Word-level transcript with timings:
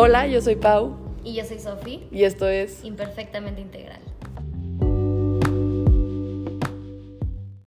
Hola, 0.00 0.28
yo 0.28 0.40
soy 0.40 0.54
Pau. 0.54 0.96
Y 1.24 1.34
yo 1.34 1.44
soy 1.44 1.58
Sofi. 1.58 2.06
Y 2.12 2.22
esto 2.22 2.46
es 2.46 2.84
Imperfectamente 2.84 3.60
Integral. 3.60 3.98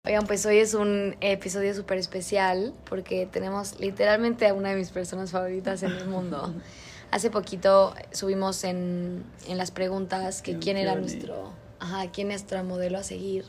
Oigan, 0.05 0.27
pues 0.27 0.45
hoy 0.45 0.57
es 0.57 0.73
un 0.73 1.15
episodio 1.21 1.73
súper 1.73 1.99
especial 1.99 2.73
porque 2.89 3.27
tenemos 3.31 3.79
literalmente 3.79 4.45
a 4.45 4.53
una 4.53 4.71
de 4.71 4.75
mis 4.75 4.89
personas 4.89 5.31
favoritas 5.31 5.83
en 5.83 5.93
el 5.93 6.05
mundo. 6.07 6.53
Hace 7.11 7.29
poquito 7.29 7.93
subimos 8.11 8.65
en, 8.65 9.23
en 9.47 9.57
las 9.57 9.71
preguntas 9.71 10.41
que 10.41 10.59
quién 10.59 10.75
era 10.75 10.95
nuestro, 10.95 11.53
ajá, 11.79 12.11
quién 12.11 12.31
es 12.31 12.41
nuestro 12.41 12.61
modelo 12.65 12.97
a 12.97 13.03
seguir. 13.03 13.45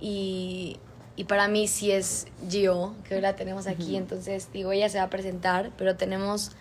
Y, 0.00 0.78
y 1.14 1.24
para 1.24 1.46
mí 1.46 1.68
sí 1.68 1.90
es 1.90 2.26
Gio, 2.48 2.94
que 3.06 3.16
hoy 3.16 3.20
la 3.20 3.36
tenemos 3.36 3.66
aquí. 3.66 3.96
Entonces, 3.96 4.48
digo, 4.50 4.72
ella 4.72 4.88
se 4.88 4.96
va 4.96 5.04
a 5.04 5.10
presentar, 5.10 5.72
pero 5.76 5.94
tenemos 5.96 6.52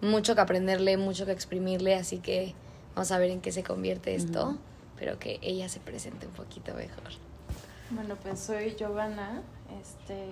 mucho 0.00 0.34
que 0.34 0.40
aprenderle, 0.40 0.96
mucho 0.96 1.26
que 1.26 1.32
exprimirle, 1.32 1.94
así 1.94 2.18
que 2.18 2.54
vamos 2.94 3.10
a 3.12 3.18
ver 3.18 3.30
en 3.30 3.40
qué 3.40 3.52
se 3.52 3.62
convierte 3.62 4.14
esto, 4.14 4.56
pero 4.98 5.18
que 5.18 5.38
ella 5.42 5.68
se 5.68 5.80
presente 5.80 6.26
un 6.26 6.32
poquito 6.32 6.74
mejor. 6.74 7.04
Bueno, 7.90 8.16
pues 8.22 8.40
soy 8.40 8.74
Giovanna. 8.76 9.42
Este, 9.80 10.26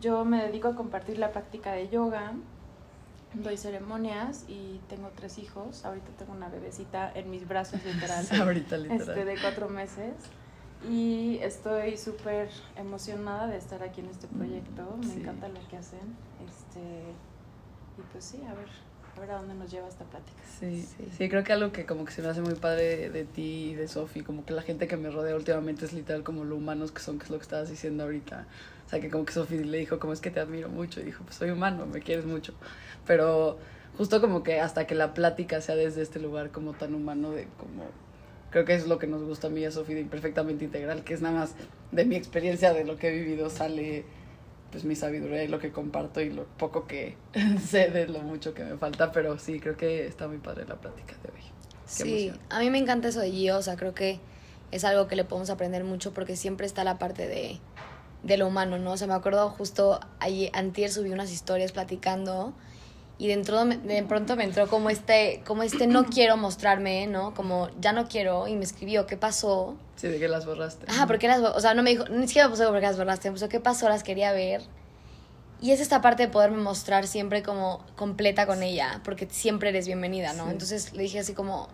yo 0.00 0.24
me 0.24 0.42
dedico 0.42 0.68
a 0.68 0.74
compartir 0.74 1.18
la 1.18 1.32
práctica 1.32 1.72
de 1.72 1.88
yoga. 1.88 2.32
Doy 3.34 3.56
ceremonias 3.58 4.44
y 4.48 4.80
tengo 4.88 5.10
tres 5.14 5.36
hijos. 5.38 5.84
Ahorita 5.84 6.06
tengo 6.18 6.32
una 6.32 6.48
bebecita 6.48 7.12
en 7.14 7.30
mis 7.30 7.46
brazos, 7.46 7.80
literal. 7.84 8.26
Ahorita 8.40 8.78
literal. 8.78 9.00
Este, 9.08 9.24
de 9.24 9.38
cuatro 9.40 9.68
meses. 9.68 10.14
Y 10.88 11.38
estoy 11.42 11.96
súper 11.98 12.48
emocionada 12.76 13.46
de 13.48 13.56
estar 13.58 13.82
aquí 13.82 14.00
en 14.00 14.06
este 14.06 14.26
proyecto. 14.28 14.96
Me 15.00 15.06
Sí. 15.06 15.20
encanta 15.20 15.48
lo 15.48 15.60
que 15.68 15.76
hacen. 15.76 16.16
Este, 16.46 17.02
y 17.98 18.02
pues 18.12 18.24
sí, 18.24 18.38
a 18.48 18.54
ver, 18.54 18.68
a 19.16 19.20
ver 19.20 19.30
a 19.30 19.36
dónde 19.38 19.54
nos 19.54 19.70
lleva 19.70 19.88
esta 19.88 20.04
plática. 20.04 20.42
Sí, 20.58 20.82
Sí. 20.82 21.04
sí, 21.16 21.28
creo 21.28 21.44
que 21.44 21.52
algo 21.52 21.72
que 21.72 21.84
como 21.86 22.04
que 22.04 22.12
se 22.12 22.22
me 22.22 22.28
hace 22.28 22.40
muy 22.40 22.54
padre 22.54 22.96
de, 22.96 23.10
de 23.10 23.24
ti 23.24 23.70
y 23.70 23.74
de 23.74 23.88
Sofi, 23.88 24.22
como 24.22 24.44
que 24.44 24.52
la 24.54 24.62
gente 24.62 24.86
que 24.88 24.96
me 24.96 25.10
rodea 25.10 25.34
últimamente 25.36 25.84
es 25.84 25.92
literal 25.92 26.22
como 26.22 26.44
lo 26.44 26.56
humanos 26.56 26.92
que 26.92 27.00
son, 27.00 27.18
que 27.18 27.24
es 27.24 27.30
lo 27.30 27.36
que 27.38 27.42
estabas 27.42 27.68
diciendo 27.70 28.04
ahorita. 28.04 28.46
O 28.86 28.88
sea, 28.88 29.00
que 29.00 29.10
como 29.10 29.24
que 29.24 29.32
Sofi 29.32 29.58
le 29.64 29.78
dijo, 29.78 29.98
como 29.98 30.12
es 30.12 30.20
que 30.20 30.30
te 30.30 30.40
admiro 30.40 30.68
mucho, 30.68 31.00
y 31.00 31.04
dijo, 31.04 31.24
pues 31.24 31.36
soy 31.36 31.50
humano, 31.50 31.86
me 31.86 32.00
quieres 32.00 32.24
mucho. 32.24 32.54
Pero 33.06 33.58
justo 33.98 34.20
como 34.20 34.42
que 34.42 34.60
hasta 34.60 34.86
que 34.86 34.94
la 34.94 35.14
plática 35.14 35.60
sea 35.60 35.74
desde 35.76 36.02
este 36.02 36.20
lugar 36.20 36.50
como 36.50 36.72
tan 36.74 36.94
humano 36.94 37.30
de 37.32 37.48
como... 37.58 37.84
Creo 38.50 38.64
que 38.64 38.74
es 38.74 38.86
lo 38.86 38.98
que 38.98 39.06
nos 39.06 39.22
gusta 39.22 39.48
a 39.48 39.50
mí 39.50 39.60
y 39.62 39.64
a 39.64 39.70
Sofi 39.72 39.92
de 39.92 40.00
Imperfectamente 40.00 40.64
Integral, 40.64 41.02
que 41.04 41.14
es 41.14 41.20
nada 41.20 41.40
más 41.40 41.54
de 41.90 42.04
mi 42.04 42.14
experiencia, 42.16 42.72
de 42.72 42.84
lo 42.84 42.96
que 42.96 43.08
he 43.08 43.12
vivido, 43.12 43.50
sale 43.50 44.04
pues 44.76 44.84
mi 44.84 44.94
sabiduría 44.94 45.42
y 45.42 45.48
lo 45.48 45.58
que 45.58 45.72
comparto 45.72 46.20
y 46.20 46.28
lo 46.30 46.44
poco 46.58 46.86
que 46.86 47.16
sé 47.66 47.90
de 47.90 48.06
lo 48.08 48.20
mucho 48.20 48.52
que 48.52 48.62
me 48.62 48.76
falta, 48.76 49.10
pero 49.10 49.38
sí, 49.38 49.58
creo 49.58 49.74
que 49.78 50.06
está 50.06 50.28
muy 50.28 50.36
padre 50.36 50.66
la 50.68 50.78
plática 50.78 51.16
de 51.22 51.30
hoy. 51.30 51.40
Qué 51.96 52.02
Sí, 52.02 52.02
emoción. 52.02 52.40
a 52.50 52.60
mí 52.60 52.68
me 52.70 52.76
encanta 52.78 53.08
eso 53.08 53.20
de 53.20 53.30
Gio, 53.30 53.56
o 53.56 53.62
sea, 53.62 53.76
creo 53.76 53.94
que 53.94 54.20
es 54.70 54.84
algo 54.84 55.08
que 55.08 55.16
le 55.16 55.24
podemos 55.24 55.48
aprender 55.48 55.82
mucho 55.84 56.12
porque 56.12 56.36
siempre 56.36 56.66
está 56.66 56.84
la 56.84 56.98
parte 56.98 57.26
de, 57.26 57.62
de 58.22 58.36
lo 58.36 58.48
humano, 58.48 58.78
¿no? 58.78 58.92
O 58.92 58.96
sea, 58.98 59.06
me 59.06 59.14
acuerdo 59.14 59.48
justo 59.48 60.00
ayer, 60.20 60.50
antier 60.52 60.90
subí 60.90 61.10
unas 61.10 61.32
historias 61.32 61.72
platicando 61.72 62.52
y 63.18 63.28
dentro 63.28 63.64
de, 63.64 63.76
de 63.78 64.02
pronto 64.02 64.36
me 64.36 64.44
entró 64.44 64.68
como 64.68 64.90
este, 64.90 65.42
como 65.46 65.62
este 65.62 65.86
no 65.86 66.04
quiero 66.10 66.36
mostrarme, 66.36 67.06
¿no? 67.06 67.34
Como 67.34 67.68
ya 67.80 67.92
no 67.92 68.08
quiero 68.08 68.46
y 68.48 68.56
me 68.56 68.64
escribió, 68.64 69.06
¿qué 69.06 69.16
pasó? 69.16 69.76
Sí, 69.96 70.08
de 70.08 70.18
que 70.18 70.28
las 70.28 70.44
borraste. 70.44 70.86
Ajá, 70.90 71.06
¿por 71.06 71.18
qué 71.18 71.26
las 71.28 71.40
O 71.40 71.60
sea, 71.60 71.74
no 71.74 71.82
me 71.82 71.90
dijo, 71.90 72.04
ni 72.08 72.26
siquiera 72.28 72.48
me 72.48 72.52
puso 72.54 72.68
por 72.68 72.80
qué 72.80 72.86
las 72.86 72.98
borraste, 72.98 73.28
me 73.30 73.34
puso 73.34 73.48
qué 73.48 73.60
pasó, 73.60 73.88
las 73.88 74.02
quería 74.02 74.32
ver. 74.32 74.62
Y 75.58 75.70
es 75.70 75.80
esta 75.80 76.02
parte 76.02 76.24
de 76.24 76.28
poderme 76.28 76.58
mostrar 76.58 77.06
siempre 77.06 77.42
como 77.42 77.80
completa 77.96 78.46
con 78.46 78.62
ella, 78.62 79.00
porque 79.04 79.26
siempre 79.30 79.70
eres 79.70 79.86
bienvenida, 79.86 80.34
¿no? 80.34 80.44
Sí. 80.44 80.50
Entonces 80.50 80.92
le 80.92 81.02
dije 81.04 81.18
así 81.20 81.32
como, 81.32 81.68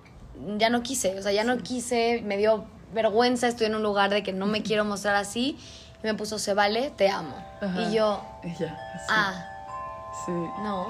ya 0.59 0.71
no 0.71 0.85
quise, 0.85 1.19
o 1.19 1.23
sea, 1.23 1.33
ya 1.33 1.43
no 1.43 1.59
quise, 1.59 2.23
me 2.25 2.37
dio 2.37 2.65
vergüenza, 2.95 3.49
estoy 3.49 3.67
en 3.67 3.75
un 3.75 3.83
lugar 3.83 4.11
de 4.11 4.23
que 4.23 4.33
no 4.33 4.47
me 4.47 4.63
quiero 4.63 4.85
mostrar 4.85 5.17
así. 5.17 5.59
Y 6.01 6.07
me 6.07 6.15
puso, 6.15 6.39
se 6.39 6.55
vale, 6.55 6.93
te 6.97 7.09
amo. 7.09 7.35
Ajá. 7.61 7.83
Y 7.83 7.95
yo, 7.95 8.25
ya, 8.45 8.55
sí. 8.59 8.65
ah, 9.09 9.49
Sí. 10.27 10.31
no, 10.31 10.87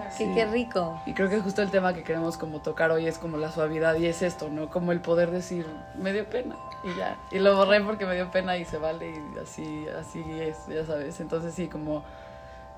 Claro. 0.00 0.16
Sí. 0.16 0.30
qué 0.34 0.46
rico. 0.46 1.00
Y 1.06 1.14
creo 1.14 1.28
que 1.28 1.40
justo 1.40 1.62
el 1.62 1.70
tema 1.70 1.94
que 1.94 2.02
queremos 2.02 2.36
como 2.36 2.60
tocar 2.60 2.90
hoy 2.90 3.06
es 3.06 3.18
como 3.18 3.36
la 3.36 3.50
suavidad 3.52 3.96
y 3.96 4.06
es 4.06 4.22
esto, 4.22 4.48
¿no? 4.48 4.70
Como 4.70 4.92
el 4.92 5.00
poder 5.00 5.30
decir, 5.30 5.66
me 5.96 6.12
dio 6.12 6.28
pena 6.28 6.56
y 6.84 6.96
ya. 6.98 7.16
Y 7.30 7.38
lo 7.38 7.56
borré 7.56 7.80
porque 7.80 8.06
me 8.06 8.14
dio 8.14 8.30
pena 8.30 8.56
y 8.56 8.64
se 8.64 8.78
vale 8.78 9.10
y 9.10 9.38
así, 9.38 9.86
así 9.98 10.24
es, 10.40 10.56
ya 10.68 10.84
sabes. 10.86 11.20
Entonces 11.20 11.54
sí, 11.54 11.68
como, 11.68 12.04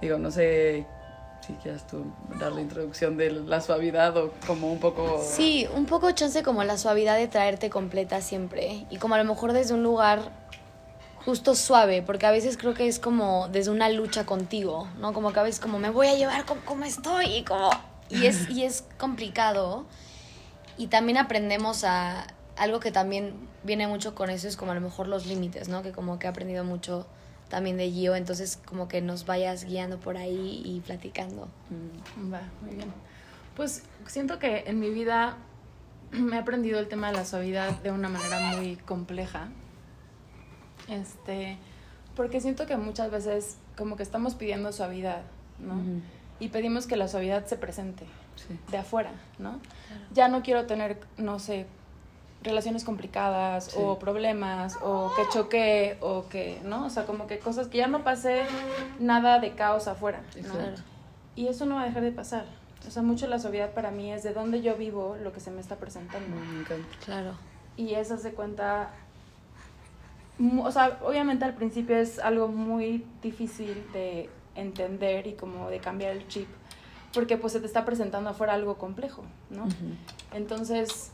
digo, 0.00 0.18
no 0.18 0.30
sé 0.30 0.86
si 1.46 1.54
quieras 1.54 1.86
tú 1.86 2.04
dar 2.38 2.52
la 2.52 2.60
introducción 2.60 3.16
de 3.16 3.30
la 3.30 3.60
suavidad 3.60 4.16
o 4.16 4.32
como 4.46 4.72
un 4.72 4.78
poco... 4.78 5.20
Sí, 5.22 5.66
un 5.74 5.86
poco 5.86 6.10
chance 6.12 6.42
como 6.42 6.62
la 6.62 6.78
suavidad 6.78 7.16
de 7.16 7.26
traerte 7.26 7.68
completa 7.68 8.20
siempre. 8.20 8.86
Y 8.90 8.98
como 8.98 9.16
a 9.16 9.18
lo 9.18 9.24
mejor 9.24 9.52
desde 9.52 9.74
un 9.74 9.82
lugar 9.82 10.20
justo 11.24 11.54
suave, 11.54 12.02
porque 12.02 12.26
a 12.26 12.30
veces 12.30 12.56
creo 12.56 12.74
que 12.74 12.88
es 12.88 12.98
como 12.98 13.48
desde 13.48 13.70
una 13.70 13.88
lucha 13.88 14.26
contigo, 14.26 14.88
¿no? 14.98 15.12
Como 15.12 15.32
que 15.32 15.40
a 15.40 15.42
veces 15.42 15.60
como 15.60 15.78
me 15.78 15.90
voy 15.90 16.08
a 16.08 16.14
llevar 16.14 16.44
como, 16.44 16.60
como 16.62 16.84
estoy 16.84 17.26
y 17.26 17.44
como... 17.44 17.70
Y 18.08 18.26
es, 18.26 18.50
y 18.50 18.64
es 18.64 18.84
complicado. 18.98 19.86
Y 20.76 20.88
también 20.88 21.18
aprendemos 21.18 21.84
a... 21.84 22.26
Algo 22.56 22.80
que 22.80 22.92
también 22.92 23.34
viene 23.62 23.86
mucho 23.86 24.14
con 24.14 24.28
eso 24.28 24.46
es 24.46 24.56
como 24.56 24.72
a 24.72 24.74
lo 24.74 24.82
mejor 24.82 25.08
los 25.08 25.26
límites, 25.26 25.68
¿no? 25.68 25.82
Que 25.82 25.92
como 25.92 26.18
que 26.18 26.26
he 26.26 26.30
aprendido 26.30 26.64
mucho 26.64 27.06
también 27.48 27.76
de 27.76 27.90
Gio, 27.90 28.14
entonces 28.14 28.58
como 28.66 28.88
que 28.88 29.00
nos 29.00 29.24
vayas 29.24 29.64
guiando 29.64 29.98
por 29.98 30.16
ahí 30.16 30.62
y 30.64 30.80
platicando. 30.80 31.48
Mm, 31.70 32.32
Va, 32.32 32.42
muy 32.60 32.76
bien. 32.76 32.92
Pues 33.56 33.82
siento 34.06 34.38
que 34.38 34.64
en 34.66 34.80
mi 34.80 34.90
vida 34.90 35.36
me 36.12 36.36
he 36.36 36.38
aprendido 36.38 36.78
el 36.78 36.88
tema 36.88 37.08
de 37.08 37.14
la 37.14 37.24
suavidad 37.24 37.70
de 37.80 37.90
una 37.90 38.08
manera 38.08 38.38
muy 38.56 38.76
compleja. 38.76 39.48
Este, 40.92 41.58
porque 42.16 42.40
siento 42.40 42.66
que 42.66 42.76
muchas 42.76 43.10
veces 43.10 43.56
como 43.76 43.96
que 43.96 44.02
estamos 44.02 44.34
pidiendo 44.34 44.72
suavidad, 44.72 45.22
¿no? 45.58 45.74
Y 46.40 46.48
pedimos 46.48 46.86
que 46.86 46.96
la 46.96 47.08
suavidad 47.08 47.46
se 47.46 47.56
presente 47.56 48.04
Sí. 48.36 48.58
de 48.70 48.78
afuera, 48.78 49.10
¿no? 49.38 49.60
Ya 50.12 50.28
no 50.28 50.42
quiero 50.42 50.66
tener, 50.66 50.98
no 51.16 51.38
sé, 51.38 51.66
relaciones 52.42 52.82
complicadas 52.82 53.66
Sí. 53.66 53.78
o 53.80 53.98
problemas 53.98 54.76
o 54.82 55.12
que 55.14 55.22
choque 55.32 55.96
o 56.00 56.28
que, 56.28 56.60
¿no? 56.64 56.86
O 56.86 56.90
sea, 56.90 57.04
como 57.06 57.26
que 57.26 57.38
cosas 57.38 57.68
que 57.68 57.78
ya 57.78 57.86
no 57.86 58.02
pase 58.02 58.42
nada 58.98 59.38
de 59.38 59.52
caos 59.52 59.86
afuera, 59.86 60.22
¿no? 60.34 60.40
Exacto. 60.40 60.82
Y 61.36 61.46
eso 61.48 61.66
no 61.66 61.76
va 61.76 61.82
a 61.82 61.84
dejar 61.86 62.02
de 62.02 62.12
pasar. 62.12 62.44
O 62.86 62.90
sea, 62.90 63.02
mucho 63.02 63.26
la 63.28 63.38
suavidad 63.38 63.70
para 63.74 63.90
mí 63.92 64.10
es 64.12 64.24
de 64.24 64.32
dónde 64.34 64.60
yo 64.60 64.74
vivo 64.76 65.16
lo 65.22 65.32
que 65.32 65.38
se 65.40 65.50
me 65.52 65.60
está 65.60 65.76
presentando. 65.76 66.36
Encanta. 66.36 66.88
Claro. 67.04 67.32
Y 67.76 67.94
eso 67.94 68.18
se 68.18 68.32
cuenta. 68.32 68.90
O 70.40 70.70
sea, 70.72 70.98
obviamente 71.04 71.44
al 71.44 71.54
principio 71.54 71.96
es 71.96 72.18
algo 72.18 72.48
muy 72.48 73.04
difícil 73.22 73.86
de 73.92 74.28
entender 74.54 75.26
y 75.26 75.34
como 75.34 75.68
de 75.70 75.78
cambiar 75.78 76.12
el 76.12 76.26
chip. 76.28 76.48
Porque 77.12 77.36
pues 77.36 77.52
se 77.52 77.60
te 77.60 77.66
está 77.66 77.84
presentando 77.84 78.30
afuera 78.30 78.54
algo 78.54 78.76
complejo, 78.78 79.22
¿no? 79.50 79.66
Entonces, 80.32 81.10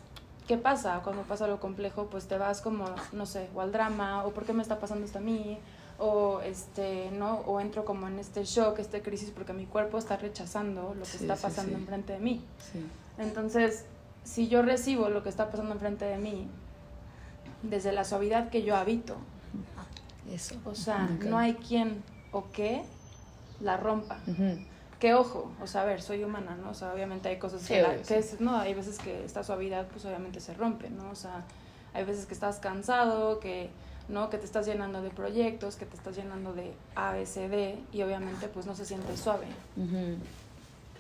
¿qué 0.47 0.57
pasa? 0.57 1.01
Cuando 1.03 1.23
pasa 1.23 1.45
algo 1.47 1.59
complejo, 1.59 2.07
pues 2.07 2.29
te 2.29 2.39
vas 2.39 2.61
como, 2.61 2.85
no 3.13 3.27
sé, 3.27 3.49
o 3.55 3.61
al 3.61 3.73
drama, 3.73 4.25
o 4.25 4.31
por 4.31 4.45
qué 4.45 4.53
me 4.53 4.63
está 4.63 4.79
pasando 4.79 5.05
esto 5.05 5.19
a 5.19 5.23
mí, 5.23 5.59
o 5.99 6.41
este, 6.43 7.11
¿no? 7.11 7.39
O 7.41 7.61
entro 7.61 7.85
como 7.85 8.07
en 8.07 8.21
este 8.21 8.45
shock, 8.45 8.79
esta 8.79 9.01
crisis, 9.01 9.31
porque 9.33 9.53
mi 9.53 9.67
cuerpo 9.67 9.99
está 9.99 10.17
rechazando 10.17 10.95
lo 10.95 11.01
que 11.03 11.07
Sí, 11.11 11.17
está 11.23 11.35
sí, 11.37 11.43
pasando 11.43 11.73
sí. 11.77 11.81
enfrente 11.83 12.13
de 12.13 12.21
mí. 12.21 12.45
Sí. 12.73 12.87
Entonces, 13.19 13.85
si 14.23 14.47
yo 14.47 14.63
recibo 14.63 15.09
lo 15.09 15.25
que 15.25 15.29
está 15.29 15.51
pasando 15.51 15.73
enfrente 15.75 16.05
de 16.05 16.19
mí, 16.19 16.47
desde 17.63 17.93
la 17.93 18.05
suavidad 18.05 18.51
que 18.51 18.63
yo 18.63 18.77
habito, 18.77 19.17
Eso. 20.33 20.57
o 20.65 20.75
sea, 20.75 21.09
no 21.27 21.39
hay 21.39 21.55
quien 21.55 22.03
o 22.33 22.51
qué 22.53 22.83
la 23.61 23.77
rompa. 23.77 24.19
Que 25.01 25.15
ojo, 25.15 25.53
o 25.63 25.67
sea, 25.69 25.83
a 25.83 25.85
ver, 25.85 26.03
soy 26.03 26.25
humana, 26.25 26.57
¿no? 26.61 26.71
O 26.71 26.75
sea, 26.75 26.93
obviamente 26.93 27.29
hay 27.29 27.39
cosas 27.39 27.63
Sí, 27.63 27.75
que, 27.75 27.83
la- 27.83 27.97
que 28.03 28.19
es, 28.19 28.41
no, 28.41 28.57
hay 28.57 28.75
veces 28.75 28.99
que 28.99 29.25
esta 29.25 29.45
suavidad, 29.45 29.87
pues 29.89 30.05
obviamente 30.05 30.41
se 30.41 30.55
rompe, 30.55 30.91
¿no? 30.91 31.09
O 31.11 31.15
sea, 31.15 31.45
hay 31.95 32.05
veces 32.05 32.27
que 32.27 32.35
estás 32.35 32.59
cansado, 32.59 33.39
que, 33.39 33.71
¿no? 34.09 34.29
Que 34.29 34.39
te 34.39 34.45
estás 34.45 34.67
llenando 34.67 35.01
de 35.01 35.11
proyectos, 35.11 35.77
que 35.77 35.87
te 35.87 35.97
estás 35.97 36.17
llenando 36.17 36.53
de 36.53 36.73
A, 36.97 37.13
B, 37.13 37.27
C, 37.27 37.49
D, 37.49 37.79
y 37.93 38.03
obviamente, 38.03 38.49
pues 38.49 38.67
no 38.67 38.75
se 38.75 38.85
siente 38.85 39.17
suave. 39.17 39.47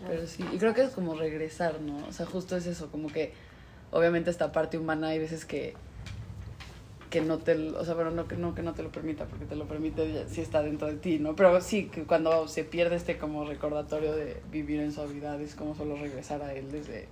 Pero 0.06 0.26
sí, 0.28 0.44
y 0.52 0.58
creo 0.58 0.74
que 0.74 0.82
es 0.82 0.90
como 0.90 1.14
regresar, 1.14 1.80
¿no? 1.80 2.06
O 2.06 2.12
sea, 2.12 2.24
justo 2.24 2.56
es 2.56 2.66
eso, 2.66 2.88
como 2.92 3.08
que 3.08 3.32
obviamente 3.90 4.30
esta 4.30 4.52
parte 4.52 4.78
humana 4.78 5.08
hay 5.08 5.18
veces 5.18 5.44
que 5.44 5.74
que 7.10 7.20
no 7.20 7.38
te, 7.38 7.54
o 7.70 7.84
sea, 7.84 7.94
bueno, 7.94 8.10
no 8.10 8.28
que 8.28 8.36
no 8.36 8.54
que 8.54 8.62
no 8.62 8.74
te 8.74 8.82
lo 8.82 8.90
permita, 8.90 9.24
porque 9.26 9.46
te 9.46 9.56
lo 9.56 9.66
permite 9.66 10.28
si 10.28 10.40
está 10.40 10.62
dentro 10.62 10.88
de 10.88 10.94
ti, 10.94 11.18
¿no? 11.18 11.34
Pero 11.36 11.60
sí, 11.60 11.86
que 11.86 12.04
cuando 12.04 12.48
se 12.48 12.64
pierde 12.64 12.96
este 12.96 13.18
como 13.18 13.44
recordatorio 13.44 14.12
de 14.14 14.42
vivir 14.50 14.80
en 14.80 14.92
suavidad, 14.92 15.40
es 15.40 15.54
como 15.54 15.74
solo 15.74 15.96
regresar 15.96 16.42
a 16.42 16.52
él 16.54 16.70
desde 16.70 17.08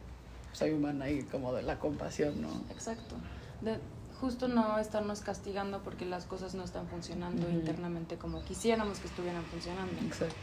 soy 0.52 0.72
humana 0.72 1.10
y 1.10 1.22
como 1.22 1.52
de 1.52 1.62
la 1.62 1.78
compasión, 1.78 2.40
¿no? 2.40 2.48
Exacto. 2.70 3.16
De, 3.60 3.78
justo 4.20 4.48
no 4.48 4.78
estarnos 4.78 5.20
castigando 5.20 5.80
porque 5.82 6.04
las 6.06 6.24
cosas 6.24 6.54
no 6.54 6.64
están 6.64 6.86
funcionando 6.88 7.48
internamente 7.50 8.16
como 8.16 8.42
quisiéramos 8.44 8.98
que 8.98 9.08
estuvieran 9.08 9.44
funcionando. 9.44 9.92
Exacto. 10.04 10.34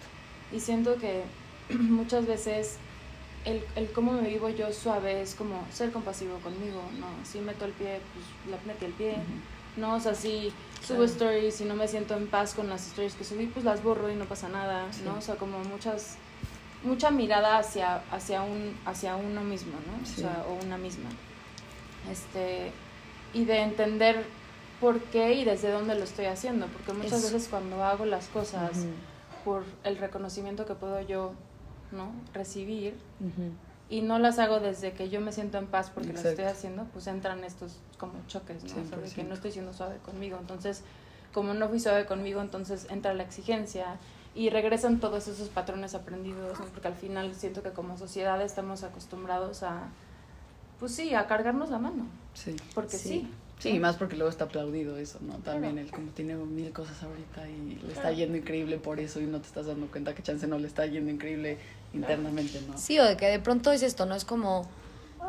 Y 0.52 0.60
siento 0.60 0.98
que 0.98 1.24
muchas 1.70 2.28
veces 2.28 2.78
el, 3.46 3.64
el 3.76 3.92
cómo 3.92 4.14
me 4.14 4.28
vivo 4.28 4.50
yo 4.50 4.72
suave 4.72 5.22
es 5.22 5.36
como 5.36 5.64
ser 5.72 5.92
compasivo 5.92 6.38
conmigo, 6.40 6.82
¿no? 7.00 7.08
Si 7.26 7.40
meto 7.40 7.66
el 7.66 7.72
pie, 7.72 8.00
pues 8.14 8.26
la 8.52 8.58
metí 8.66 8.86
el 8.86 8.94
pie, 8.94 9.16
¿no? 9.78 9.96
O 9.96 10.00
sea, 10.00 10.16
si 10.16 10.54
subo 10.86 11.04
stories 11.04 11.60
y 11.62 11.66
no 11.66 11.76
me 11.76 11.88
siento 11.88 12.16
en 12.16 12.28
paz 12.28 12.54
con 12.54 12.70
las 12.70 12.88
stories 12.88 13.16
que 13.16 13.24
subí, 13.24 13.48
pues 13.48 13.66
las 13.66 13.84
borro 13.84 14.10
y 14.10 14.16
no 14.16 14.26
pasa 14.26 14.48
nada, 14.50 14.88
Sí. 14.92 15.02
¿no? 15.06 15.16
O 15.18 15.22
sea, 15.22 15.36
como 15.36 15.60
muchas, 15.60 16.16
mucha 16.84 17.12
mirada 17.12 17.58
hacia, 17.58 18.02
hacia, 18.12 18.42
un, 18.44 18.78
hacia 18.86 19.16
uno 19.16 19.42
mismo, 19.42 19.74
¿no? 19.88 20.06
Sí. 20.06 20.14
O 20.18 20.20
sea, 20.22 20.46
o 20.48 20.64
una 20.66 20.78
misma. 20.78 21.10
Este, 22.12 22.72
y 23.34 23.46
de 23.46 23.60
entender 23.60 24.26
por 24.82 25.00
qué 25.00 25.34
y 25.34 25.46
desde 25.46 25.72
dónde 25.72 25.96
lo 25.96 26.04
estoy 26.04 26.26
haciendo, 26.26 26.68
porque 26.68 26.94
muchas 26.94 27.24
Eso. 27.24 27.34
veces 27.34 27.48
cuando 27.50 27.84
hago 27.84 28.06
las 28.06 28.28
cosas 28.28 28.72
por 29.46 29.64
el 29.84 29.98
reconocimiento 29.98 30.66
que 30.66 30.74
puedo 30.76 31.00
yo, 31.02 31.34
¿no? 31.94 32.12
Recibir, 32.34 32.96
y 33.90 34.02
no 34.02 34.18
las 34.20 34.40
hago 34.40 34.60
desde 34.60 34.94
que 34.94 35.10
yo 35.10 35.22
me 35.22 35.32
siento 35.32 35.58
en 35.60 35.68
paz 35.68 35.92
porque 35.94 36.10
las 36.10 36.26
Exacto. 36.26 36.42
estoy 36.42 36.46
haciendo, 36.52 36.84
pues 36.94 37.08
entran 37.08 37.44
estos 37.44 37.78
como 37.98 38.14
choques, 38.28 38.64
¿no? 38.64 38.70
O 38.82 38.86
sea, 38.86 38.98
de 38.98 39.04
que 39.10 39.22
100%. 39.24 39.28
no 39.28 39.34
estoy 39.36 39.52
siendo 39.52 39.74
suave 39.74 39.98
conmigo. 40.06 40.38
Entonces, 40.40 40.82
como 41.34 41.54
no 41.54 41.70
fui 41.70 41.80
suave 41.80 42.06
conmigo, 42.06 42.42
entonces 42.42 42.88
entra 42.90 43.14
la 43.14 43.24
exigencia 43.24 43.98
y 44.36 44.50
regresan 44.50 45.00
todos 45.00 45.28
esos 45.28 45.50
patrones 45.50 45.94
aprendidos, 45.94 46.60
¿no? 46.60 46.66
porque 46.68 46.88
al 46.88 46.96
final 46.96 47.34
siento 47.36 47.62
que 47.62 47.70
como 47.70 47.98
sociedad 47.98 48.42
estamos 48.42 48.84
acostumbrados 48.84 49.62
a, 49.64 49.84
pues 50.80 50.92
sí, 50.94 51.14
a 51.14 51.28
cargarnos 51.28 51.70
la 51.70 51.78
mano, 51.78 52.06
Sí. 52.34 52.56
porque 52.74 52.98
Sí. 52.98 53.10
sí. 53.10 53.32
Sí, 53.60 53.70
y 53.70 53.80
más 53.80 53.96
porque 53.96 54.16
luego 54.18 54.30
está 54.30 54.46
aplaudido 54.46 54.98
eso, 54.98 55.20
¿no? 55.22 55.36
También 55.36 55.78
él 55.78 55.90
como 55.90 56.08
tiene 56.12 56.36
mil 56.36 56.74
cosas 56.74 57.02
ahorita 57.02 57.48
y 57.48 57.80
le 57.86 57.94
está 57.94 58.12
yendo 58.12 58.36
increíble 58.38 58.78
por 58.78 59.00
eso 59.00 59.22
y 59.22 59.26
no 59.26 59.40
te 59.40 59.48
estás 59.48 59.68
dando 59.68 59.88
cuenta 59.88 60.14
que 60.14 60.22
chance 60.22 60.46
no 60.48 60.58
le 60.60 60.68
está 60.68 60.86
yendo 60.86 61.10
increíble 61.12 61.60
internamente, 61.94 62.62
¿no? 62.68 62.78
Sí, 62.78 63.00
o 63.00 63.06
de 63.06 63.18
que 63.18 63.28
de 63.28 63.40
pronto 63.40 63.72
es 63.72 63.84
esto, 63.84 64.06
¿no? 64.06 64.16
Es 64.16 64.26
como, 64.26 64.68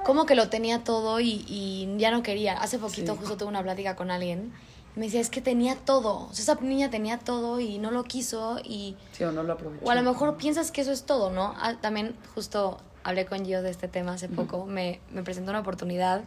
como 0.05 0.26
que 0.26 0.34
lo 0.34 0.49
tenía 0.49 0.82
todo 0.84 1.20
y, 1.20 1.44
y 1.49 1.88
ya 1.99 2.11
no 2.11 2.22
quería. 2.22 2.55
Hace 2.58 2.78
poquito 2.78 3.12
Sí. 3.14 3.19
justo 3.20 3.37
tuve 3.37 3.49
una 3.49 3.62
plática 3.62 3.96
con 3.96 4.11
alguien 4.11 4.52
y 4.96 5.00
me 5.00 5.06
decía, 5.06 5.20
es 5.20 5.31
que 5.31 5.40
tenía 5.40 5.76
todo. 5.76 6.28
O 6.28 6.34
sea, 6.34 6.43
esa 6.55 6.62
niña 6.64 6.90
tenía 6.90 7.19
todo 7.19 7.61
y 7.61 7.78
no 7.78 7.90
lo 7.90 8.05
quiso 8.05 8.58
y... 8.62 8.96
Sí, 9.12 9.25
o 9.25 9.32
no 9.32 9.43
lo 9.43 9.52
aprovechó. 9.55 9.84
O 9.84 9.90
a 9.90 9.94
lo 9.94 10.02
mejor 10.02 10.37
piensas 10.37 10.70
que 10.70 10.81
eso 10.81 10.93
es 10.93 11.05
todo, 11.05 11.31
¿no? 11.31 11.55
Ah, 11.58 11.75
también 11.81 12.14
justo 12.34 12.78
hablé 13.02 13.26
con 13.26 13.44
Gio 13.44 13.61
de 13.62 13.70
este 13.70 13.88
tema 13.88 14.14
hace 14.14 14.28
poco. 14.28 14.64
me, 14.66 15.00
me 15.11 15.22
presentó 15.22 15.50
una 15.50 15.61
oportunidad 15.61 16.22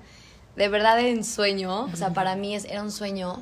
de 0.55 0.67
verdad 0.69 0.99
en 0.99 1.23
sueño. 1.23 1.85
O 1.85 1.95
sea, 1.95 2.13
para 2.13 2.35
mí 2.35 2.55
es, 2.55 2.65
era 2.65 2.81
un 2.83 2.91
sueño. 2.91 3.41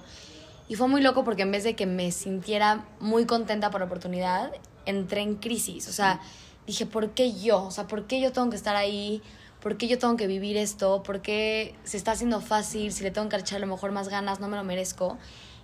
Y 0.68 0.76
fue 0.76 0.88
muy 0.88 1.02
loco 1.02 1.24
porque 1.24 1.42
en 1.44 1.52
vez 1.52 1.64
de 1.64 1.76
que 1.76 1.86
me 1.86 2.12
sintiera 2.12 2.86
muy 3.00 3.26
contenta 3.26 3.72
por 3.72 3.82
la 3.82 3.86
oportunidad, 3.88 4.52
entré 4.86 5.22
en 5.22 5.36
crisis. 5.36 5.88
O 5.88 5.94
sea, 5.94 6.20
dije, 6.68 6.86
¿por 6.86 7.12
qué 7.12 7.34
yo? 7.34 7.64
O 7.64 7.72
sea, 7.72 7.88
¿por 7.88 8.08
qué 8.08 8.20
yo 8.22 8.32
tengo 8.32 8.50
que 8.50 8.56
estar 8.56 8.76
ahí? 8.76 9.22
¿Por 9.62 9.78
qué 9.78 9.88
yo 9.88 9.98
tengo 9.98 10.16
que 10.16 10.28
vivir 10.28 10.58
esto? 10.58 11.04
¿Por 11.04 11.22
qué 11.22 11.76
se 11.84 11.98
está 11.98 12.12
haciendo 12.12 12.42
fácil? 12.42 12.92
Si 12.92 13.04
le 13.04 13.12
tengo 13.12 13.30
que 13.30 13.36
echar 13.38 13.58
a 13.58 13.60
lo 13.60 13.68
mejor 13.68 13.92
más 13.92 14.10
ganas, 14.10 14.40
no 14.40 14.48
me 14.48 14.58
lo 14.58 14.64
merezco. 14.64 15.18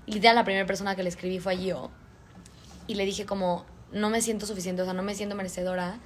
Y 0.05 0.13
literal, 0.13 0.35
la 0.35 0.43
primera 0.43 0.65
persona 0.65 0.95
que 0.95 1.03
le 1.03 1.09
escribí 1.09 1.39
fue 1.39 1.57
Gio 1.57 1.91
y 2.87 2.95
le 2.95 3.05
dije 3.05 3.25
como, 3.25 3.65
no 3.91 4.09
me 4.09 4.21
siento 4.21 4.45
suficiente, 4.45 4.81
o 4.81 4.85
sea, 4.85 4.93
no 4.93 5.03
me 5.03 5.15
siento 5.15 5.35
merecedora. 5.35 5.99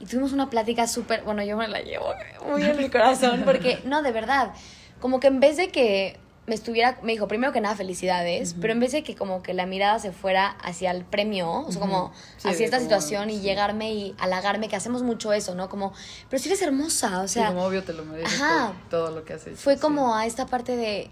Y 0.00 0.06
tuvimos 0.06 0.32
una 0.32 0.50
plática 0.50 0.86
súper, 0.86 1.22
bueno, 1.22 1.42
yo 1.42 1.56
me 1.56 1.68
la 1.68 1.80
llevo 1.80 2.12
muy 2.46 2.62
en 2.62 2.76
mi 2.76 2.90
corazón, 2.90 3.42
porque, 3.44 3.80
no, 3.84 4.02
de 4.02 4.12
verdad, 4.12 4.52
como 5.00 5.20
que 5.20 5.28
en 5.28 5.40
vez 5.40 5.56
de 5.56 5.68
que 5.68 6.18
me 6.46 6.54
estuviera, 6.54 6.98
me 7.02 7.12
dijo, 7.12 7.26
primero 7.26 7.52
que 7.52 7.60
nada, 7.62 7.74
felicidades, 7.74 8.54
pero 8.60 8.74
en 8.74 8.80
vez 8.80 8.92
de 8.92 9.02
que 9.02 9.14
como 9.16 9.42
que 9.42 9.54
la 9.54 9.64
mirada 9.64 9.98
se 9.98 10.12
fuera 10.12 10.48
hacia 10.62 10.90
el 10.90 11.04
premio, 11.04 11.50
o 11.50 11.72
sea, 11.72 11.80
como 11.80 12.12
Sí, 12.36 12.48
hacia 12.48 12.66
esta 12.66 12.76
como, 12.78 12.88
situación 12.90 13.30
y 13.30 13.36
sí. 13.36 13.40
llegarme 13.40 13.94
y 13.94 14.14
halagarme, 14.18 14.68
que 14.68 14.76
hacemos 14.76 15.02
mucho 15.02 15.32
eso, 15.32 15.54
¿no? 15.54 15.70
Como, 15.70 15.92
pero 16.28 16.42
si 16.42 16.50
eres 16.50 16.60
hermosa, 16.60 17.20
o 17.22 17.28
Sí, 17.28 17.34
sea, 17.34 17.48
como 17.48 17.64
obvio 17.64 17.82
te 17.82 17.94
lo 17.94 18.04
mereces 18.04 18.40
ajá. 18.42 18.74
por 18.78 18.88
todo 18.90 19.10
lo 19.10 19.24
que 19.24 19.32
has 19.32 19.46
hecho. 19.46 19.56
fue 19.56 19.76
sí. 19.76 19.80
como 19.80 20.14
a 20.14 20.26
esta 20.26 20.44
parte 20.46 20.76
de 20.76 21.10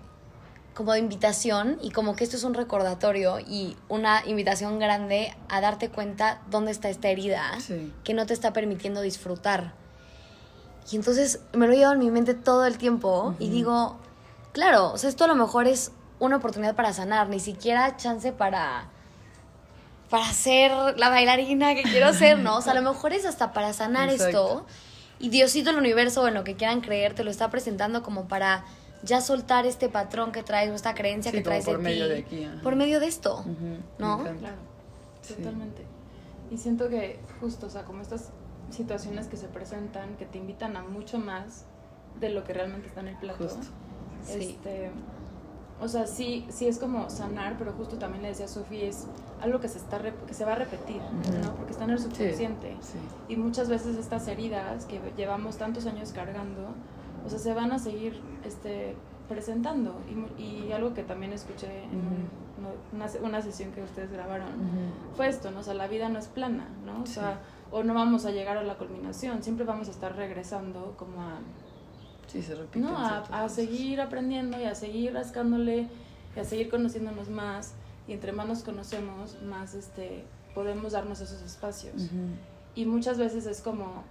como 0.75 0.93
de 0.95 1.01
invitación 1.01 1.79
y 1.83 1.91
como 1.91 2.17
que 2.17 2.25
esto 2.25 2.37
es 2.37 2.45
un 2.45 2.55
recordatorio 2.55 3.39
y 3.41 3.77
una 3.91 4.23
invitación 4.27 4.79
grande 4.79 5.35
a 5.51 5.61
darte 5.61 5.91
cuenta 5.91 6.41
dónde 6.51 6.71
está 6.73 6.89
esta 6.89 7.09
herida 7.11 7.43
Sí. 7.61 7.93
que 8.05 8.15
no 8.15 8.25
te 8.25 8.33
está 8.33 8.53
permitiendo 8.55 9.03
disfrutar. 9.03 9.75
Y 10.91 10.97
entonces 10.97 11.41
me 11.53 11.67
lo 11.67 11.75
llevo 11.75 11.93
en 11.93 11.99
mi 11.99 12.11
mente 12.11 12.33
todo 12.35 12.65
el 12.67 12.79
tiempo 12.79 13.35
y 13.39 13.51
digo, 13.51 13.99
claro, 14.53 14.93
o 14.93 14.99
sea, 14.99 15.09
esto 15.11 15.25
a 15.25 15.29
lo 15.29 15.35
mejor 15.35 15.67
es 15.67 15.93
una 16.19 16.37
oportunidad 16.37 16.75
para 16.77 16.93
sanar, 16.93 17.29
ni 17.29 17.41
siquiera 17.41 17.97
chance 17.97 18.33
para 18.33 18.89
para 20.11 20.31
ser 20.33 20.71
la 20.99 21.09
bailarina 21.09 21.75
que 21.75 21.83
quiero 21.85 22.13
ser, 22.13 22.39
¿no? 22.39 22.59
O 22.59 22.61
sea, 22.61 22.73
a 22.73 22.75
lo 22.75 22.83
mejor 22.83 23.15
es 23.15 23.25
hasta 23.25 23.53
para 23.55 23.73
sanar 23.73 24.11
Exacto. 24.11 24.27
esto 24.61 24.67
y 25.19 25.31
Diosito, 25.31 25.71
el 25.71 25.77
universo, 25.79 26.23
o 26.23 26.29
en 26.29 26.35
lo 26.35 26.45
que 26.45 26.55
quieran 26.55 26.83
creer, 26.83 27.15
te 27.15 27.25
lo 27.25 27.31
está 27.31 27.49
presentando 27.49 28.03
como 28.03 28.29
para 28.29 28.65
ya 29.03 29.21
soltar 29.23 29.65
este 29.67 29.89
patrón 29.89 30.31
que 30.31 30.43
traes 30.43 30.71
o 30.71 30.75
esta 30.75 30.95
creencia 30.95 31.31
Sí, 31.31 31.39
que 31.39 31.43
como 31.43 31.53
traes 31.53 31.65
por 31.65 31.79
de 31.79 31.83
medio 31.83 32.05
ti. 32.05 32.11
de 32.13 32.19
aquí, 32.19 32.61
por 32.63 32.77
medio 32.77 33.01
de 33.01 33.07
esto. 33.07 33.43
¿no? 33.99 34.19
Claro, 34.19 34.57
Sí. 35.23 35.35
totalmente. 35.35 35.87
Y 36.51 36.59
siento 36.59 36.89
que 36.91 37.19
justo, 37.41 37.67
o 37.67 37.71
sea, 37.71 37.85
como 37.85 38.03
estas 38.03 38.31
situaciones 38.71 39.29
que 39.29 39.37
se 39.39 39.49
presentan, 39.49 40.17
que 40.17 40.27
te 40.27 40.37
invitan 40.39 40.77
a 40.77 40.83
mucho 40.83 41.19
más 41.19 41.65
de 42.21 42.29
lo 42.29 42.45
que 42.45 42.53
realmente 42.53 42.89
está 42.89 43.01
en 43.01 43.09
el 43.09 43.17
plato. 43.17 43.45
Justo. 43.45 43.67
Sí. 44.25 44.33
Este, 44.57 44.91
o 45.81 45.89
sea, 45.89 46.07
sí, 46.07 46.47
sí 46.49 46.69
es 46.69 46.79
como 46.79 47.11
sanar, 47.11 47.57
pero 47.59 47.73
justo 47.73 47.97
también 47.97 48.23
le 48.23 48.29
decía 48.29 48.45
a 48.45 48.49
Sofía, 48.49 48.85
es 48.89 49.07
algo 49.41 49.59
que 49.61 49.69
se, 49.69 49.79
está 49.79 50.01
que 50.27 50.35
se 50.35 50.45
va 50.45 50.53
a 50.53 50.57
repetir. 50.57 51.01
¿no? 51.43 51.55
Porque 51.57 51.73
está 51.73 51.85
en 51.85 51.91
el 51.91 51.99
Sí, 51.99 52.05
subconsciente. 52.05 52.77
sí. 52.81 52.99
Y 53.29 53.37
muchas 53.37 53.69
veces 53.69 53.97
estas 53.97 54.29
heridas 54.29 54.85
que 54.87 55.01
llevamos 55.17 55.57
tantos 55.57 55.87
años 55.87 56.13
cargando, 56.13 56.69
o 57.27 57.29
sea, 57.29 57.39
se 57.41 57.53
van 57.53 57.73
a 57.73 57.79
seguir 57.81 58.21
este, 58.45 58.95
presentando. 59.29 59.97
Y, 60.39 60.43
y 60.43 60.73
algo 60.73 60.95
que 60.95 61.03
también 61.03 61.33
escuché 61.33 61.85
en 61.85 61.91
un- 61.99 62.43
no- 62.63 62.97
una, 62.97 63.07
una 63.27 63.43
sesión 63.43 63.73
que 63.73 63.83
ustedes 63.83 64.13
grabaron 64.13 64.49
Ujú. 64.51 65.17
fue 65.17 65.27
esto, 65.29 65.51
¿no? 65.51 65.61
O 65.61 65.63
sea, 65.65 65.75
la 65.75 65.89
vida 65.89 66.09
no 66.09 66.21
es 66.21 66.29
plana, 66.29 66.69
¿no? 66.87 67.03
O 67.03 67.07
Sí. 67.07 67.15
sea, 67.15 67.41
o 67.73 67.83
no 67.83 67.95
vamos 67.95 68.25
a 68.27 68.31
llegar 68.31 68.57
a 68.59 68.63
la 68.63 68.77
culminación, 68.77 69.43
siempre 69.43 69.65
vamos 69.65 69.89
a 69.89 69.91
estar 69.91 70.15
regresando 70.15 70.95
como 70.97 71.23
a, 71.23 71.39
Sí, 72.33 72.43
se 72.43 72.55
repiten 72.55 72.83
¿no? 72.83 72.97
A, 72.97 73.19
a 73.45 73.49
seguir 73.51 74.01
aprendiendo 74.01 74.59
y 74.59 74.65
a 74.65 74.75
seguir 74.75 75.13
rascándole 75.13 75.87
y 76.35 76.41
a 76.41 76.45
seguir 76.45 76.71
conociéndonos 76.71 77.29
más. 77.29 77.73
Y 78.09 78.13
entre 78.15 78.33
más 78.33 78.49
nos 78.49 78.63
conocemos, 78.63 79.37
más 79.43 79.75
este, 79.75 80.25
podemos 80.55 80.93
darnos 80.93 81.21
esos 81.21 81.43
espacios. 81.43 81.95
Ujú. 81.95 82.29
Y 82.75 82.87
muchas 82.87 83.19
veces 83.19 83.45
es 83.47 83.61
como, 83.61 84.03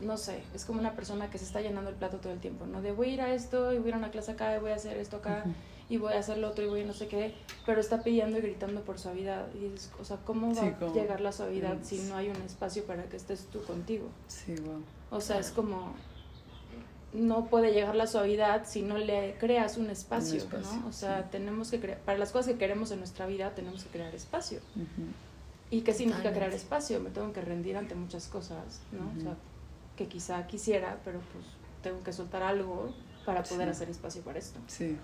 no 0.00 0.16
sé, 0.16 0.42
es 0.54 0.64
como 0.64 0.80
una 0.80 0.92
persona 0.94 1.30
que 1.30 1.38
se 1.38 1.44
está 1.44 1.60
llenando 1.60 1.90
el 1.90 1.96
plato 1.96 2.16
todo 2.18 2.32
el 2.32 2.40
tiempo, 2.40 2.66
¿no? 2.66 2.82
De 2.82 2.90
voy 2.92 3.10
a 3.10 3.14
ir 3.14 3.20
a 3.20 3.32
esto 3.34 3.72
y 3.72 3.78
voy 3.78 3.86
a 3.86 3.88
ir 3.90 3.94
a 3.94 3.98
una 3.98 4.10
clase 4.10 4.32
acá 4.32 4.56
y 4.56 4.60
voy 4.60 4.72
a 4.72 4.74
hacer 4.74 4.96
esto 4.98 5.18
acá 5.18 5.42
Ujú. 5.46 5.54
y 5.88 5.96
voy 5.98 6.12
a 6.12 6.18
hacer 6.18 6.38
lo 6.38 6.48
otro 6.48 6.64
y 6.64 6.68
voy 6.68 6.80
a 6.82 6.86
no 6.86 6.92
sé 6.92 7.06
qué, 7.06 7.34
pero 7.64 7.80
está 7.80 8.02
pidiendo 8.02 8.36
y 8.38 8.40
gritando 8.42 8.80
por 8.82 8.98
suavidad. 8.98 9.46
Y 9.54 9.66
es, 9.72 9.90
o 10.00 10.04
sea, 10.04 10.16
¿cómo 10.24 10.48
va 10.48 10.60
Sí, 10.60 10.66
a 10.66 10.76
como- 10.76 10.92
llegar 10.92 11.20
la 11.20 11.30
suavidad 11.32 11.76
Mm, 11.78 11.84
si 11.84 11.98
no 12.08 12.16
hay 12.16 12.28
un 12.30 12.36
espacio 12.42 12.84
para 12.84 13.04
que 13.04 13.16
estés 13.16 13.46
tú 13.46 13.62
contigo? 13.62 14.08
Sí, 14.26 14.56
wow. 14.56 14.82
O 15.12 15.20
sea, 15.20 15.38
es 15.38 15.50
como 15.50 15.92
no 17.12 17.46
puede 17.46 17.72
llegar 17.72 17.96
la 17.96 18.06
suavidad 18.06 18.66
si 18.66 18.82
no 18.82 18.96
le 18.96 19.36
creas 19.38 19.76
un 19.76 19.90
espacio, 19.90 20.38
espacio, 20.38 20.80
¿no? 20.80 20.86
O 20.88 20.92
sea, 20.92 21.22
sí. 21.22 21.28
tenemos 21.32 21.70
que 21.70 21.80
crear, 21.80 21.98
para 22.00 22.18
las 22.18 22.30
cosas 22.30 22.52
que 22.52 22.58
queremos 22.58 22.90
en 22.92 22.98
nuestra 22.98 23.26
vida 23.26 23.50
tenemos 23.54 23.82
que 23.84 23.90
crear 23.90 24.14
espacio. 24.14 24.60
¿Y 25.70 25.82
qué 25.82 25.92
significa 25.92 26.22
Totalmente. 26.30 26.38
crear 26.46 26.52
espacio? 26.54 27.00
Me 27.00 27.10
tengo 27.10 27.32
que 27.32 27.40
rendir 27.40 27.76
ante 27.76 27.94
muchas 27.94 28.28
cosas, 28.28 28.80
¿no? 28.92 29.12
O 29.16 29.20
sea, 29.22 29.34
que 29.96 30.06
quizá 30.06 30.46
quisiera, 30.46 30.98
pero 31.04 31.20
pues 31.32 31.44
tengo 31.82 32.02
que 32.04 32.12
soltar 32.12 32.42
algo 32.42 32.92
para 33.26 33.42
poder 33.42 33.66
Sí. 33.68 33.70
hacer 33.72 33.90
espacio 33.90 34.22
para 34.22 34.38
esto. 34.38 34.58
Sí, 34.66 34.96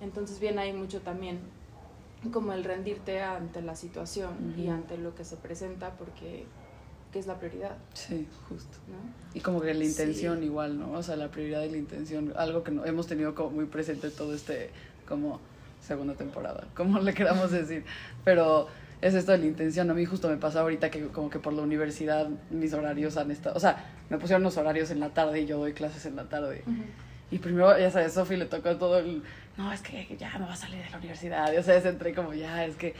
Entonces 0.00 0.38
viene 0.40 0.60
ahí 0.60 0.72
mucho 0.72 1.00
también 1.00 1.38
como 2.32 2.52
el 2.52 2.64
rendirte 2.64 3.22
ante 3.22 3.62
la 3.62 3.76
situación 3.76 4.54
y 4.58 4.68
ante 4.68 4.98
lo 4.98 5.14
que 5.14 5.24
se 5.24 5.36
presenta 5.36 5.92
porque 5.92 6.46
que 7.14 7.20
es 7.20 7.28
la 7.28 7.38
prioridad, 7.38 7.76
sí, 7.92 8.26
justo. 8.48 8.76
¿no? 8.88 8.96
Y 9.34 9.40
como 9.40 9.60
que 9.60 9.72
la 9.72 9.84
intención 9.84 10.40
Sí. 10.40 10.46
igual, 10.46 10.80
¿no? 10.80 10.90
O 10.90 11.02
sea, 11.02 11.14
la 11.14 11.28
prioridad 11.30 11.62
y 11.62 11.70
la 11.70 11.76
intención, 11.76 12.32
algo 12.36 12.64
que 12.64 12.72
no, 12.72 12.84
hemos 12.84 13.06
tenido 13.06 13.36
como 13.36 13.50
muy 13.50 13.66
presente 13.66 14.10
todo 14.10 14.34
este, 14.34 14.70
como 15.08 15.40
segunda 15.80 16.14
temporada, 16.14 16.66
como 16.74 16.98
le 16.98 17.14
queramos 17.14 17.52
decir. 17.52 17.84
Pero 18.24 18.66
es 19.00 19.14
esto 19.14 19.30
de 19.30 19.38
la 19.38 19.46
intención. 19.46 19.88
A 19.90 19.94
mí 19.94 20.04
justo 20.04 20.28
me 20.28 20.38
pasa 20.38 20.60
ahorita 20.60 20.90
que 20.90 21.06
como 21.06 21.30
que 21.30 21.38
por 21.38 21.52
la 21.52 21.62
universidad 21.62 22.28
mis 22.50 22.72
horarios 22.74 23.16
han 23.16 23.30
estado, 23.30 23.54
o 23.56 23.60
sea, 23.60 23.84
me 24.10 24.18
pusieron 24.18 24.42
los 24.42 24.56
horarios 24.56 24.90
en 24.90 24.98
la 24.98 25.10
tarde 25.10 25.40
y 25.42 25.46
yo 25.46 25.58
doy 25.58 25.72
clases 25.72 26.04
en 26.06 26.16
la 26.16 26.24
tarde. 26.24 26.64
Y 27.30 27.38
primero, 27.38 27.78
ya 27.78 27.92
sabes, 27.92 28.12
Sofi 28.14 28.36
le 28.36 28.46
tocó 28.46 28.76
todo 28.76 28.98
el, 28.98 29.22
no, 29.56 29.72
es 29.72 29.82
que 29.82 30.16
ya 30.18 30.36
me 30.38 30.46
va 30.46 30.52
a 30.52 30.56
salir 30.56 30.82
de 30.82 30.90
la 30.90 30.98
universidad. 30.98 31.52
Y, 31.52 31.58
o 31.58 31.62
sea, 31.62 31.76
entré 31.76 32.12
como, 32.12 32.34
ya, 32.34 32.64
es 32.64 32.74
que 32.74 32.94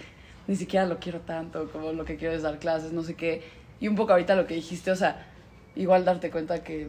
ni 0.46 0.54
siquiera 0.54 0.86
lo 0.86 0.98
quiero 0.98 1.20
tanto, 1.20 1.68
como 1.72 1.92
lo 1.92 2.04
que 2.04 2.16
quiero 2.16 2.32
es 2.32 2.42
dar 2.42 2.60
clases, 2.60 2.92
no 2.92 3.02
sé 3.02 3.14
qué. 3.14 3.63
Y 3.80 3.88
un 3.88 3.96
poco 3.96 4.12
ahorita 4.12 4.34
lo 4.36 4.46
que 4.46 4.54
dijiste, 4.54 4.90
o 4.90 4.96
sea, 4.96 5.26
igual 5.74 6.04
darte 6.04 6.30
cuenta 6.30 6.62
que 6.62 6.88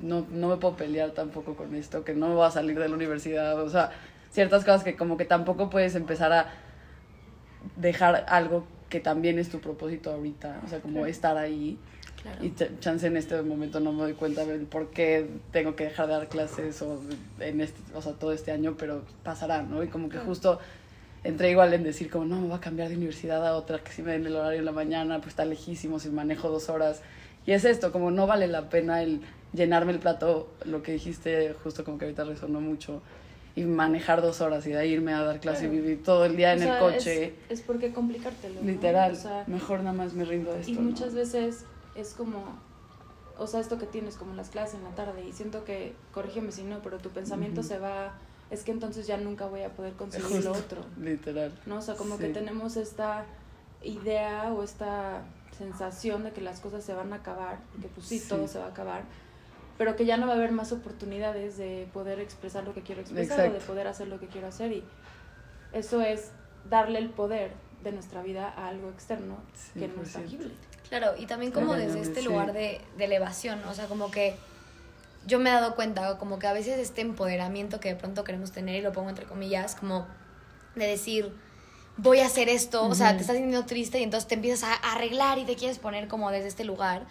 no, 0.00 0.26
no 0.30 0.48
me 0.48 0.56
puedo 0.56 0.76
pelear 0.76 1.10
tampoco 1.12 1.54
con 1.54 1.74
esto, 1.74 2.04
que 2.04 2.14
no 2.14 2.28
me 2.28 2.34
voy 2.34 2.46
a 2.46 2.50
salir 2.50 2.78
de 2.78 2.88
la 2.88 2.94
universidad, 2.94 3.58
o 3.60 3.68
sea, 3.68 3.90
ciertas 4.30 4.64
cosas 4.64 4.84
que 4.84 4.96
como 4.96 5.16
que 5.16 5.24
tampoco 5.24 5.70
puedes 5.70 5.94
empezar 5.94 6.32
a 6.32 6.52
dejar 7.76 8.24
algo 8.28 8.64
que 8.88 9.00
también 9.00 9.38
es 9.38 9.48
tu 9.50 9.60
propósito 9.60 10.10
ahorita, 10.12 10.60
o 10.64 10.68
sea, 10.68 10.80
como 10.80 11.06
estar 11.06 11.36
ahí. 11.36 11.78
Claro. 12.22 12.44
Y 12.44 12.50
ch- 12.50 12.78
chance 12.80 13.06
en 13.06 13.16
este 13.16 13.40
momento 13.42 13.80
no 13.80 13.92
me 13.92 14.02
doy 14.02 14.12
cuenta 14.14 14.44
del 14.44 14.66
por 14.66 14.90
qué 14.90 15.26
tengo 15.52 15.74
que 15.74 15.84
dejar 15.84 16.06
de 16.06 16.12
dar 16.14 16.28
clases 16.28 16.82
o 16.82 17.00
en 17.38 17.60
este, 17.60 17.80
o 17.94 18.02
sea, 18.02 18.12
todo 18.12 18.32
este 18.32 18.52
año, 18.52 18.74
pero 18.78 19.02
pasará, 19.22 19.62
¿no? 19.62 19.82
Y 19.82 19.88
como 19.88 20.08
que 20.08 20.18
justo 20.18 20.58
entré 21.24 21.50
igual 21.50 21.72
en 21.74 21.82
decir 21.84 22.10
como, 22.10 22.24
no, 22.24 22.40
me 22.40 22.48
voy 22.48 22.56
a 22.56 22.60
cambiar 22.60 22.88
de 22.88 22.96
universidad 22.96 23.46
a 23.46 23.54
otra, 23.56 23.78
que 23.80 23.92
si 23.92 24.02
me 24.02 24.12
den 24.12 24.26
el 24.26 24.36
horario 24.36 24.58
en 24.60 24.64
la 24.64 24.72
mañana, 24.72 25.18
pues 25.18 25.28
está 25.28 25.44
lejísimo, 25.44 25.98
si 25.98 26.08
manejo 26.10 26.48
dos 26.48 26.68
horas. 26.68 27.02
Y 27.46 27.52
es 27.52 27.64
esto, 27.64 27.92
como 27.92 28.10
no 28.10 28.26
vale 28.26 28.46
la 28.48 28.68
pena 28.68 29.02
el 29.02 29.20
llenarme 29.52 29.92
el 29.92 29.98
plato, 29.98 30.48
lo 30.64 30.82
que 30.82 30.92
dijiste 30.92 31.54
justo 31.64 31.84
como 31.84 31.98
que 31.98 32.04
ahorita 32.06 32.24
resonó 32.24 32.60
mucho, 32.60 33.02
y 33.56 33.62
manejar 33.64 34.22
dos 34.22 34.40
horas 34.40 34.64
y 34.66 34.70
de 34.70 34.78
ahí 34.78 34.90
irme 34.92 35.12
a 35.12 35.22
dar 35.24 35.40
clase 35.40 35.62
Claro. 35.62 35.74
y 35.74 35.80
vivir 35.80 36.02
todo 36.04 36.24
el 36.24 36.36
día 36.36 36.50
O 36.50 36.52
en 36.52 36.58
sea, 36.60 36.74
el 36.74 36.78
coche. 36.94 37.24
Es, 37.50 37.58
es 37.58 37.62
porque 37.62 37.92
complicártelo. 37.92 38.60
¿no? 38.60 38.66
Literal, 38.66 39.12
O 39.12 39.16
sea, 39.16 39.44
mejor 39.48 39.80
nada 39.80 39.92
más 39.92 40.14
me 40.14 40.24
rindo 40.24 40.52
a 40.52 40.56
esto. 40.58 40.70
y 40.70 40.74
¿no? 40.76 40.82
muchas 40.82 41.14
veces 41.14 41.64
es 41.96 42.14
como, 42.14 42.44
o 43.38 43.46
sea, 43.48 43.58
esto 43.60 43.76
que 43.78 43.86
tienes 43.86 44.16
como 44.16 44.34
las 44.34 44.50
clases 44.50 44.76
en 44.76 44.84
la 44.84 44.94
tarde 44.94 45.24
y 45.28 45.32
siento 45.32 45.64
que, 45.64 45.94
corrígeme 46.14 46.52
si 46.52 46.62
no, 46.62 46.78
pero 46.82 46.98
tu 46.98 47.10
pensamiento 47.10 47.60
Ujú. 47.62 47.68
se 47.68 47.78
va, 47.80 48.14
es 48.50 48.62
que 48.64 48.72
entonces 48.72 49.06
ya 49.06 49.16
nunca 49.16 49.46
voy 49.46 49.62
a 49.62 49.70
poder 49.70 49.92
conseguir 49.94 50.26
Justo, 50.28 50.50
lo 50.52 50.58
otro, 50.58 50.84
Literal. 51.00 51.52
¿no? 51.66 51.78
O 51.78 51.82
sea, 51.82 51.94
como 51.94 52.16
Sí. 52.16 52.24
que 52.24 52.28
tenemos 52.30 52.76
esta 52.76 53.24
idea 53.82 54.52
o 54.52 54.62
esta 54.62 55.22
sensación 55.56 56.24
de 56.24 56.32
que 56.32 56.40
las 56.40 56.60
cosas 56.60 56.82
se 56.84 56.94
van 56.94 57.12
a 57.12 57.16
acabar, 57.16 57.58
que 57.80 57.88
pues 57.88 58.06
sí, 58.06 58.18
Sí. 58.18 58.28
todo 58.28 58.48
se 58.48 58.58
va 58.58 58.66
a 58.66 58.68
acabar, 58.68 59.02
pero 59.78 59.96
que 59.96 60.04
ya 60.04 60.16
no 60.16 60.26
va 60.26 60.32
a 60.32 60.36
haber 60.36 60.52
más 60.52 60.72
oportunidades 60.72 61.56
de 61.56 61.88
poder 61.92 62.18
expresar 62.20 62.64
lo 62.64 62.74
que 62.74 62.82
quiero 62.82 63.00
expresar 63.00 63.48
o 63.48 63.52
de 63.52 63.60
poder 63.60 63.86
hacer 63.86 64.08
lo 64.08 64.18
que 64.20 64.26
quiero 64.26 64.48
hacer 64.48 64.72
y 64.72 64.84
eso 65.72 66.00
es 66.00 66.30
darle 66.68 66.98
el 66.98 67.10
poder 67.10 67.52
de 67.84 67.92
nuestra 67.92 68.22
vida 68.22 68.52
a 68.56 68.68
algo 68.68 68.90
externo 68.90 69.36
que 69.74 69.88
no 69.88 70.02
es 70.02 70.08
100%. 70.10 70.12
tangible. 70.12 70.50
Claro, 70.88 71.12
y 71.16 71.26
también 71.26 71.52
como 71.52 71.74
desde 71.74 72.00
este 72.00 72.20
sí. 72.20 72.26
lugar 72.28 72.52
de, 72.52 72.80
de 72.98 73.04
elevación, 73.04 73.62
o 73.64 73.72
sea, 73.74 73.86
como 73.86 74.10
que 74.10 74.34
yo 75.26 75.38
me 75.38 75.50
he 75.50 75.52
dado 75.52 75.74
cuenta, 75.74 76.18
como 76.18 76.38
que 76.38 76.46
a 76.46 76.52
veces 76.52 76.78
este 76.78 77.00
empoderamiento 77.00 77.80
que 77.80 77.90
de 77.90 77.96
pronto 77.96 78.24
queremos 78.24 78.52
tener, 78.52 78.76
y 78.76 78.80
lo 78.82 78.92
pongo 78.92 79.10
entre 79.10 79.26
comillas, 79.26 79.74
como 79.74 80.06
de 80.74 80.86
decir, 80.86 81.32
voy 81.96 82.20
a 82.20 82.26
hacer 82.26 82.48
esto, 82.48 82.86
o 82.86 82.94
sea, 82.94 83.14
te 83.14 83.20
estás 83.20 83.36
sintiendo 83.36 83.66
triste 83.66 84.00
y 84.00 84.02
entonces 84.02 84.26
te 84.28 84.34
empiezas 84.34 84.62
a 84.70 84.92
arreglar 84.92 85.38
y 85.38 85.44
te 85.44 85.56
quieres 85.56 85.78
poner 85.78 86.08
como 86.08 86.30
desde 86.30 86.48
este 86.48 86.64
lugar. 86.64 87.02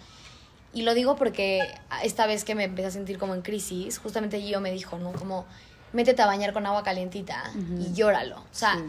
Y 0.73 0.83
lo 0.83 0.93
digo 0.93 1.15
porque 1.15 1.61
esta 2.03 2.25
vez 2.27 2.43
que 2.43 2.55
me 2.55 2.63
empecé 2.65 2.87
a 2.87 2.91
sentir 2.91 3.17
como 3.17 3.33
en 3.35 3.41
crisis, 3.41 3.97
justamente 3.99 4.39
Gio 4.39 4.61
me 4.61 4.71
dijo, 4.71 4.97
¿no? 4.99 5.11
Como, 5.13 5.45
métete 5.93 6.21
a 6.21 6.25
bañar 6.27 6.53
con 6.53 6.65
agua 6.65 6.83
calientita 6.83 7.43
y 7.79 7.93
llóralo. 7.93 8.37
O 8.37 8.45
sea, 8.51 8.75
Sí. 8.75 8.83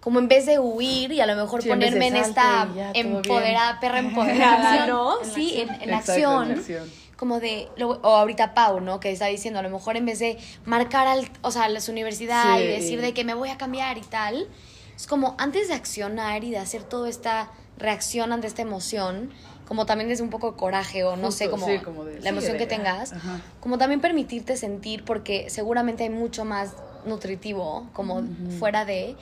como 0.00 0.18
en 0.18 0.28
vez 0.28 0.46
de 0.46 0.58
huir 0.58 1.12
y 1.12 1.20
a 1.20 1.26
lo 1.26 1.36
mejor 1.36 1.62
Sí, 1.62 1.68
ponerme 1.68 2.08
en 2.08 2.14
salte 2.14 2.28
esta 2.30 2.68
empoderada, 2.94 3.78
perra 3.80 3.98
empoderada, 4.00 4.86
¿no? 4.86 5.18
Sí, 5.24 5.60
acción. 5.60 5.76
en, 5.82 5.82
en 5.88 5.94
acción. 5.94 6.50
en 6.52 6.58
acción. 6.58 6.90
Como 7.20 7.38
de, 7.38 7.68
lo- 7.76 8.00
o 8.00 8.16
ahorita 8.16 8.54
Pau, 8.54 8.80
¿no? 8.80 8.98
Que 8.98 9.10
está 9.12 9.26
diciendo, 9.26 9.60
a 9.60 9.62
lo 9.62 9.68
mejor 9.68 9.98
en 9.98 10.06
vez 10.06 10.18
de 10.20 10.38
marcar 10.64 11.06
al, 11.06 11.28
o 11.42 11.50
sea, 11.50 11.64
a 11.66 11.80
su 11.80 11.92
universidad 11.92 12.56
Sí. 12.56 12.62
y 12.62 12.66
decir 12.66 13.02
de 13.02 13.12
que 13.12 13.24
me 13.26 13.34
voy 13.34 13.50
a 13.50 13.58
cambiar 13.58 13.98
y 13.98 14.00
tal, 14.00 14.48
es 14.96 15.06
como 15.06 15.34
antes 15.36 15.68
de 15.68 15.74
accionar 15.74 16.44
y 16.44 16.50
de 16.50 16.56
hacer 16.56 16.82
toda 16.82 17.10
esta 17.10 17.50
reacción 17.76 18.32
ante 18.32 18.46
esta 18.46 18.62
emoción, 18.62 19.30
como 19.68 19.84
también 19.84 20.08
desde 20.08 20.22
un 20.24 20.30
poco 20.30 20.52
de 20.52 20.56
coraje 20.56 21.04
o 21.04 21.16
no 21.16 21.26
Justo, 21.26 21.44
sé, 21.44 21.50
como, 21.50 21.66
sí, 21.66 21.78
como 21.80 22.04
de, 22.06 22.20
la 22.20 22.30
emoción 22.30 22.52
sí, 22.52 22.58
que 22.58 22.64
de- 22.66 22.74
tengas, 22.74 23.12
Ajá. 23.12 23.42
como 23.60 23.76
también 23.76 24.00
permitirte 24.00 24.56
sentir 24.56 25.04
porque 25.04 25.50
seguramente 25.50 26.04
hay 26.04 26.10
mucho 26.10 26.46
más 26.46 26.72
nutritivo 27.04 27.86
como 27.92 28.22
fuera 28.58 28.86
de 28.86 29.14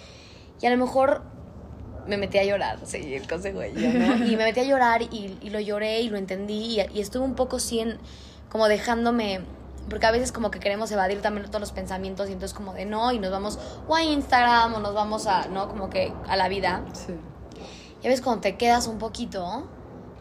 y 0.62 0.66
a 0.66 0.70
lo 0.70 0.76
mejor 0.76 1.22
me 2.06 2.16
metí 2.16 2.38
a 2.38 2.44
llorar, 2.44 2.78
sí, 2.84 3.14
el 3.14 3.28
consejo 3.28 3.60
de 3.60 3.72
yo, 3.72 3.92
¿no? 3.92 4.26
Y 4.26 4.36
me 4.36 4.44
metí 4.44 4.60
a 4.60 4.64
llorar 4.64 5.02
y, 5.02 5.36
y 5.40 5.50
lo 5.50 5.60
lloré 5.60 6.00
y 6.00 6.08
lo 6.08 6.16
entendí 6.16 6.80
y, 6.80 6.80
y 6.94 7.00
estuve 7.00 7.24
un 7.24 7.34
poco 7.34 7.58
sin, 7.58 7.98
como 8.48 8.68
dejándome, 8.68 9.40
porque 9.90 10.06
a 10.06 10.10
veces 10.10 10.32
como 10.32 10.50
que 10.50 10.60
queremos 10.60 10.90
evadir 10.90 11.20
también 11.20 11.46
todos 11.46 11.60
los 11.60 11.72
pensamientos 11.72 12.28
y 12.28 12.32
entonces 12.32 12.56
como 12.56 12.74
de 12.74 12.84
no 12.84 13.12
y 13.12 13.18
nos 13.18 13.30
vamos 13.30 13.58
o 13.86 13.94
a 13.94 14.02
Instagram 14.02 14.74
o 14.74 14.80
nos 14.80 14.94
vamos 14.94 15.26
a, 15.26 15.48
¿no? 15.48 15.68
Como 15.68 15.90
que 15.90 16.12
a 16.28 16.36
la 16.36 16.48
vida. 16.48 16.84
Sí. 16.92 17.14
Y 18.02 18.06
a 18.06 18.10
veces 18.10 18.24
cuando 18.24 18.42
te 18.42 18.56
quedas 18.56 18.86
un 18.86 18.98
poquito 18.98 19.66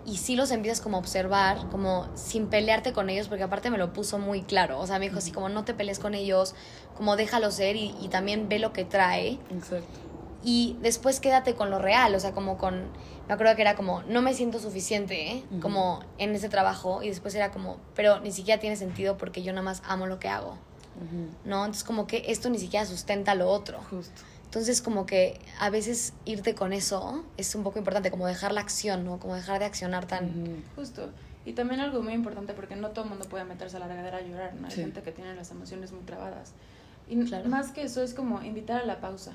y 0.06 0.18
sí 0.18 0.38
los 0.38 0.52
empiezas 0.52 0.80
como 0.80 0.98
a 0.98 1.00
observar, 1.02 1.68
como 1.70 2.08
sin 2.16 2.48
pelearte 2.48 2.94
con 2.94 3.10
ellos, 3.10 3.28
porque 3.28 3.44
aparte 3.44 3.70
me 3.70 3.78
lo 3.78 3.92
puso 3.92 4.18
muy 4.18 4.42
claro. 4.42 4.80
O 4.80 4.88
sea, 4.88 5.00
me 5.00 5.06
dijo 5.06 5.18
así 5.18 5.32
como 5.32 5.50
no 5.50 5.66
te 5.66 5.74
pelees 5.74 6.00
con 6.00 6.14
ellos, 6.14 6.56
como 6.96 7.18
déjalo 7.18 7.52
ser 7.52 7.76
y, 7.76 7.94
y 8.02 8.08
también 8.08 8.48
ve 8.48 8.60
lo 8.60 8.72
que 8.72 8.86
trae. 8.86 9.38
Exacto. 9.52 10.00
Y 10.50 10.78
después 10.82 11.20
quédate 11.20 11.56
con 11.56 11.70
lo 11.70 11.78
real, 11.78 12.16
o 12.16 12.20
sea, 12.22 12.32
como 12.32 12.58
con... 12.58 12.86
Me 13.28 13.34
acuerdo 13.34 13.54
que 13.58 13.62
era 13.64 13.76
como, 13.76 14.02
no 14.04 14.22
me 14.22 14.34
siento 14.34 14.60
suficiente, 14.60 15.32
¿eh? 15.34 15.44
Como 15.62 16.00
en 16.20 16.34
ese 16.34 16.48
trabajo. 16.48 17.04
Y 17.04 17.10
después 17.10 17.36
era 17.36 17.52
como, 17.52 17.76
pero 17.96 18.22
ni 18.22 18.32
siquiera 18.32 18.58
tiene 18.62 18.78
sentido 18.78 19.18
porque 19.18 19.44
yo 19.44 19.52
nada 19.52 19.64
más 19.64 19.84
amo 19.86 20.08
lo 20.08 20.20
que 20.20 20.30
hago. 20.30 20.58
¿no? 21.44 21.58
Entonces 21.66 21.84
como 21.84 22.08
que 22.08 22.24
esto 22.28 22.50
ni 22.50 22.58
siquiera 22.60 22.86
sustenta 22.86 23.36
lo 23.36 23.50
otro. 23.50 23.80
Justo. 23.90 24.22
Entonces, 24.46 24.82
como 24.82 25.06
que 25.06 25.38
a 25.60 25.70
veces 25.70 26.14
irte 26.24 26.56
con 26.56 26.72
eso 26.72 27.26
es 27.36 27.54
un 27.54 27.64
poco 27.64 27.78
importante, 27.80 28.10
como 28.10 28.26
dejar 28.26 28.54
la 28.54 28.62
acción, 28.62 29.04
¿no? 29.04 29.20
Como 29.20 29.36
dejar 29.36 29.60
de 29.60 29.66
accionar 29.66 30.06
tan... 30.08 30.64
Justo. 30.78 31.10
Y 31.46 31.52
también 31.54 31.82
algo 31.82 32.02
muy 32.02 32.14
importante 32.14 32.54
porque 32.54 32.78
no 32.78 32.90
todo 32.92 33.04
el 33.04 33.10
mundo 33.10 33.26
puede 33.28 33.44
meterse 33.44 33.76
a 33.76 33.80
la 33.82 33.88
regadera 33.90 34.18
a 34.20 34.22
llorar, 34.22 34.54
¿no? 34.56 34.68
Hay 34.68 34.74
Sí. 34.74 34.82
gente 34.82 35.02
que 35.04 35.12
tiene 35.12 35.36
las 35.36 35.52
emociones 35.52 35.92
muy 35.92 36.04
trabadas. 36.04 36.54
Y 37.10 37.22
Claro. 37.26 37.50
más 37.50 37.72
que 37.72 37.84
eso 37.84 38.02
es 38.02 38.14
como 38.14 38.42
invitar 38.42 38.82
a 38.82 38.86
la 38.86 39.02
pausa. 39.02 39.34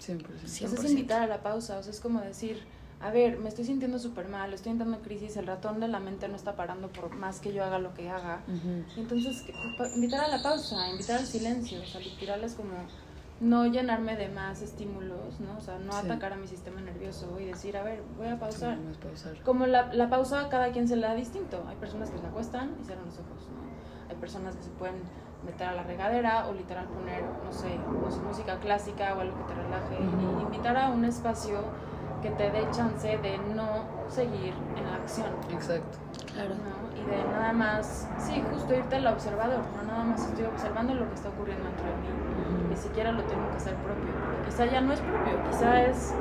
100%. 0.00 0.26
Sí. 0.46 0.64
O 0.64 0.68
sea, 0.68 0.78
es 0.78 0.84
100%. 0.84 0.90
invitar 0.90 1.22
a 1.22 1.26
la 1.26 1.42
pausa, 1.42 1.78
o 1.78 1.82
sea, 1.82 1.92
es 1.92 2.00
como 2.00 2.20
decir, 2.20 2.62
a 3.00 3.10
ver, 3.10 3.38
me 3.38 3.48
estoy 3.48 3.64
sintiendo 3.64 3.98
súper 3.98 4.28
mal, 4.28 4.52
estoy 4.52 4.72
entrando 4.72 4.96
en 4.96 5.02
crisis, 5.02 5.36
el 5.36 5.46
ratón 5.46 5.80
de 5.80 5.88
la 5.88 6.00
mente 6.00 6.28
no 6.28 6.36
está 6.36 6.54
parando 6.56 6.88
por 6.88 7.14
más 7.16 7.40
que 7.40 7.52
yo 7.52 7.64
haga 7.64 7.78
lo 7.78 7.94
que 7.94 8.10
haga. 8.10 8.42
Ujú. 8.46 9.00
Entonces, 9.00 9.42
que- 9.42 9.54
pa- 9.78 9.88
invitar 9.88 10.20
a 10.24 10.28
la 10.28 10.42
pausa, 10.42 10.88
invitar 10.90 11.18
al 11.20 11.26
silencio, 11.26 11.80
o 11.82 11.86
sea, 11.86 12.00
literal 12.00 12.44
es 12.44 12.54
como 12.54 12.72
no 13.40 13.64
llenarme 13.66 14.16
de 14.16 14.28
más 14.28 14.60
estímulos, 14.60 15.40
¿no? 15.40 15.56
O 15.56 15.60
sea, 15.62 15.78
no 15.78 15.92
Sí. 15.92 15.98
atacar 16.04 16.34
a 16.34 16.36
mi 16.36 16.46
sistema 16.46 16.78
nervioso 16.82 17.40
y 17.40 17.46
decir, 17.46 17.74
a 17.78 17.82
ver, 17.82 18.02
voy 18.18 18.28
a 18.28 18.38
pausar. 18.38 18.76
Sí, 18.76 18.98
pausar. 19.02 19.42
Como 19.44 19.66
la, 19.66 19.94
la 19.94 20.10
pausa, 20.10 20.50
cada 20.50 20.70
quien 20.72 20.86
se 20.86 20.96
la 20.96 21.08
da 21.08 21.14
distinto. 21.14 21.64
Hay 21.66 21.76
personas 21.76 22.10
que 22.10 22.18
se 22.18 22.26
acuestan 22.26 22.76
y 22.82 22.84
cierran 22.84 23.06
los 23.06 23.14
ojos, 23.14 23.48
¿no? 23.48 24.10
Hay 24.10 24.16
personas 24.16 24.56
que 24.56 24.64
se 24.64 24.70
pueden 24.70 24.96
meter 25.44 25.68
a 25.68 25.72
la 25.72 25.82
regadera 25.82 26.46
o 26.48 26.52
literal 26.52 26.86
poner, 26.86 27.24
no 27.44 27.52
sé, 27.52 27.68
sé, 28.10 28.20
música 28.20 28.56
clásica 28.58 29.14
o 29.14 29.20
algo 29.20 29.36
que 29.38 29.54
te 29.54 29.60
relaje. 29.60 29.96
Y 30.00 30.42
invitar 30.42 30.76
a 30.76 30.90
un 30.90 31.04
espacio 31.04 31.58
que 32.22 32.30
te 32.30 32.50
dé 32.50 32.68
chance 32.70 33.18
de 33.18 33.38
no 33.54 33.84
seguir 34.08 34.54
en 34.76 34.86
la 34.86 34.96
acción. 34.96 35.28
Exacto. 35.50 35.98
Claro. 36.32 36.50
¿no? 36.54 36.80
Y 37.00 37.04
de 37.04 37.24
nada 37.32 37.52
más, 37.52 38.08
sí, 38.18 38.42
justo 38.52 38.74
irte 38.74 38.96
al 38.96 39.06
observador, 39.06 39.60
no 39.76 39.82
nada 39.90 40.04
más 40.04 40.26
estoy 40.26 40.44
observando 40.44 40.94
lo 40.94 41.08
que 41.08 41.14
está 41.14 41.30
ocurriendo 41.30 41.64
dentro 41.64 41.86
de 41.86 41.96
mí, 41.96 42.68
ni 42.68 42.76
siquiera 42.76 43.12
lo 43.12 43.22
tengo 43.24 43.48
que 43.50 43.56
hacer 43.56 43.74
propio, 43.76 44.12
porque 44.22 44.50
quizá 44.50 44.66
ya 44.66 44.80
no 44.80 44.92
es 44.92 45.00
propio, 45.00 45.32
quizá 45.50 45.82
es, 45.82 46.14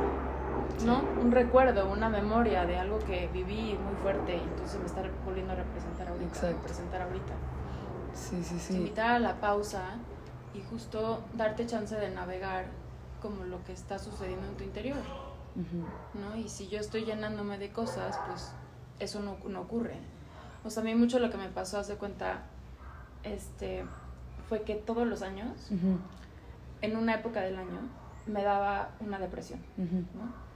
¿no? 0.85 1.01
Un 1.21 1.31
recuerdo, 1.31 1.91
una 1.91 2.09
memoria 2.09 2.65
de 2.65 2.77
algo 2.77 2.99
que 2.99 3.29
viví 3.33 3.77
muy 3.83 3.95
fuerte 4.01 4.38
y 4.38 4.39
entonces 4.41 4.79
me 4.79 4.85
está 4.85 5.01
volviendo 5.25 5.51
a 5.51 5.55
representar 5.57 6.07
ahorita, 6.07 6.27
Exacto. 6.27 6.55
representar 6.55 7.01
ahorita. 7.01 7.33
Sí, 8.13 8.43
sí, 8.43 8.59
sí. 8.59 8.75
Invitar 8.75 9.11
a 9.11 9.19
la 9.19 9.39
pausa 9.39 9.83
y 10.53 10.61
justo 10.61 11.23
darte 11.33 11.65
chance 11.65 11.95
de 11.95 12.09
navegar 12.09 12.65
como 13.21 13.43
lo 13.43 13.63
que 13.63 13.73
está 13.73 13.99
sucediendo 13.99 14.47
en 14.47 14.55
tu 14.55 14.63
interior. 14.63 14.97
Ujú. 15.55 15.85
¿no? 16.19 16.35
Y 16.37 16.47
si 16.49 16.67
yo 16.67 16.79
estoy 16.79 17.05
llenándome 17.05 17.57
de 17.57 17.71
cosas, 17.71 18.17
pues 18.27 18.51
eso 18.99 19.19
no, 19.19 19.37
no 19.47 19.61
ocurre. 19.61 19.97
O 20.63 20.69
sea, 20.69 20.81
a 20.81 20.85
mí 20.85 20.93
mucho 20.95 21.19
lo 21.19 21.29
que 21.29 21.37
me 21.37 21.49
pasó, 21.49 21.79
hace 21.79 21.95
cuenta, 21.95 22.43
este, 23.23 23.85
fue 24.47 24.61
que 24.63 24.75
todos 24.75 25.07
los 25.07 25.21
años, 25.21 25.67
Ujú. 25.71 25.97
en 26.81 26.97
una 26.97 27.15
época 27.15 27.41
del 27.41 27.57
año, 27.57 27.81
me 28.25 28.43
daba 28.43 28.89
una 28.99 29.17
depresión, 29.19 29.59
Ujú. 29.77 30.03
¿no? 30.15 30.48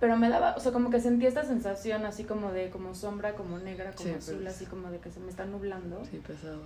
Pero 0.00 0.16
me 0.16 0.28
daba, 0.28 0.54
o 0.56 0.60
sea, 0.60 0.72
como 0.72 0.90
que 0.90 1.00
sentía 1.00 1.28
esta 1.28 1.44
sensación 1.44 2.06
así 2.06 2.22
como 2.24 2.52
de, 2.52 2.70
como 2.70 2.94
sombra, 2.94 3.34
como 3.34 3.58
negra, 3.58 3.92
como 3.92 4.08
Sí, 4.08 4.14
azul, 4.14 4.36
pero- 4.38 4.50
así 4.50 4.66
como 4.66 4.90
de 4.90 4.98
que 5.00 5.10
se 5.10 5.18
me 5.20 5.28
está 5.28 5.44
nublando. 5.44 6.04
Sí, 6.10 6.18
pesado. 6.18 6.60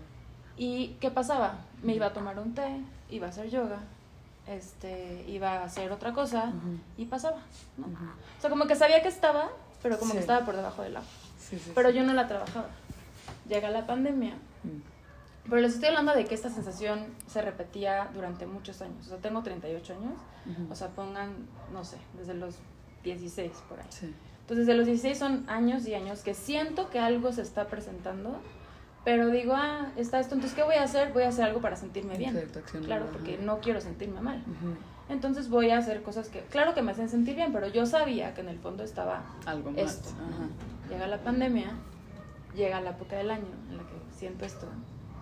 ¿Y 0.56 0.96
qué 1.00 1.10
pasaba? 1.10 1.60
Me 1.82 1.94
iba 1.94 2.06
a 2.06 2.12
tomar 2.12 2.38
un 2.38 2.54
té, 2.54 2.80
iba 3.08 3.26
a 3.26 3.30
hacer 3.30 3.48
yoga, 3.48 3.78
este, 4.46 5.24
iba 5.28 5.52
a 5.60 5.64
hacer 5.64 5.90
otra 5.92 6.12
cosa 6.12 6.52
y 6.98 7.06
pasaba. 7.06 7.38
O 7.78 8.40
sea, 8.40 8.50
como 8.50 8.66
que 8.66 8.74
sabía 8.76 9.02
que 9.02 9.08
estaba, 9.08 9.48
pero 9.82 9.98
como 9.98 10.10
Sí. 10.10 10.16
que 10.18 10.20
estaba 10.20 10.44
por 10.44 10.56
debajo 10.56 10.82
del 10.82 10.96
agua. 10.96 11.08
Sí, 11.38 11.58
sí, 11.58 11.72
Pero 11.74 11.90
yo 11.90 12.02
no 12.04 12.12
la 12.12 12.28
trabajaba. 12.28 12.66
Llega 13.48 13.70
la 13.70 13.86
pandemia, 13.86 14.34
Mm. 14.62 15.48
pero 15.48 15.60
les 15.62 15.74
estoy 15.74 15.88
hablando 15.88 16.14
de 16.14 16.24
que 16.26 16.34
esta 16.34 16.50
sensación 16.50 17.06
se 17.26 17.40
repetía 17.42 18.10
durante 18.14 18.46
muchos 18.46 18.80
años. 18.82 19.06
O 19.06 19.08
sea, 19.08 19.18
tengo 19.18 19.42
38 19.42 19.94
años, 19.94 20.14
o 20.70 20.74
sea, 20.74 20.88
pongan, 20.88 21.34
no 21.72 21.84
sé, 21.84 21.96
desde 22.16 22.34
los 22.34 22.56
16 23.04 23.50
por 23.68 23.80
ahí. 23.80 23.86
Sí. 23.90 24.14
Entonces, 24.42 24.66
desde 24.66 24.76
los 24.76 24.86
16 24.86 25.18
son 25.18 25.44
años 25.48 25.86
y 25.86 25.94
años 25.94 26.20
que 26.22 26.34
siento 26.34 26.90
que 26.90 26.98
algo 26.98 27.32
se 27.32 27.42
está 27.42 27.66
presentando, 27.68 28.36
pero 29.04 29.28
digo, 29.28 29.54
ah, 29.56 29.88
está 29.96 30.20
esto, 30.20 30.34
entonces, 30.34 30.56
¿qué 30.56 30.62
voy 30.64 30.74
a 30.76 30.82
hacer? 30.84 31.12
Voy 31.12 31.22
a 31.24 31.28
hacer 31.28 31.44
algo 31.44 31.60
para 31.60 31.76
sentirme 31.76 32.16
bien. 32.16 32.36
Exacto, 32.36 32.78
Claro, 32.84 33.04
ajá. 33.04 33.12
porque 33.12 33.38
no 33.38 33.60
quiero 33.60 33.80
sentirme 33.80 34.20
mal. 34.20 34.38
Ujú. 34.46 34.74
Entonces 35.08 35.48
voy 35.50 35.70
a 35.70 35.78
hacer 35.78 36.02
cosas 36.02 36.28
que, 36.28 36.40
claro 36.42 36.74
que 36.74 36.82
me 36.82 36.92
hacen 36.92 37.08
sentir 37.08 37.34
bien, 37.36 37.52
pero 37.52 37.68
yo 37.68 37.86
sabía 37.86 38.34
que 38.34 38.40
en 38.40 38.48
el 38.48 38.58
fondo 38.58 38.82
estaba 38.84 39.22
Algo 39.46 39.70
más. 39.72 39.80
esto. 39.94 40.08
Ajá. 40.10 40.48
Llega 40.88 41.06
la 41.06 41.18
pandemia, 41.18 41.70
llega 42.54 42.80
la 42.80 42.90
época 42.90 43.16
del 43.16 43.30
año 43.30 43.46
en 43.70 43.76
la 43.76 43.82
que 43.82 43.94
siento 44.16 44.44
esto 44.44 44.66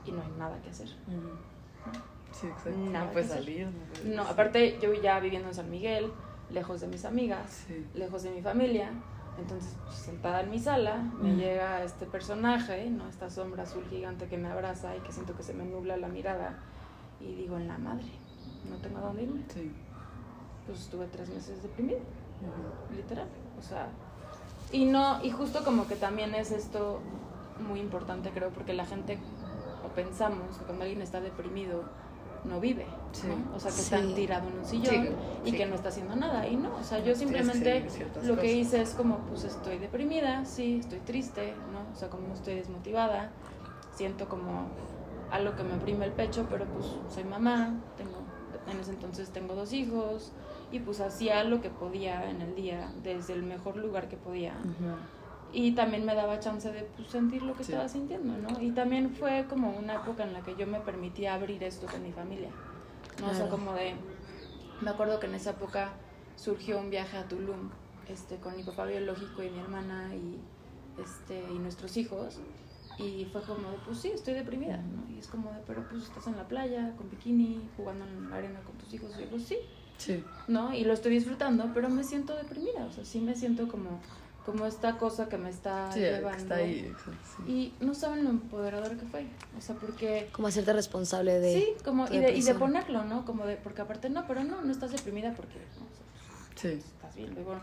y 0.05 0.13
no 0.13 0.21
hay 0.23 0.31
nada 0.39 0.61
que 0.63 0.71
hacer. 0.71 0.89
Ujú. 1.09 1.31
Sí, 2.33 2.47
exacto. 2.47 2.79
Nada 2.79 3.07
no 3.07 3.11
hacer. 3.11 3.27
salir. 3.27 3.67
No, 3.67 3.73
puedes- 3.93 4.05
No, 4.17 4.23
aparte 4.23 4.79
yo 4.81 4.93
ya 4.95 5.19
viviendo 5.21 5.49
en 5.49 5.55
San 5.55 5.71
Miguel, 5.71 6.13
lejos 6.53 6.81
de 6.81 6.87
mis 6.89 7.05
amigas, 7.05 7.65
Sí. 7.67 7.87
lejos 7.95 8.23
de 8.23 8.31
mi 8.31 8.43
familia, 8.43 8.91
entonces 9.39 9.75
pues, 9.85 9.97
sentada 9.97 10.41
en 10.43 10.51
mi 10.51 10.59
sala 10.59 11.05
me 11.21 11.35
llega 11.35 11.83
este 11.85 12.07
personaje, 12.07 12.91
no 12.91 13.09
esta 13.09 13.31
sombra 13.31 13.63
azul 13.63 13.85
gigante 13.89 14.27
que 14.27 14.37
me 14.37 14.49
abraza 14.49 14.97
y 14.97 15.01
que 15.01 15.13
siento 15.13 15.35
que 15.37 15.43
se 15.43 15.55
me 15.55 15.65
nubla 15.65 15.97
la 15.97 16.09
mirada 16.09 16.55
y 17.21 17.35
digo 17.35 17.57
en 17.57 17.69
la 17.69 17.79
madre, 17.79 18.07
no 18.69 18.77
tengo 18.77 18.99
a 18.99 19.03
dónde 19.03 19.23
irme. 19.23 19.41
Sí. 19.55 19.71
Pues 20.67 20.81
estuve 20.81 21.07
tres 21.07 21.29
meses 21.31 21.63
deprimida, 21.63 21.99
Ujú. 21.99 22.97
literal, 22.97 23.29
o 23.59 23.63
sea, 23.63 23.89
y 24.73 24.85
no, 24.85 25.23
y 25.25 25.31
justo 25.31 25.65
como 25.65 25.87
que 25.89 25.97
también 25.97 26.35
es 26.35 26.53
esto 26.53 27.01
muy 27.59 27.81
importante 27.81 28.31
creo, 28.31 28.51
porque 28.51 28.73
la 28.73 28.87
gente 28.87 29.19
o 29.85 29.89
pensamos 29.89 30.57
que 30.59 30.65
cuando 30.65 30.85
alguien 30.85 31.03
está 31.03 31.21
deprimido 31.21 31.83
no 32.45 32.61
vive, 32.61 32.87
Sí. 33.13 33.27
¿no? 33.27 33.57
o 33.57 33.61
sea 33.61 33.71
que 33.71 33.77
Sí. 33.77 33.95
está 33.95 34.15
tirado 34.15 34.49
en 34.49 34.59
un 34.59 34.65
sillón 34.65 34.95
Sí, 35.45 35.51
y 35.51 35.53
que 35.53 35.67
no 35.67 35.75
está 35.75 35.89
haciendo 35.89 36.17
nada 36.17 36.47
y 36.47 36.57
no, 36.57 36.75
o 36.75 36.85
sea, 36.85 36.99
yo 37.01 37.15
simplemente 37.15 37.85
lo 38.23 38.37
que 38.39 38.53
hice 38.53 38.81
es 38.83 38.95
como 38.95 39.19
pues 39.29 39.45
estoy 39.45 39.79
deprimida, 39.79 40.45
sí, 40.45 40.79
estoy 40.81 41.01
triste, 41.01 41.55
¿no? 41.73 41.81
O 41.95 41.99
sea, 41.99 42.09
como 42.09 42.33
estoy 42.35 42.55
desmotivada, 42.55 43.31
siento 43.95 44.29
como 44.29 44.69
algo 45.31 45.55
que 45.57 45.63
me 45.65 45.75
oprime 45.75 46.05
el 46.07 46.13
pecho, 46.13 46.47
pero 46.51 46.65
pues 46.67 46.87
soy 47.15 47.25
mamá, 47.25 47.75
tengo 47.97 48.13
en 48.71 48.79
ese 48.81 48.91
entonces 48.93 49.31
tengo 49.31 49.55
dos 49.55 49.73
hijos 49.73 50.33
y 50.73 50.79
pues 50.81 51.01
hacía 51.01 51.43
lo 51.45 51.61
que 51.61 51.71
podía 51.71 52.31
en 52.31 52.41
el 52.43 52.55
día 52.55 52.93
desde 53.03 53.33
el 53.33 53.43
mejor 53.43 53.77
lugar 53.77 54.09
que 54.09 54.17
podía. 54.17 54.55
Y 55.53 55.73
también 55.73 56.05
me 56.05 56.15
daba 56.15 56.39
chance 56.41 56.71
de 56.71 56.83
pues, 56.83 57.09
sentir 57.09 57.43
lo 57.43 57.55
que 57.55 57.65
Sí. 57.65 57.73
estaba 57.73 57.89
sintiendo, 57.89 58.37
¿no? 58.37 58.61
Y 58.61 58.71
también 58.73 59.11
fue 59.11 59.47
como 59.49 59.71
una 59.77 59.97
época 59.97 60.23
en 60.25 60.33
la 60.33 60.43
que 60.43 60.57
yo 60.57 60.67
me 60.67 60.81
permitía 60.81 61.35
abrir 61.35 61.63
esto 61.65 61.87
con 61.87 62.03
mi 62.03 62.13
familia, 62.13 62.51
¿no? 63.21 63.27
O 63.27 63.31
sea, 63.31 63.47
Claro. 63.47 63.51
como 63.51 63.75
de, 63.75 63.95
me 64.81 64.91
acuerdo 64.91 65.19
que 65.21 65.27
en 65.27 65.35
esa 65.35 65.51
época 65.51 65.93
surgió 66.37 66.79
un 66.79 66.91
viaje 66.91 67.17
a 67.17 67.29
Tulum, 67.29 67.69
este, 68.09 68.37
con 68.37 68.57
mi 68.57 68.63
papá 68.63 68.87
biológico 68.87 69.43
y 69.43 69.51
mi 69.51 69.59
hermana 69.59 70.15
y, 70.15 70.39
este, 71.03 71.53
y 71.53 71.59
nuestros 71.59 71.97
hijos, 71.97 72.39
y 72.99 73.27
fue 73.33 73.43
como 73.43 73.71
de, 73.71 73.79
pues 73.79 73.99
sí, 73.99 74.11
estoy 74.13 74.35
deprimida, 74.35 74.77
¿no? 74.79 75.11
Y 75.15 75.19
es 75.19 75.27
como 75.29 75.53
de, 75.53 75.61
pero 75.67 75.83
pues 75.85 76.03
estás 76.03 76.27
en 76.27 76.37
la 76.37 76.47
playa, 76.49 76.95
con 76.97 77.09
bikini, 77.11 77.69
jugando 77.77 78.05
en 78.05 78.29
la 78.31 78.37
arena 78.37 78.61
con 78.61 78.77
tus 78.77 78.93
hijos, 78.95 79.11
y 79.17 79.23
yo, 79.23 79.29
pues 79.29 79.45
sí, 79.45 79.59
Sí. 79.99 80.25
¿no? 80.49 80.73
Y 80.75 80.85
lo 80.85 80.95
estoy 80.95 81.13
disfrutando, 81.13 81.71
pero 81.75 81.89
me 81.91 82.05
siento 82.05 82.35
deprimida, 82.35 82.87
o 82.87 82.91
sea, 82.91 83.05
sí 83.05 83.21
me 83.21 83.35
siento 83.35 83.69
como, 83.69 84.01
como 84.47 84.67
esta 84.67 84.97
cosa 84.99 85.29
que 85.29 85.37
me 85.39 85.51
está 85.51 85.93
Sí, 85.93 86.01
llevando. 86.01 86.37
está 86.39 86.55
ahí. 86.57 86.81
exacto, 86.91 87.13
sí. 87.47 87.53
Y 87.81 87.85
no 87.85 87.95
saben 87.95 88.25
lo 88.25 88.31
empoderador 88.31 88.97
que 88.97 89.07
fue, 89.07 89.27
o 89.57 89.61
sea, 89.61 89.75
porque... 89.77 90.29
Como 90.33 90.49
hacerte 90.49 90.73
responsable 90.73 91.39
de... 91.41 91.55
Sí, 91.61 91.67
como, 91.85 92.07
y 92.09 92.19
de, 92.19 92.33
y 92.35 92.43
de 92.43 92.55
ponerlo, 92.55 93.05
¿no? 93.05 93.25
Como 93.25 93.47
de, 93.47 93.57
porque 93.57 93.83
aparte, 93.83 94.09
no, 94.11 94.27
pero 94.27 94.43
no, 94.45 94.63
no 94.63 94.73
estás 94.73 94.93
deprimida 94.93 95.35
porque, 95.35 95.59
no, 95.79 95.85
o 95.85 96.57
sea, 96.57 96.71
Sí. 96.73 96.79
estás 96.79 97.15
bien, 97.15 97.35
luego, 97.35 97.55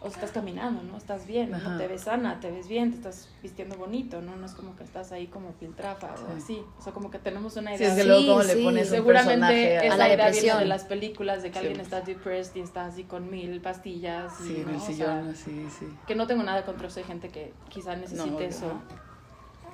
o 0.00 0.06
estás 0.06 0.30
caminando, 0.30 0.82
¿no? 0.84 0.96
Estás 0.96 1.26
bien. 1.26 1.50
Te 1.76 1.88
ves 1.88 2.02
sana, 2.02 2.38
te 2.38 2.50
ves 2.52 2.68
bien, 2.68 2.90
te 2.92 2.96
estás 2.98 3.28
vistiendo 3.42 3.76
bonito, 3.76 4.20
¿no? 4.22 4.36
No 4.36 4.46
es 4.46 4.52
como 4.52 4.76
que 4.76 4.84
estás 4.84 5.10
ahí 5.10 5.26
como 5.26 5.50
piltrafa 5.52 6.14
o 6.14 6.16
Sí. 6.16 6.24
así, 6.36 6.62
o 6.78 6.82
sea, 6.82 6.92
como 6.92 7.10
que 7.10 7.18
tenemos 7.18 7.56
una 7.56 7.76
Sí, 7.76 7.82
idea 7.82 7.96
Sí, 7.96 8.04
luego 8.06 8.26
cómo 8.28 8.42
le 8.44 8.54
sí. 8.54 8.62
pones 8.64 8.88
un 8.90 8.94
Seguramente 8.96 9.36
personaje 9.40 9.86
esa 9.86 9.94
a 9.94 9.96
la 9.98 10.06
idea 10.06 10.16
viene 10.16 10.24
depresión. 10.26 10.58
de 10.60 10.64
las 10.66 10.84
películas 10.84 11.42
de 11.42 11.50
que 11.50 11.58
Sí. 11.58 11.66
alguien 11.66 11.80
está 11.80 12.00
depressed 12.02 12.54
y 12.56 12.60
está 12.60 12.86
así 12.86 13.04
con 13.04 13.28
mil 13.30 13.60
pastillas. 13.60 14.40
y, 14.40 14.44
Sí, 14.44 14.56
en 14.56 14.64
¿no? 14.66 14.70
el 14.70 14.76
O 14.76 14.80
sea, 14.80 14.86
sillón, 14.94 15.28
así, 15.30 15.66
sí. 15.78 15.86
que 16.06 16.14
no 16.14 16.26
tengo 16.28 16.44
nada 16.44 16.64
contra 16.64 16.86
esa 16.86 17.02
gente 17.02 17.28
que 17.30 17.52
quizá 17.68 17.96
necesite 17.96 18.46
eso. 18.46 18.72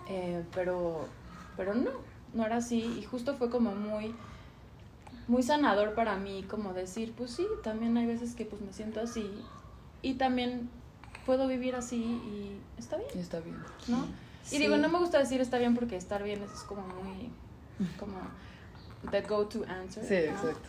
Eh, 0.09 0.43
pero, 0.55 1.07
pero 1.57 1.75
no, 1.75 1.91
no 2.33 2.47
era 2.47 2.57
así. 2.57 2.97
Y 2.99 3.03
justo 3.05 3.35
fue 3.37 3.51
como 3.51 3.75
muy, 3.75 4.15
muy 5.29 5.43
sanador 5.43 5.95
para 5.95 6.17
mí 6.17 6.45
como 6.49 6.73
decir, 6.73 7.13
pues 7.17 7.31
sí, 7.31 7.47
también 7.63 7.97
hay 7.99 8.07
veces 8.07 8.35
que 8.35 8.45
pues 8.47 8.63
me 8.63 8.73
siento 8.73 9.01
así. 9.01 9.31
Y 10.05 10.15
también 10.15 10.69
puedo 11.27 11.49
vivir 11.49 11.75
así 11.75 11.97
y 11.97 12.59
está 12.79 12.97
bien. 12.97 13.09
Y 13.15 13.19
está 13.19 13.41
bien. 13.41 13.57
¿no? 13.89 14.07
Sí. 14.45 14.57
Y 14.57 14.59
digo, 14.59 14.77
no 14.77 14.89
me 14.91 14.99
gusta 14.99 15.19
decir 15.19 15.41
está 15.41 15.59
bien 15.59 15.75
porque 15.75 15.97
estar 15.97 16.23
bien 16.23 16.43
es 16.43 16.61
como 16.63 16.83
muy, 16.83 17.31
como 17.99 18.15
the 19.11 19.23
go-to 19.23 19.65
answer. 19.67 20.05
Sí, 20.05 20.31
¿no? 20.31 20.37
exacto. 20.49 20.69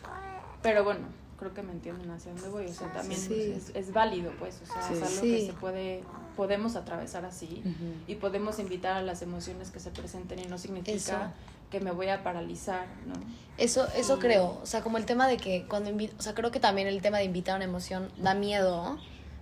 Pero 0.62 0.84
bueno, 0.86 1.02
creo 1.38 1.54
que 1.54 1.62
me 1.62 1.74
entienden 1.74 2.10
hacia 2.12 2.32
dónde 2.32 2.48
voy. 2.50 2.65
O 2.67 2.74
sea, 2.74 2.91
también 2.93 3.19
Sí. 3.19 3.54
es, 3.56 3.71
es 3.76 3.91
válido, 3.91 4.32
pues. 4.39 4.62
O 4.63 4.65
sea, 4.65 4.82
Sí. 4.82 4.93
es 4.93 5.02
algo 5.04 5.21
Sí. 5.21 5.32
que 5.32 5.45
se 5.48 5.54
puede, 5.54 6.04
podemos 6.38 6.78
atravesar 6.78 7.26
así. 7.26 7.62
Y 8.08 8.15
podemos 8.15 8.58
invitar 8.60 8.95
a 8.95 9.02
las 9.02 9.21
emociones 9.21 9.71
que 9.71 9.80
se 9.82 9.91
presenten 9.91 10.39
y 10.39 10.45
no 10.45 10.58
significa 10.58 10.93
Eso. 10.95 11.17
que 11.69 11.82
me 11.82 11.91
voy 11.91 12.08
a 12.08 12.24
paralizar, 12.24 12.86
¿no? 13.06 13.13
Eso, 13.58 13.86
eso 13.98 14.15
Y- 14.15 14.19
creo. 14.19 14.60
O 14.63 14.65
sea, 14.65 14.82
como 14.82 14.98
el 14.98 15.06
tema 15.06 15.28
de 15.28 15.36
que 15.36 15.65
cuando 15.67 15.89
invi- 15.91 16.12
O 16.17 16.21
sea, 16.21 16.34
creo 16.34 16.52
que 16.52 16.62
también 16.62 16.88
el 16.88 17.02
tema 17.02 17.17
de 17.17 17.26
invitar 17.26 17.56
a 17.56 17.58
una 17.58 17.65
emoción 17.65 18.10
da 18.17 18.34
miedo. 18.34 18.98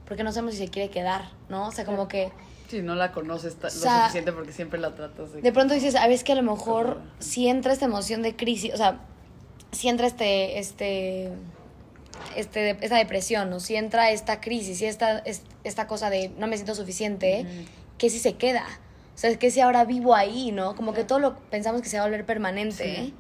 Porque 0.08 0.24
no 0.24 0.32
sabemos 0.32 0.56
si 0.56 0.60
se 0.66 0.68
quiere 0.70 0.90
quedar, 0.90 1.30
¿no? 1.50 1.68
O 1.68 1.72
sea, 1.72 1.86
como 1.86 2.08
que 2.08 2.32
Sí, 2.70 2.82
no 2.82 2.96
la 2.96 3.12
conoces 3.12 3.56
O 3.64 3.70
sea, 3.70 3.98
lo 3.98 4.02
suficiente 4.02 4.32
porque 4.32 4.52
siempre 4.52 4.80
la 4.80 4.96
tratas 4.96 5.32
de... 5.34 5.42
de 5.42 5.52
pronto 5.52 5.74
dices, 5.76 5.96
a 5.96 6.08
veces 6.08 6.24
que 6.24 6.32
a 6.32 6.36
lo 6.36 6.44
mejor 6.44 7.02
si 7.20 7.48
entra 7.48 7.72
esta 7.72 7.86
emoción 7.86 8.22
de 8.24 8.36
crisis, 8.36 8.74
o 8.74 8.78
sea, 8.78 9.00
si 9.72 9.90
entra 9.90 10.08
este, 10.08 10.58
este, 10.60 11.32
este, 12.36 12.78
esta 12.82 12.98
depresión, 12.98 13.52
o 13.54 13.60
si 13.60 13.76
entra 13.76 14.12
esta 14.12 14.42
crisis, 14.42 14.80
si 14.80 14.86
esta, 14.86 15.20
es- 15.20 15.44
esta 15.64 15.88
cosa 15.88 16.10
de 16.10 16.30
no 16.38 16.48
me 16.48 16.56
siento 16.58 16.74
suficiente, 16.76 17.42
Ujú. 17.42 17.66
que 17.98 18.10
si 18.10 18.20
se 18.20 18.36
queda. 18.36 18.66
O 19.16 19.18
sea, 19.18 19.30
es 19.30 19.38
que 19.38 19.52
si 19.52 19.60
ahora 19.62 19.86
vivo 19.86 20.16
ahí, 20.16 20.52
¿no? 20.52 20.76
Como 20.76 20.94
que 20.94 21.04
todo 21.04 21.20
lo 21.20 21.36
pensamos 21.52 21.82
que 21.82 21.90
se 21.90 21.98
va 21.98 22.04
a 22.04 22.08
volver 22.08 22.26
permanente. 22.26 22.96
Sí. 22.96 23.14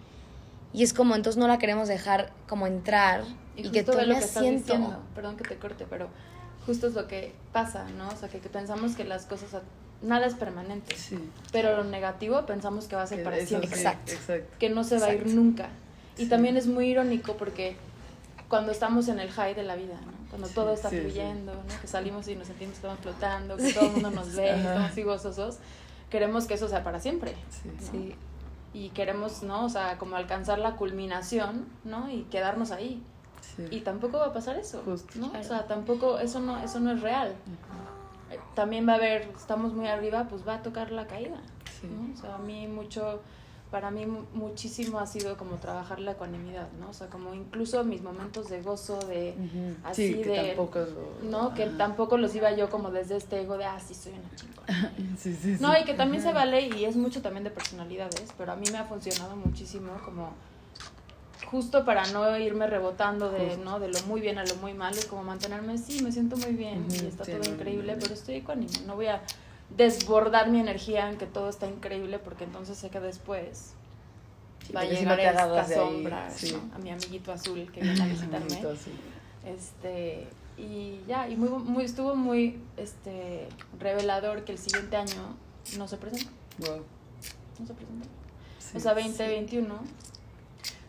Y 0.73 0.81
es 0.83 0.93
como, 0.93 1.15
entonces 1.15 1.39
no 1.39 1.47
la 1.47 1.59
queremos 1.59 1.87
dejar 1.87 2.31
como 2.47 2.65
entrar 2.65 3.23
y, 3.55 3.69
que 3.69 3.83
todo 3.83 4.01
lo 4.01 4.15
que 4.15 4.19
estás 4.21 4.37
asiento. 4.37 4.73
diciendo. 4.73 5.03
Perdón 5.13 5.37
que 5.37 5.43
te 5.43 5.57
corte, 5.57 5.85
pero 5.87 6.09
justo 6.65 6.87
es 6.87 6.93
lo 6.93 7.07
que 7.07 7.33
pasa, 7.51 7.85
¿no? 7.97 8.07
O 8.09 8.15
sea, 8.15 8.29
que, 8.29 8.39
que 8.39 8.49
pensamos 8.49 8.95
que 8.95 9.03
las 9.03 9.25
cosas, 9.25 9.49
nada 10.01 10.25
es 10.25 10.33
permanente. 10.35 10.95
Sí. 10.95 11.17
Pero 11.51 11.75
lo 11.77 11.83
negativo 11.83 12.45
pensamos 12.45 12.85
que 12.87 12.95
va 12.95 13.03
a 13.03 13.07
ser 13.07 13.19
Que 13.19 13.23
para 13.23 13.45
siempre. 13.45 13.69
sí, 13.69 13.75
Exacto. 13.75 14.11
Exacto. 14.13 14.55
que 14.59 14.69
no 14.69 14.83
se 14.83 14.99
va 14.99 15.07
a 15.07 15.09
ir 15.13 15.21
Exacto. 15.21 15.35
nunca. 15.41 15.69
Y 16.17 16.23
Sí. 16.23 16.29
también 16.29 16.57
es 16.57 16.67
muy 16.67 16.87
irónico 16.87 17.35
porque 17.37 17.75
cuando 18.47 18.71
estamos 18.71 19.07
en 19.07 19.19
el 19.19 19.31
high 19.31 19.55
de 19.55 19.63
la 19.63 19.75
vida, 19.75 19.99
¿no? 20.05 20.11
cuando 20.29 20.47
Sí, 20.47 20.55
todo 20.55 20.73
está 20.73 20.89
sí, 20.89 20.95
sí. 20.97 21.01
fluyendo, 21.03 21.53
¿no? 21.53 21.81
que 21.81 21.87
salimos 21.87 22.27
y 22.27 22.35
nos 22.35 22.47
sentimos 22.47 22.73
que 22.73 22.77
estamos 22.77 22.99
flotando, 22.99 23.57
que 23.57 23.71
todo 23.73 23.85
el 23.85 23.91
mundo 23.93 24.11
nos 24.11 24.35
ve, 24.35 24.49
estamos 24.55 24.91
así 24.91 25.03
gozosos, 25.03 25.57
queremos 26.09 26.45
que 26.45 26.55
eso 26.55 26.67
sea 26.67 26.83
para 26.83 26.99
siempre. 26.99 27.33
Sí. 27.49 27.69
¿no? 27.75 27.91
Sí. 27.91 28.15
Y 28.75 28.89
queremos, 28.89 29.43
¿no? 29.43 29.65
O 29.65 29.69
sea, 29.69 29.97
como 29.99 30.15
alcanzar 30.15 30.57
la 30.59 30.75
culminación, 30.75 31.67
¿no? 31.83 32.09
Y 32.09 32.23
quedarnos 32.23 32.71
ahí. 32.71 33.03
Sí. 33.55 33.65
Y 33.71 33.81
tampoco 33.81 34.17
va 34.17 34.27
a 34.27 34.33
pasar 34.33 34.57
eso, 34.57 34.81
Justo. 34.83 35.19
¿no? 35.19 35.29
Claro. 35.29 35.45
O 35.45 35.47
sea, 35.47 35.67
tampoco, 35.67 36.17
eso 36.19 36.39
no, 36.39 36.57
eso 36.63 36.79
no 36.79 36.91
es 36.91 37.01
real. 37.01 37.35
Eh, 38.31 38.39
También 38.55 38.87
va 38.87 38.93
a 38.93 38.95
haber, 38.95 39.29
estamos 39.37 39.73
muy 39.73 39.87
arriba, 39.87 40.25
pues 40.29 40.47
va 40.47 40.55
a 40.55 40.61
tocar 40.63 40.91
la 40.91 41.05
caída. 41.07 41.37
Sí. 41.79 41.87
¿no? 41.87 42.13
O 42.13 42.17
sea, 42.17 42.35
a 42.35 42.37
mí 42.39 42.67
mucho, 42.67 43.21
para 43.69 43.91
mí 43.91 44.05
mu- 44.05 44.23
muchísimo 44.33 44.99
ha 44.99 45.05
sido 45.05 45.37
como 45.37 45.57
trabajar 45.57 45.99
la 45.99 46.11
ecuanimidad, 46.13 46.67
¿no? 46.79 46.89
O 46.89 46.93
sea, 46.93 47.07
como 47.07 47.33
incluso 47.33 47.83
mis 47.83 48.01
momentos 48.01 48.49
de 48.49 48.61
gozo, 48.61 48.97
de, 48.99 49.35
así 49.83 50.13
Sí, 50.13 50.21
que 50.21 50.29
de- 50.29 50.47
tampoco 50.49 50.79
lo... 50.79 51.29
¿no? 51.29 51.53
Que 51.53 51.65
tampoco 51.67 52.17
los 52.17 52.33
iba 52.35 52.51
yo 52.53 52.69
como 52.69 52.89
desde 52.91 53.17
este 53.17 53.41
ego 53.41 53.57
de, 53.57 53.65
ah, 53.65 53.79
sí, 53.79 53.93
soy 53.93 54.13
una 54.13 54.35
chingona. 54.35 54.93
Sí, 55.17 55.35
sí, 55.41 55.55
sí. 55.57 55.57
No, 55.59 55.77
y 55.77 55.83
que 55.83 55.93
también 55.93 56.23
se 56.23 56.31
vale 56.33 56.67
y 56.69 56.85
es 56.85 56.95
mucho 56.95 57.21
también 57.21 57.43
de 57.43 57.49
personalidades, 57.51 58.31
pero 58.37 58.51
a 58.53 58.55
mí 58.55 58.65
me 58.71 58.77
ha 58.77 58.85
funcionado 58.85 59.35
muchísimo 59.35 59.91
como 60.05 60.31
justo 61.53 61.85
para 61.85 62.05
no 62.07 62.35
irme 62.37 62.65
rebotando 62.65 63.29
de, 63.29 63.45
Justo. 63.45 63.63
¿no? 63.63 63.79
de 63.79 63.87
lo 63.87 64.01
muy 64.07 64.21
bien 64.21 64.39
a 64.39 64.43
lo 64.43 64.55
muy 64.55 64.73
malo, 64.73 64.97
como 65.07 65.23
mantenerme, 65.23 65.77
sí, 65.77 66.01
me 66.01 66.11
siento 66.11 66.35
muy 66.35 66.53
bien 66.53 66.87
y 66.91 67.05
está 67.05 67.23
sí, 67.23 67.31
todo 67.31 67.47
increíble, 67.47 67.95
pero 67.99 68.13
estoy 68.13 68.35
ecuánime, 68.37 68.71
no 68.87 68.95
voy 68.95 69.05
a 69.05 69.21
desbordar 69.69 70.49
mi 70.49 70.59
energía 70.59 71.09
en 71.09 71.17
que 71.17 71.27
todo 71.27 71.49
está 71.49 71.67
increíble 71.67 72.17
porque 72.17 72.43
entonces 72.43 72.75
sé 72.77 72.89
que 72.89 72.99
después 72.99 73.73
Sí, 74.65 74.73
va 74.73 74.81
a 74.81 74.83
si 74.83 74.89
llegar 74.95 75.17
no 75.17 75.23
te 75.23 75.27
esta 75.29 75.61
ahí, 75.61 75.73
sombra, 75.73 76.31
sí. 76.31 76.53
¿no? 76.53 76.75
a 76.75 76.79
mi 76.79 76.89
amiguito 76.89 77.31
azul 77.31 77.71
que 77.71 77.81
viene 77.81 78.01
a 78.01 78.07
visitarme. 78.07 78.61
Este, 79.45 80.27
y 80.57 81.01
ya, 81.07 81.27
y 81.27 81.35
muy, 81.35 81.49
muy, 81.49 81.83
estuvo 81.83 82.15
muy 82.15 82.59
este, 82.77 83.47
revelador 83.79 84.43
que 84.43 84.53
el 84.53 84.57
siguiente 84.57 84.95
año 84.95 85.35
no 85.77 85.87
se 85.87 85.97
presentó. 85.97 86.31
Wow. 86.59 86.81
No 87.59 87.67
se 87.67 87.73
presentó. 87.73 88.07
O 88.75 88.79
sea, 88.79 88.93
2021, 88.95 89.75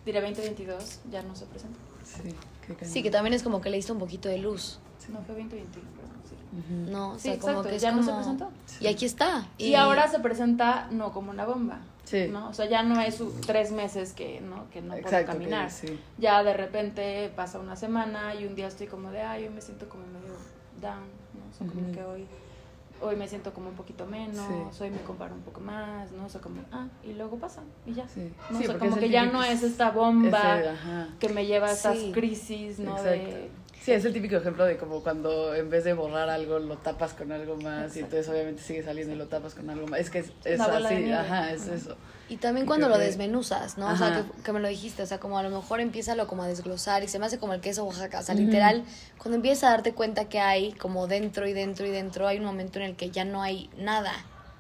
diré 0.05 0.21
2022, 0.21 1.01
ya 1.11 1.23
no 1.23 1.35
se 1.35 1.47
presentó. 1.47 1.79
Sí, 2.05 2.35
qué 2.67 2.75
cañón. 2.75 2.93
Sí, 2.93 3.03
que 3.03 3.11
también 3.11 3.35
es 3.35 3.43
como 3.43 3.61
que 3.61 3.71
le 3.71 3.77
diste 3.77 3.93
un 3.93 3.99
poquito 3.99 4.29
de 4.29 4.39
luz, 4.39 4.79
No 5.09 5.21
fue 5.23 5.35
2021, 5.35 5.87
perdón, 5.97 6.13
sí. 6.29 6.35
Ujú. 6.59 6.91
¿no? 6.91 7.11
O 7.13 7.15
Sí, 7.17 7.23
sea, 7.23 7.39
como 7.39 7.49
exacto, 7.53 7.69
que 7.71 7.77
es 7.77 7.83
ya 7.83 7.93
no 7.93 8.03
se 8.03 8.11
como- 8.11 8.19
presentó. 8.23 8.51
Y 8.81 8.87
aquí 8.87 9.05
está. 9.07 9.47
Y, 9.59 9.75
ahora 9.75 10.09
se 10.09 10.19
presenta 10.21 10.89
no 10.91 11.13
como 11.13 11.31
una 11.31 11.45
bomba, 11.45 11.81
Sí, 12.05 12.25
Sí. 12.27 12.31
¿no? 12.31 12.49
O 12.51 12.53
sea, 12.55 12.67
ya 12.69 12.83
no 12.83 13.01
es 13.01 13.23
tres 13.47 13.73
meses 13.73 14.13
que 14.13 14.41
no, 14.43 14.69
que 14.71 14.83
no 14.83 14.89
puedo 14.89 15.01
Exacto, 15.01 15.33
que 15.33 15.39
caminar. 15.39 15.71
sí. 15.71 15.99
Ya 16.19 16.43
de 16.45 16.53
repente 16.55 17.33
pasa 17.35 17.59
una 17.59 17.77
semana 17.77 18.35
y 18.35 18.45
un 18.47 18.55
día 18.55 18.67
estoy 18.69 18.87
como 18.87 19.11
de, 19.11 19.23
ay, 19.23 19.45
hoy 19.45 19.49
me 19.51 19.63
siento 19.63 19.89
como 19.89 20.05
medio 20.07 20.35
down, 20.83 21.01
¿no? 21.33 21.51
O 21.51 21.55
sea, 21.57 21.67
como 21.67 21.81
Ujú. 21.81 21.93
que 21.93 22.03
hoy, 22.03 22.27
hoy 23.05 23.17
me 23.17 23.29
siento 23.29 23.53
como 23.53 23.69
un 23.69 23.75
poquito 23.77 24.07
menos, 24.07 24.47
Sí. 24.73 24.83
hoy 24.85 24.91
me 24.91 25.01
comparo 25.03 25.35
un 25.35 25.43
poco 25.43 25.61
más, 25.61 26.11
¿no? 26.13 26.25
O 26.27 26.29
sea, 26.29 26.41
como, 26.41 26.63
ah, 26.73 26.87
y 27.05 27.13
luego 27.13 27.37
pasa 27.37 27.63
y 27.87 27.93
ya. 27.93 28.09
Sí. 28.09 28.33
¿no? 28.51 28.59
Sí, 28.59 28.65
o 28.65 28.71
sea, 28.71 28.79
como 28.79 28.97
que 28.97 29.11
ya 29.11 29.27
no 29.27 29.43
es 29.43 29.63
esta 29.63 29.91
bomba 29.91 30.61
ese, 30.61 30.71
que 31.21 31.29
me 31.29 31.47
lleva 31.47 31.69
a 31.69 31.73
estas 31.73 31.99
Sí. 31.99 32.13
crisis, 32.13 32.79
¿no? 32.79 32.93
Exacto. 32.97 33.11
De, 33.37 33.51
Sí, 33.85 33.93
es 33.93 34.03
el 34.07 34.15
típico 34.15 34.37
ejemplo 34.37 34.65
de 34.65 34.79
como 34.79 35.03
cuando 35.03 35.55
en 35.55 35.69
vez 35.69 35.85
de 35.85 35.93
borrar 35.93 36.31
algo 36.31 36.59
lo 36.59 36.79
tapas 36.79 37.13
con 37.13 37.31
algo 37.33 37.57
más 37.57 37.95
y 37.97 37.99
entonces 38.01 38.27
obviamente 38.31 38.63
sigue 38.63 38.83
saliendo 38.83 39.13
y 39.13 39.17
lo 39.19 39.27
tapas 39.27 39.55
con 39.55 39.69
algo 39.69 39.87
más. 39.87 40.01
Es 40.01 40.09
que 40.09 40.21
es, 40.21 40.31
así, 40.59 41.13
ajá, 41.13 41.53
es 41.53 41.63
Ajá. 41.67 41.75
eso. 41.75 41.97
Y 42.31 42.39
también 42.39 42.65
Y 42.65 42.67
cuando 42.67 42.87
creo 42.87 42.97
lo 42.97 43.01
que- 43.03 43.09
desmenuzas, 43.09 43.77
¿no? 43.77 43.93
O 43.93 43.97
sea, 43.99 44.07
Ajá. 44.07 44.25
que, 44.37 44.43
que 44.43 44.53
me 44.53 44.61
lo 44.61 44.69
dijiste, 44.69 45.03
o 45.03 45.07
sea, 45.07 45.21
como 45.21 45.39
a 45.39 45.43
lo 45.43 45.51
mejor 45.51 45.81
empieza 45.81 46.15
lo 46.15 46.27
como 46.27 46.45
a 46.45 46.49
desglosar 46.49 47.03
y 47.05 47.09
se 47.09 47.19
me 47.19 47.27
hace 47.27 47.39
como 47.39 47.53
el 47.53 47.61
queso 47.61 47.85
Oaxaca, 47.85 48.21
o 48.21 48.23
sea, 48.23 48.35
literal, 48.35 48.85
cuando 49.19 49.37
empiezas 49.37 49.65
a 49.65 49.71
darte 49.73 49.93
cuenta 49.93 50.31
que 50.31 50.41
hay 50.41 50.73
como 50.73 51.07
dentro 51.07 51.47
y 51.47 51.53
dentro 51.53 51.85
y 51.87 51.91
dentro, 51.91 52.27
hay 52.27 52.39
un 52.39 52.47
momento 52.47 52.79
en 52.79 52.87
el 52.87 52.97
que 52.97 53.11
ya 53.11 53.27
no 53.27 53.43
hay 53.43 53.69
nada. 53.77 54.13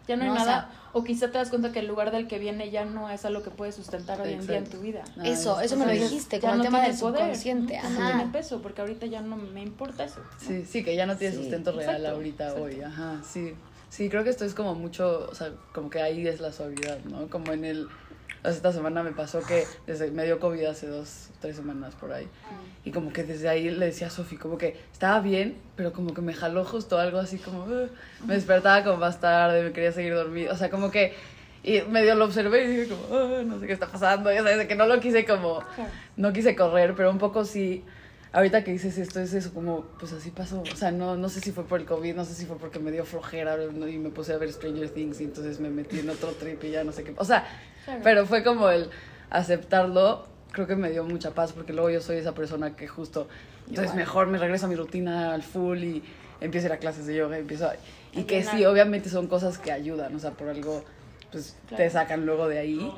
Ya 0.07 0.17
no 0.17 0.23
hay 0.25 0.29
No, 0.29 0.35
o 0.35 0.39
nada. 0.39 0.71
O, 0.93 1.03
quizá 1.03 1.31
te 1.33 1.39
das 1.39 1.51
cuenta 1.51 1.73
que 1.73 1.81
el 1.81 1.87
lugar 1.87 2.11
del 2.13 2.29
que 2.29 2.39
viene 2.39 2.71
ya 2.71 2.85
no 2.85 3.11
es 3.11 3.25
algo 3.25 3.43
que 3.43 3.51
puedes 3.51 3.75
sustentar 3.75 4.21
hoy 4.21 4.33
en 4.35 4.47
día 4.47 4.59
en 4.59 4.65
tu 4.69 4.79
vida. 4.81 5.03
Ah, 5.19 5.23
eso, 5.29 5.59
es- 5.61 5.67
eso 5.73 5.77
me 5.77 5.87
lo 5.87 5.93
dijiste, 5.93 6.37
Ya 6.39 6.43
con 6.43 6.51
el 6.53 6.57
no 6.59 6.63
tema 6.63 6.83
del 6.83 6.97
poder, 6.97 7.21
subconsciente, 7.23 7.77
¿no? 7.77 7.83
Ya 7.83 7.89
no 7.91 7.99
ajá. 8.01 8.07
tiene 8.19 8.33
peso, 8.33 8.63
porque 8.63 8.81
ahorita 8.83 9.07
ya 9.07 9.21
no 9.23 9.37
me 9.37 9.63
importa 9.63 10.05
eso. 10.05 10.21
¿no? 10.21 10.49
Sí, 10.49 10.65
sí, 10.65 10.85
que 10.85 10.95
ya 10.95 11.07
no 11.07 11.17
tiene 11.17 11.35
Sí, 11.35 11.41
sustento 11.43 11.73
real 11.73 11.97
exacto, 11.97 12.17
ahorita 12.17 12.45
exacto. 12.45 12.63
hoy, 12.65 12.81
ajá, 12.81 13.21
sí. 13.29 13.55
Sí, 13.89 14.09
creo 14.09 14.25
que 14.25 14.31
esto 14.31 14.45
es 14.45 14.55
como 14.55 14.75
mucho, 14.75 15.29
o 15.31 15.35
sea, 15.37 15.53
como 15.73 15.89
que 15.89 16.01
ahí 16.03 16.27
es 16.27 16.41
la 16.41 16.53
suavidad, 16.53 16.99
¿no? 17.05 17.29
Como 17.29 17.53
en 17.53 17.65
el, 17.65 17.89
esta 18.51 18.73
semana 18.73 19.03
me 19.03 19.13
pasó 19.13 19.41
que 19.47 19.67
desde 19.87 20.11
me 20.11 20.25
dio 20.25 20.39
COVID 20.39 20.65
hace 20.67 20.87
dos, 20.87 21.31
tres 21.41 21.57
semanas 21.57 21.95
por 21.95 22.13
ahí. 22.13 22.29
Y 22.85 22.91
como 22.91 23.13
que 23.13 23.25
desde 23.25 23.49
ahí 23.49 23.71
le 23.71 23.87
decía 23.87 24.09
a 24.09 24.11
Sofi, 24.11 24.37
como 24.37 24.59
que 24.59 24.77
estaba 24.93 25.21
bien, 25.21 25.57
pero 25.75 25.93
como 25.95 26.13
que 26.13 26.21
me 26.21 26.35
jaló 26.35 26.65
justo 26.65 26.99
algo 26.99 27.19
así 27.19 27.39
como, 27.39 27.65
"Ugh". 27.65 27.89
me 28.27 28.35
despertaba 28.35 28.85
como 28.85 28.99
más 28.99 29.21
tarde, 29.21 29.63
me 29.63 29.73
quería 29.73 29.91
seguir 29.93 30.15
dormido, 30.15 30.53
o 30.53 30.57
sea, 30.57 30.69
como 30.69 30.91
que, 30.91 31.15
y 31.63 31.81
medio 31.83 32.15
lo 32.15 32.27
observé 32.27 32.65
y 32.65 32.69
dije 32.69 32.89
como, 32.89 33.07
"Ah, 33.11 33.43
no 33.47 33.59
sé 33.59 33.67
qué 33.67 33.73
está 33.73 33.87
pasando, 33.87 34.31
ya 34.31 34.43
sabes, 34.43 34.67
que 34.67 34.75
no 34.75 34.85
lo 34.85 35.01
quise 35.01 35.25
como, 35.25 35.65
no 36.17 36.33
quise 36.35 36.55
correr, 36.55 36.95
pero 36.95 37.11
un 37.11 37.19
poco 37.19 37.45
sí. 37.47 37.85
Ahorita 38.35 38.65
que 38.65 38.73
dices 38.73 38.99
esto, 38.99 39.21
es 39.21 39.33
eso, 39.33 39.55
como, 39.55 39.83
pues 40.01 40.13
así 40.13 40.31
pasó. 40.31 40.61
O 40.63 40.77
sea, 40.77 40.91
no, 40.91 41.17
no 41.17 41.29
sé 41.29 41.41
si 41.41 41.53
fue 41.53 41.65
por 41.65 41.79
el 41.81 41.87
COVID, 41.87 42.15
no 42.17 42.25
sé 42.25 42.35
si 42.35 42.47
fue 42.47 42.57
porque 42.59 42.81
me 42.81 42.91
dio 42.91 43.05
flojera 43.05 43.57
y 43.65 43.99
me 43.99 44.11
puse 44.11 44.33
a 44.33 44.39
ver 44.39 44.53
Stranger 44.53 44.89
Things 44.91 45.21
y 45.21 45.25
entonces 45.25 45.61
me 45.61 45.71
metí 45.71 46.01
en 46.01 46.11
otro 46.11 46.31
trip 46.33 46.63
y 46.65 46.73
ya 46.73 46.83
no 46.83 46.91
sé 46.91 47.05
qué. 47.05 47.15
O 47.17 47.25
sea, 47.25 47.47
Claro. 47.85 48.01
pero 48.03 48.27
fue 48.27 48.43
como 48.43 48.69
el 48.71 48.91
aceptarlo, 49.31 50.27
creo 50.53 50.67
que 50.67 50.75
me 50.75 50.91
dio 50.91 51.05
mucha 51.05 51.31
paz 51.33 51.53
porque 51.53 51.73
luego 51.73 51.91
yo 51.91 52.01
soy 52.01 52.17
esa 52.17 52.33
persona 52.35 52.75
que 52.77 52.89
justo, 52.89 53.29
entonces 53.69 53.85
Igual. 53.93 53.97
mejor 53.99 54.27
me 54.27 54.39
regreso 54.39 54.67
a 54.67 54.69
mi 54.69 54.75
rutina 54.75 55.33
al 55.35 55.43
full 55.43 55.79
y 55.83 56.03
empiezo 56.41 56.67
a 56.67 56.71
ir 56.71 56.73
a 56.75 56.79
clases 56.79 57.07
de 57.07 57.15
yoga 57.15 57.37
y 57.37 57.41
empiezo 57.43 57.67
a... 57.69 57.75
Y 58.13 58.25
que 58.25 58.43
sí, 58.43 58.65
obviamente 58.65 59.11
son 59.11 59.27
cosas 59.29 59.59
que 59.59 59.71
ayudan, 59.73 60.15
o 60.15 60.19
sea, 60.19 60.31
por 60.33 60.49
algo, 60.49 60.85
pues 61.31 61.57
te 61.77 61.89
sacan 61.91 62.27
luego 62.27 62.49
de 62.49 62.59
ahí 62.59 62.93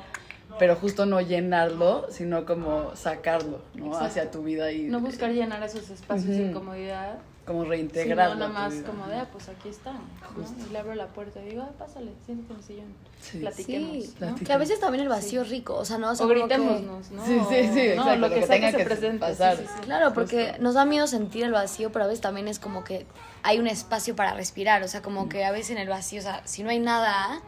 pero 0.59 0.75
justo 0.75 1.05
no 1.05 1.21
llenarlo, 1.21 2.07
sino 2.09 2.45
como 2.45 2.95
sacarlo, 2.95 3.61
¿no? 3.75 3.85
Exacto. 3.87 4.05
Hacia 4.05 4.31
tu 4.31 4.43
vida 4.43 4.71
y 4.71 4.83
No 4.83 4.99
buscar 4.99 5.31
llenar 5.31 5.61
esos 5.63 5.89
espacios 5.89 6.27
de 6.29 6.41
Ujú. 6.41 6.49
incomodidad, 6.51 7.17
como 7.45 7.59
sino 7.61 7.69
reintegrarlo. 7.71 8.35
nada 8.35 8.45
a 8.45 8.47
tu 8.49 8.53
más 8.53 8.73
vida. 8.73 8.87
como 8.87 9.07
de, 9.07 9.15
ah, 9.15 9.27
pues 9.31 9.47
aquí 9.49 9.69
están. 9.69 9.95
¿no? 9.95 10.65
Y 10.67 10.71
le 10.73 10.79
abro 10.79 10.95
la 10.95 11.07
puerta 11.07 11.41
y 11.41 11.49
digo, 11.49 11.61
ah, 11.61 11.71
pásale, 11.79 12.11
siéntate 12.25 12.53
en 12.53 12.59
el 12.59 12.65
sillón. 12.65 12.93
Sí. 13.21 13.39
Platiquemos. 13.39 14.03
Sí, 14.05 14.43
que 14.45 14.53
a 14.53 14.57
veces 14.57 14.79
también 14.79 15.03
el 15.03 15.09
vacío 15.09 15.41
es 15.43 15.49
rico, 15.49 15.75
o 15.75 15.85
sea, 15.85 15.97
no 15.97 16.11
O 16.11 16.27
gritémonos, 16.27 17.09
¿no? 17.11 17.25
Sí, 17.25 17.39
sí, 17.49 17.69
sí, 17.73 17.79
exacto, 17.79 18.03
No, 18.09 18.15
lo 18.15 18.27
lo 18.27 18.29
que, 18.33 18.35
que 18.41 18.45
sea 18.47 18.55
tenga 18.55 18.67
que 18.67 18.71
se 18.71 18.77
que 18.79 18.83
presente. 18.85 19.13
sí, 19.13 19.19
pasar. 19.31 19.57
sí, 19.57 19.63
sí. 19.65 19.81
Claro, 19.81 20.13
porque 20.13 20.47
Justo. 20.49 20.61
nos 20.63 20.73
da 20.73 20.85
miedo 20.85 21.07
sentir 21.07 21.45
el 21.45 21.51
vacío, 21.51 21.91
pero 21.91 22.05
a 22.05 22.07
veces 22.09 22.21
también 22.21 22.47
es 22.49 22.59
como 22.59 22.83
que 22.83 23.05
hay 23.43 23.59
un 23.59 23.67
espacio 23.67 24.15
para 24.15 24.33
respirar, 24.33 24.83
o 24.83 24.87
sea, 24.89 25.01
como 25.01 25.29
que 25.29 25.45
a 25.45 25.51
veces 25.51 25.71
en 25.71 25.77
el 25.77 25.87
vacío, 25.87 26.19
o 26.19 26.23
sea, 26.23 26.41
si 26.45 26.63
no 26.63 26.69
hay 26.69 26.79
nada, 26.79 27.41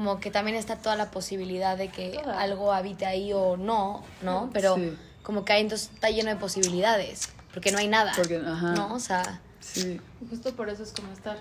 como 0.00 0.18
que 0.18 0.30
también 0.30 0.56
está 0.56 0.76
toda 0.76 0.96
la 0.96 1.10
posibilidad 1.10 1.76
de 1.76 1.88
que 1.88 2.08
Toda. 2.22 2.40
algo 2.40 2.72
habite 2.72 3.04
ahí 3.04 3.34
o 3.34 3.58
no, 3.58 4.02
¿no? 4.22 4.48
Pero 4.50 4.76
Sí. 4.76 4.96
como 5.22 5.44
que 5.44 5.52
ahí 5.52 5.60
entonces 5.60 5.90
está 5.92 6.08
lleno 6.08 6.30
de 6.30 6.36
posibilidades, 6.36 7.28
porque 7.52 7.70
no 7.70 7.76
hay 7.76 7.86
nada, 7.88 8.10
Porque, 8.16 8.36
ajá. 8.42 8.72
¿no? 8.72 8.94
O 8.94 8.98
sea, 8.98 9.40
Sí. 9.60 10.00
Justo 10.30 10.56
por 10.56 10.70
eso 10.70 10.84
es 10.84 10.92
como 10.92 11.12
estar. 11.12 11.36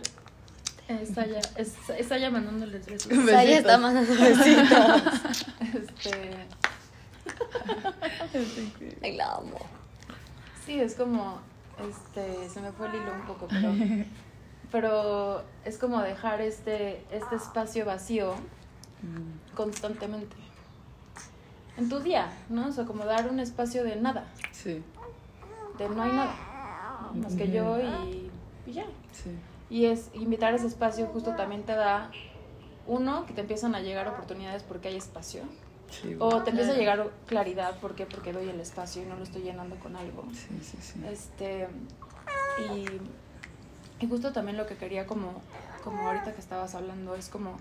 Está 0.90 1.26
ya, 1.26 1.40
es, 1.56 1.72
está 1.98 2.18
ya 2.18 2.30
mandándoles 2.32 2.84
sea, 2.84 2.94
ella 2.98 3.06
Besitos. 3.32 3.60
está 3.60 3.78
mandando 3.78 4.14
besitos. 4.20 5.02
Este, 5.74 6.36
Ay, 9.02 9.16
la 9.16 9.36
amo. 9.36 9.58
sí, 10.66 10.82
es 10.82 10.96
como. 10.96 11.40
Este, 11.80 12.50
se 12.50 12.60
me 12.60 12.74
fue 12.74 12.88
el 12.88 12.96
hilo 12.96 13.14
un 13.14 13.26
poco, 13.26 13.48
pero. 13.50 13.72
Pero 14.72 15.44
es 15.66 15.78
como 15.78 16.02
dejar 16.02 16.42
este, 16.42 17.04
este 17.12 17.36
espacio 17.36 17.86
vacío 17.86 18.36
Mm, 19.02 19.56
constantemente. 19.56 20.36
En 21.78 21.88
tu 21.88 22.00
día, 22.00 22.30
¿no? 22.50 22.68
O 22.68 22.72
sea, 22.74 22.84
como 22.84 23.06
dar 23.06 23.30
un 23.30 23.40
espacio 23.40 23.84
de 23.86 23.96
nada, 23.96 24.26
Sí, 24.52 24.84
de 25.78 25.90
no 25.90 26.02
hay 26.04 26.12
nada, 26.12 26.36
¿no? 27.14 27.22
Más 27.22 27.36
que 27.36 27.50
yo 27.50 27.80
y, 27.80 28.30
y 28.66 28.74
ya. 28.74 28.84
sí. 29.14 29.32
Y 29.70 29.86
es 29.86 30.10
invitar 30.14 30.54
ese 30.54 30.68
espacio 30.68 31.08
justo 31.08 31.36
también 31.36 31.64
te 31.64 31.74
da, 31.76 32.12
uno, 32.88 33.26
que 33.26 33.34
te 33.34 33.40
empiezan 33.42 33.74
a 33.76 33.80
llegar 33.80 34.08
oportunidades 34.10 34.64
porque 34.64 34.90
hay 34.90 34.98
espacio. 34.98 35.44
sí, 35.90 36.18
O 36.20 36.42
te 36.44 36.50
empieza 36.50 36.74
a 36.74 36.76
llegar 36.76 37.10
claridad, 37.26 37.80
¿por 37.80 37.96
qué? 37.96 38.06
Porque 38.06 38.34
doy 38.34 38.50
el 38.50 38.60
espacio 38.60 39.04
y 39.04 39.06
no 39.06 39.16
lo 39.16 39.24
estoy 39.24 39.44
llenando 39.44 39.78
con 39.78 39.96
algo. 39.96 40.26
Sí, 40.34 40.60
sí, 40.62 40.78
sí. 40.82 41.00
Este, 41.10 41.70
y, 42.76 42.86
y 44.00 44.08
justo 44.08 44.32
también 44.34 44.58
lo 44.58 44.66
que 44.68 44.76
quería 44.76 45.06
como, 45.06 45.42
como 45.84 46.08
ahorita 46.08 46.34
que 46.34 46.40
estabas 46.42 46.76
hablando 46.76 47.16
es 47.16 47.30
como 47.30 47.58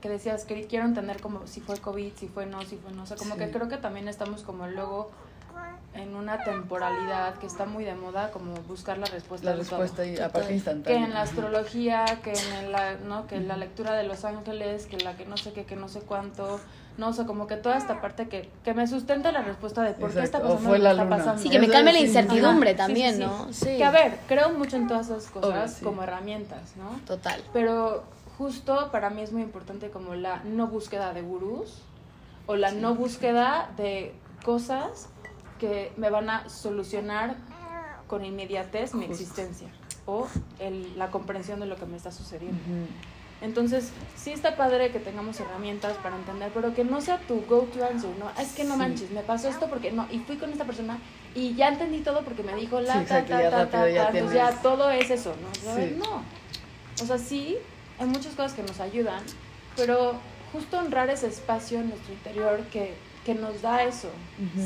que 0.00 0.08
decías 0.08 0.44
que 0.46 0.66
quiero 0.66 0.86
entender 0.86 1.20
como 1.20 1.46
si 1.46 1.60
fue 1.60 1.76
COVID, 1.78 2.12
si 2.16 2.26
fue 2.28 2.46
no, 2.46 2.62
si 2.62 2.76
fue 2.78 2.90
no. 2.92 3.02
O 3.02 3.06
sea, 3.06 3.16
como 3.18 3.34
Sí. 3.34 3.40
que 3.40 3.50
creo 3.50 3.68
que 3.68 3.76
también 3.76 4.08
estamos 4.08 4.42
como 4.42 4.66
luego 4.66 5.10
en 5.94 6.14
una 6.14 6.42
temporalidad 6.44 7.34
que 7.34 7.46
está 7.46 7.66
muy 7.66 7.84
de 7.84 7.94
moda, 7.94 8.30
como 8.30 8.54
buscar 8.68 8.96
la 8.98 9.06
respuesta 9.06 9.50
La 9.50 9.56
de 9.56 9.64
todo. 9.64 9.80
respuesta 9.80 10.06
y 10.06 10.18
aparte 10.18 10.48
que 10.48 10.54
instantánea. 10.54 11.04
en 11.04 11.14
la 11.14 11.22
astrología, 11.22 12.04
que 12.22 12.32
en 12.32 12.72
la, 12.72 12.94
¿no? 12.94 13.26
que 13.26 13.36
en 13.36 13.48
la 13.48 13.56
lectura 13.56 13.94
de 13.94 14.04
los 14.04 14.24
ángeles, 14.24 14.86
que 14.86 14.98
la 14.98 15.16
que 15.16 15.26
no 15.26 15.36
sé 15.36 15.52
qué, 15.52 15.64
que 15.64 15.76
no 15.76 15.88
sé 15.88 16.00
cuánto, 16.00 16.60
no, 16.96 17.08
o 17.08 17.12
sea, 17.12 17.24
como 17.26 17.46
que 17.46 17.56
toda 17.56 17.76
esta 17.76 18.00
parte 18.00 18.28
que, 18.28 18.48
que 18.62 18.72
me 18.74 18.86
sustente 18.86 19.32
la 19.32 19.42
respuesta 19.42 19.82
de 19.82 19.92
por 19.94 20.12
qué 20.12 20.22
está 20.22 20.40
pasando 20.40 20.60
fue 20.60 20.78
la 20.78 20.90
está 20.92 21.04
luna. 21.04 21.16
pasando. 21.16 21.42
Sí, 21.42 21.50
que 21.50 21.58
me 21.58 21.68
calme 21.68 21.92
la 21.92 22.00
incertidumbre 22.00 22.70
Ajá, 22.70 22.78
también, 22.86 23.16
sí, 23.16 23.20
sí. 23.22 23.26
¿no? 23.26 23.52
Sí. 23.52 23.76
Que 23.78 23.84
a 23.84 23.90
ver, 23.90 24.18
creo 24.28 24.50
mucho 24.50 24.76
en 24.76 24.86
todas 24.86 25.06
esas 25.08 25.26
cosas 25.26 25.50
Obvio, 25.50 25.68
sí. 25.68 25.84
como 25.84 26.02
herramientas, 26.02 26.76
¿no? 26.76 27.00
Total. 27.06 27.42
Pero 27.52 28.04
justo 28.38 28.90
para 28.92 29.10
mí 29.10 29.22
es 29.22 29.32
muy 29.32 29.42
importante 29.42 29.90
como 29.90 30.14
la 30.14 30.42
no 30.44 30.66
búsqueda 30.68 31.12
de 31.14 31.22
gurús 31.22 31.78
o 32.46 32.56
la 32.56 32.70
no 32.70 32.94
búsqueda 32.94 33.70
de 33.76 34.14
cosas 34.44 35.08
que 35.60 35.92
me 35.96 36.10
van 36.10 36.28
a 36.30 36.48
solucionar 36.48 37.36
con 38.08 38.24
inmediatez 38.24 38.94
mi 38.94 39.06
Justo. 39.06 39.22
existencia 39.22 39.68
o 40.06 40.26
el- 40.58 40.98
la 40.98 41.10
comprensión 41.10 41.60
de 41.60 41.66
lo 41.66 41.76
que 41.76 41.86
me 41.86 41.96
está 41.96 42.10
sucediendo. 42.10 42.58
Entonces, 43.42 43.90
sí 44.16 44.32
está 44.32 44.54
padre 44.56 44.90
que 44.92 44.98
tengamos 44.98 45.40
herramientas 45.40 45.96
para 46.02 46.16
entender, 46.16 46.50
pero 46.52 46.74
que 46.74 46.84
no 46.84 47.00
sea 47.00 47.18
tu 47.20 47.40
go-to 47.48 47.82
answer, 47.86 48.10
¿no? 48.18 48.28
Es 48.38 48.52
que 48.52 48.64
no 48.64 48.74
Sí. 48.74 48.78
manches, 48.78 49.10
me 49.12 49.22
pasó 49.22 49.48
esto 49.48 49.68
porque 49.68 49.92
no, 49.92 50.06
y 50.10 50.18
fui 50.18 50.36
con 50.36 50.50
esta 50.52 50.64
persona 50.64 50.98
y 51.34 51.54
ya 51.54 51.68
entendí 51.68 52.00
todo 52.00 52.22
porque 52.22 52.42
me 52.42 52.54
dijo 52.54 52.80
la, 52.82 53.00
Sí, 53.00 53.06
ta, 53.06 53.24
ta, 53.24 53.40
ya 53.42 53.50
ta, 53.50 53.58
rápido 53.64 53.70
ta, 53.82 53.88
ya 53.90 54.02
ta, 54.02 54.08
entonces 54.10 54.34
ya 54.36 54.46
tienes- 54.48 54.62
todo 54.62 54.90
es 54.90 55.10
eso, 55.10 55.34
¿no? 55.40 55.74
Sí. 55.76 55.96
No. 55.96 56.22
O 57.02 57.06
sea, 57.06 57.16
sí, 57.16 57.56
hay 57.98 58.06
muchas 58.06 58.34
cosas 58.34 58.52
que 58.52 58.62
nos 58.62 58.78
ayudan, 58.80 59.22
pero 59.74 60.14
justo 60.52 60.78
honrar 60.78 61.08
ese 61.08 61.28
espacio 61.28 61.80
en 61.80 61.88
nuestro 61.90 62.12
interior 62.12 62.60
que, 62.72 62.94
que 63.34 63.40
nos 63.40 63.62
da 63.62 63.84
eso, 63.84 64.08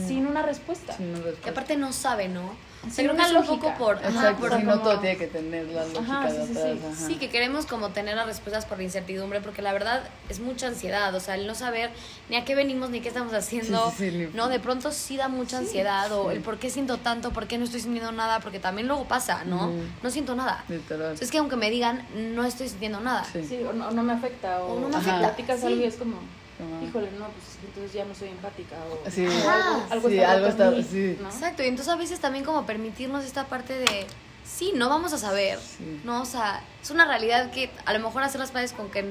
sin 0.07 0.27
una 0.27 0.43
respuesta. 0.43 0.97
Respuesta. 0.97 1.51
aparte 1.51 1.77
no 1.77 1.93
sabe, 1.93 2.29
¿no? 2.29 2.55
Sin 2.91 3.09
una 3.09 3.27
un 3.29 3.35
lógica. 3.35 3.55
poco 3.55 3.75
por... 3.79 3.97
ajá, 3.97 4.09
Exacto, 4.11 4.41
por- 4.41 4.49
sea, 4.51 4.59
sí, 4.59 4.65
no 4.67 4.79
todo 4.81 4.99
tiene 5.01 5.17
que 5.17 5.27
tener 5.27 5.67
la 5.69 5.85
lógica 5.87 6.01
Ajá, 6.03 6.31
sí, 6.31 6.37
de 6.37 6.45
sí, 6.47 6.53
atrás. 6.53 6.77
sí. 6.81 6.87
ajá. 6.93 7.07
Sí, 7.07 7.15
que 7.17 7.31
queremos 7.31 7.65
como 7.65 7.89
tener 7.91 8.15
las 8.15 8.27
respuestas 8.27 8.67
por 8.67 8.77
la 8.77 8.85
incertidumbre, 8.85 9.41
porque 9.41 9.63
la 9.63 9.73
verdad 9.73 10.03
es 10.29 10.39
mucha 10.41 10.67
ansiedad, 10.67 11.15
o 11.15 11.19
sea, 11.21 11.35
el 11.37 11.47
no 11.47 11.55
saber 11.55 11.91
ni 12.29 12.37
a 12.37 12.45
qué 12.45 12.55
venimos 12.55 12.91
ni 12.91 13.01
qué 13.01 13.09
estamos 13.09 13.33
haciendo, 13.33 13.91
Sí, 13.91 13.97
sí, 13.97 14.11
sí, 14.11 14.17
ni- 14.19 14.27
¿no? 14.35 14.49
De 14.49 14.61
pronto 14.61 14.93
sí 14.93 15.17
da 15.17 15.29
mucha 15.29 15.57
ansiedad, 15.59 16.13
o 16.13 16.31
el 16.31 16.41
por 16.41 16.59
qué 16.59 16.69
siento 16.69 16.99
tanto, 16.99 17.31
por 17.33 17.47
qué 17.47 17.57
no 17.57 17.65
estoy 17.65 17.81
sintiendo 17.81 18.13
nada, 18.13 18.41
porque 18.41 18.61
también 18.61 18.87
luego 18.87 19.05
pasa, 19.05 19.45
¿no? 19.45 19.73
No 20.03 20.11
siento 20.11 20.35
nada. 20.35 20.63
Literal. 20.69 21.01
Entonces 21.13 21.23
es 21.27 21.31
que 21.31 21.39
aunque 21.39 21.57
me 21.57 21.71
digan, 21.71 22.07
no 22.35 22.45
estoy 22.45 22.69
sintiendo 22.69 23.01
nada. 23.01 23.25
Sí. 23.33 23.45
Sí, 23.49 23.63
o 23.63 23.73
no, 23.73 23.89
o 23.89 23.91
no 23.93 24.03
me 24.03 24.13
afecta, 24.13 24.63
o, 24.63 24.75
O 24.75 24.81
no 24.81 24.89
me 24.91 24.97
afecta, 24.97 25.19
platicas 25.21 25.61
sí. 25.61 25.67
algo 25.69 25.81
y 25.81 25.85
es 25.85 25.97
como, 25.97 26.17
Como- 26.65 26.87
híjole, 26.87 27.11
no, 27.13 27.27
pues 27.29 27.49
es 27.49 27.59
entonces 27.65 27.93
ya 27.93 28.05
no 28.05 28.15
soy 28.15 28.29
empática, 28.29 28.77
o 29.07 29.11
Sí. 29.11 29.27
o 29.27 29.51
algo, 29.51 29.87
algo 29.91 30.09
Sí, 30.09 30.17
está 30.19 30.33
algo 30.33 30.47
roto 30.49 30.63
en 30.65 30.69
está- 30.69 30.77
mí, 30.77 30.83
sí. 30.91 31.19
¿no? 31.21 31.29
Exacto, 31.29 31.63
y 31.63 31.67
entonces 31.67 31.93
a 31.93 31.97
veces 31.97 32.21
también 32.21 32.45
como 32.45 32.67
permitirnos 32.67 33.25
esta 33.25 33.45
parte 33.47 33.75
de, 33.79 34.07
sí, 34.45 34.73
no 34.75 34.89
vamos 34.89 35.13
a 35.13 35.19
saber, 35.19 35.59
Sí. 35.59 36.01
¿no? 36.05 36.23
O 36.23 36.27
sea, 36.27 36.63
es 36.83 36.91
una 36.91 37.07
realidad 37.07 37.51
que 37.51 37.71
a 37.87 37.93
lo 37.93 38.01
mejor 38.01 38.23
hacer 38.23 38.41
las 38.41 38.51
paces 38.51 38.73
con 38.73 38.91
que 38.91 39.05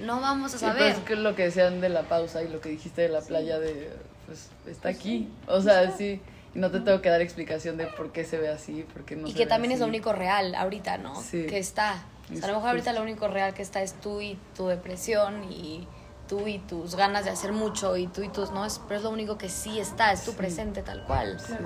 no 0.00 0.20
vamos 0.20 0.52
a 0.54 0.56
Y 0.56 0.60
saber. 0.60 0.94
pues 0.94 1.04
que 1.04 1.16
lo 1.16 1.34
que 1.36 1.44
decían 1.44 1.80
de 1.80 1.88
la 1.88 2.02
pausa 2.02 2.42
y 2.42 2.48
lo 2.48 2.60
que 2.60 2.68
dijiste 2.70 3.02
de 3.02 3.08
la 3.08 3.20
playa 3.20 3.58
de 3.58 3.90
pues 4.26 4.48
está 4.66 4.88
aquí. 4.88 5.28
O 5.46 5.60
sea, 5.60 5.90
sí. 5.96 6.20
Y 6.54 6.58
no 6.58 6.70
te 6.70 6.80
tengo 6.80 7.02
que 7.02 7.10
dar 7.10 7.20
explicación 7.20 7.76
de 7.76 7.86
por 7.88 8.10
qué 8.12 8.24
se 8.24 8.38
ve 8.38 8.48
así, 8.48 8.84
por 8.92 9.04
qué 9.04 9.16
no 9.16 9.26
y 9.26 9.32
se 9.32 9.36
que 9.36 9.44
ve 9.44 9.48
también 9.48 9.72
es 9.72 9.80
lo 9.80 9.86
único 9.86 10.12
real 10.12 10.54
ahorita, 10.54 10.98
¿no? 10.98 11.20
Sí. 11.20 11.46
Que 11.46 11.58
está. 11.58 12.04
O 12.32 12.36
sea, 12.36 12.44
a 12.44 12.48
lo 12.48 12.54
mejor 12.54 12.70
ahorita 12.70 12.92
lo 12.94 13.02
único 13.02 13.28
real 13.28 13.52
que 13.54 13.60
está 13.62 13.82
es 13.82 13.92
tú 14.00 14.20
y 14.22 14.38
tu 14.56 14.68
depresión 14.68 15.44
y 15.52 15.86
tú 16.28 16.46
y 16.46 16.58
tus 16.58 16.94
ganas 16.96 17.24
de 17.24 17.30
hacer 17.30 17.52
mucho 17.52 17.96
y 17.96 18.06
tú 18.06 18.22
y 18.22 18.28
tus 18.28 18.50
no 18.50 18.64
es 18.64 18.78
pero 18.88 18.98
es 18.98 19.04
lo 19.04 19.10
único 19.10 19.36
que 19.38 19.48
sí 19.48 19.78
está 19.78 20.12
es 20.12 20.24
tu 20.24 20.30
Sí. 20.32 20.36
presente 20.36 20.82
tal 20.82 21.02
cual 21.04 21.36
Claro. 21.46 21.64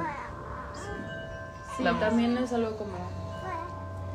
Sí, 1.77 1.85
también 2.01 2.37
es 2.39 2.53
algo 2.53 2.77
como 2.77 2.97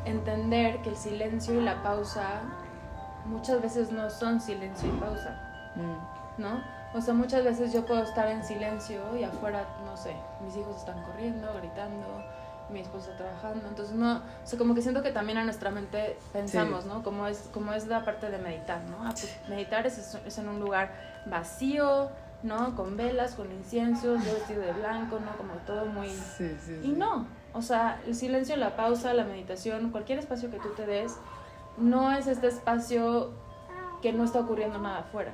entender 0.04 0.82
que 0.82 0.90
el 0.90 0.96
silencio 0.96 1.54
y 1.54 1.64
la 1.64 1.82
pausa 1.82 2.42
muchas 3.24 3.62
veces 3.62 3.90
no 3.90 4.10
son 4.10 4.40
silencio 4.40 4.88
y 4.88 4.92
pausa, 5.00 5.40
Mm, 5.76 6.40
¿no? 6.42 6.62
O 6.94 7.00
sea, 7.00 7.14
muchas 7.14 7.42
veces 7.42 7.72
yo 7.72 7.84
puedo 7.86 8.02
estar 8.02 8.28
en 8.28 8.44
silencio 8.44 9.16
y 9.16 9.24
afuera, 9.24 9.66
no 9.84 9.96
sé, 9.96 10.14
mis 10.44 10.54
hijos 10.56 10.76
están 10.76 11.02
corriendo, 11.02 11.52
gritando, 11.54 12.06
mi 12.70 12.80
esposa 12.80 13.10
está 13.12 13.24
trabajando, 13.24 13.68
entonces 13.68 13.94
no, 13.94 14.16
o 14.16 14.20
sea, 14.46 14.58
como 14.58 14.74
que 14.74 14.82
siento 14.82 15.02
que 15.02 15.12
también 15.12 15.38
a 15.38 15.44
nuestra 15.44 15.70
mente 15.70 16.16
pensamos, 16.32 16.84
Sí. 16.84 16.88
¿no? 16.88 17.02
Como 17.02 17.26
es, 17.26 17.48
como 17.52 17.72
es 17.72 17.86
la 17.86 18.04
parte 18.04 18.30
de 18.30 18.38
meditar, 18.38 18.80
¿no? 18.90 18.96
Ah, 19.06 19.10
pues, 19.10 19.36
meditar 19.48 19.86
es, 19.86 19.98
es 20.26 20.38
en 20.38 20.48
un 20.48 20.60
lugar 20.60 20.92
vacío, 21.26 22.08
¿no? 22.42 22.74
Con 22.74 22.96
velas, 22.96 23.34
con 23.34 23.50
inciensos, 23.52 24.24
yo 24.24 24.32
vestido 24.34 24.62
de 24.62 24.72
blanco, 24.72 25.18
¿no? 25.20 25.36
Como 25.36 25.54
todo 25.66 25.86
muy... 25.86 26.08
Sí, 26.08 26.56
sí, 26.64 26.80
Y 26.82 26.88
no, 26.88 27.26
o 27.52 27.62
sea, 27.62 28.00
el 28.06 28.14
silencio, 28.14 28.56
la 28.56 28.76
pausa, 28.76 29.12
la 29.14 29.24
meditación, 29.24 29.90
cualquier 29.90 30.18
espacio 30.18 30.50
que 30.50 30.58
tú 30.58 30.68
te 30.76 30.86
des, 30.86 31.16
no 31.76 32.12
es 32.12 32.26
este 32.26 32.48
espacio 32.48 33.30
que 34.02 34.12
no 34.12 34.24
está 34.24 34.40
ocurriendo 34.40 34.78
nada 34.78 34.98
afuera. 35.00 35.32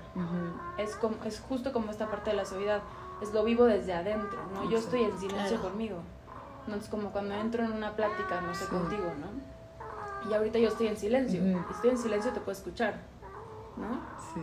Es, 0.78 0.94
como, 0.96 1.16
es 1.24 1.40
justo 1.40 1.72
como 1.72 1.90
esta 1.90 2.06
parte 2.08 2.30
de 2.30 2.36
la 2.36 2.44
soledad, 2.44 2.80
es 3.20 3.32
lo 3.34 3.42
vivo 3.44 3.64
desde 3.64 3.92
adentro, 3.92 4.38
¿no? 4.54 4.70
Yo 4.70 4.78
estoy 4.78 5.02
en 5.02 5.18
silencio 5.18 5.56
Claro. 5.58 5.70
conmigo. 5.70 5.96
No 6.70 6.76
es 6.76 6.88
como 6.88 7.11
cuando 7.11 7.35
entro 7.35 7.64
en 7.64 7.72
una 7.72 7.96
plática, 7.96 8.40
no 8.40 8.54
sé, 8.54 8.64
Sí. 8.64 8.70
contigo, 8.70 9.12
¿no? 9.20 10.30
Y 10.30 10.35
ahorita 10.35 10.59
yo 10.59 10.68
estoy 10.68 10.87
en 10.87 10.96
silencio. 10.96 11.40
Ujú. 11.40 11.50
Y 11.68 11.72
estoy 11.74 11.90
en 11.90 11.98
silencio, 11.98 12.30
te 12.33 12.40
puedo 12.40 12.52
escuchar, 12.52 12.94
¿no? 13.76 14.00
Sí. 14.33 14.40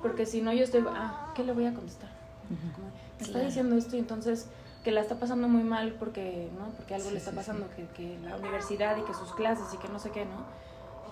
Porque 0.00 0.24
si 0.24 0.40
no, 0.40 0.52
yo 0.52 0.64
estoy, 0.64 0.84
ah, 0.88 1.32
¿qué 1.34 1.44
le 1.44 1.52
voy 1.52 1.66
a 1.66 1.74
contestar? 1.74 2.08
Ujú. 2.50 2.72
Como, 2.74 2.86
me 2.88 3.20
está 3.20 3.32
Claro. 3.32 3.46
diciendo 3.46 3.76
esto 3.76 3.96
y 3.96 3.98
entonces 3.98 4.48
que 4.84 4.92
la 4.92 5.00
está 5.00 5.16
pasando 5.18 5.48
muy 5.48 5.64
mal 5.64 5.96
porque, 5.98 6.48
¿no? 6.58 6.66
Porque 6.76 6.94
algo 6.94 7.08
Sí, 7.08 7.12
le 7.14 7.18
está 7.18 7.30
sí, 7.32 7.36
pasando, 7.36 7.68
que, 7.74 7.86
que 7.88 8.18
la 8.22 8.36
universidad 8.36 8.96
y 8.96 9.02
que 9.02 9.12
sus 9.14 9.32
clases 9.34 9.66
y 9.74 9.78
que 9.78 9.88
no 9.88 9.98
sé 9.98 10.10
qué, 10.12 10.24
¿no? 10.24 10.46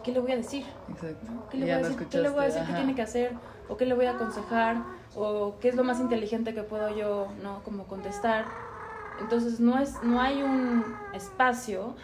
¿Qué 0.04 0.12
le 0.12 0.20
voy 0.20 0.32
a 0.32 0.36
decir? 0.36 0.64
Exacto. 0.88 1.26
¿no? 1.30 1.48
¿Qué, 1.48 1.56
le 1.58 1.64
voy 1.64 1.72
a 1.72 1.78
decir? 1.78 2.08
¿Qué 2.08 2.18
le 2.18 2.28
voy 2.28 2.40
a 2.40 2.44
decir? 2.44 2.60
escuchaste, 2.62 2.66
¿Qué 2.66 2.72
ajá. 2.72 2.76
tiene 2.76 2.94
que 2.94 3.02
hacer? 3.02 3.32
¿O 3.68 3.76
qué 3.76 3.86
le 3.86 3.94
voy 3.94 4.06
a 4.06 4.12
aconsejar? 4.12 4.76
¿O 5.16 5.56
qué 5.60 5.70
es 5.70 5.74
lo 5.74 5.82
más 5.82 5.98
inteligente 5.98 6.54
que 6.54 6.62
puedo 6.62 6.94
yo, 6.94 7.28
¿no? 7.42 7.62
Como 7.64 7.84
contestar. 7.84 8.44
Entonces 9.20 9.60
no, 9.60 9.78
es, 9.78 10.02
no 10.02 10.20
hay 10.20 10.42
un 10.42 10.84
espacio 11.12 11.94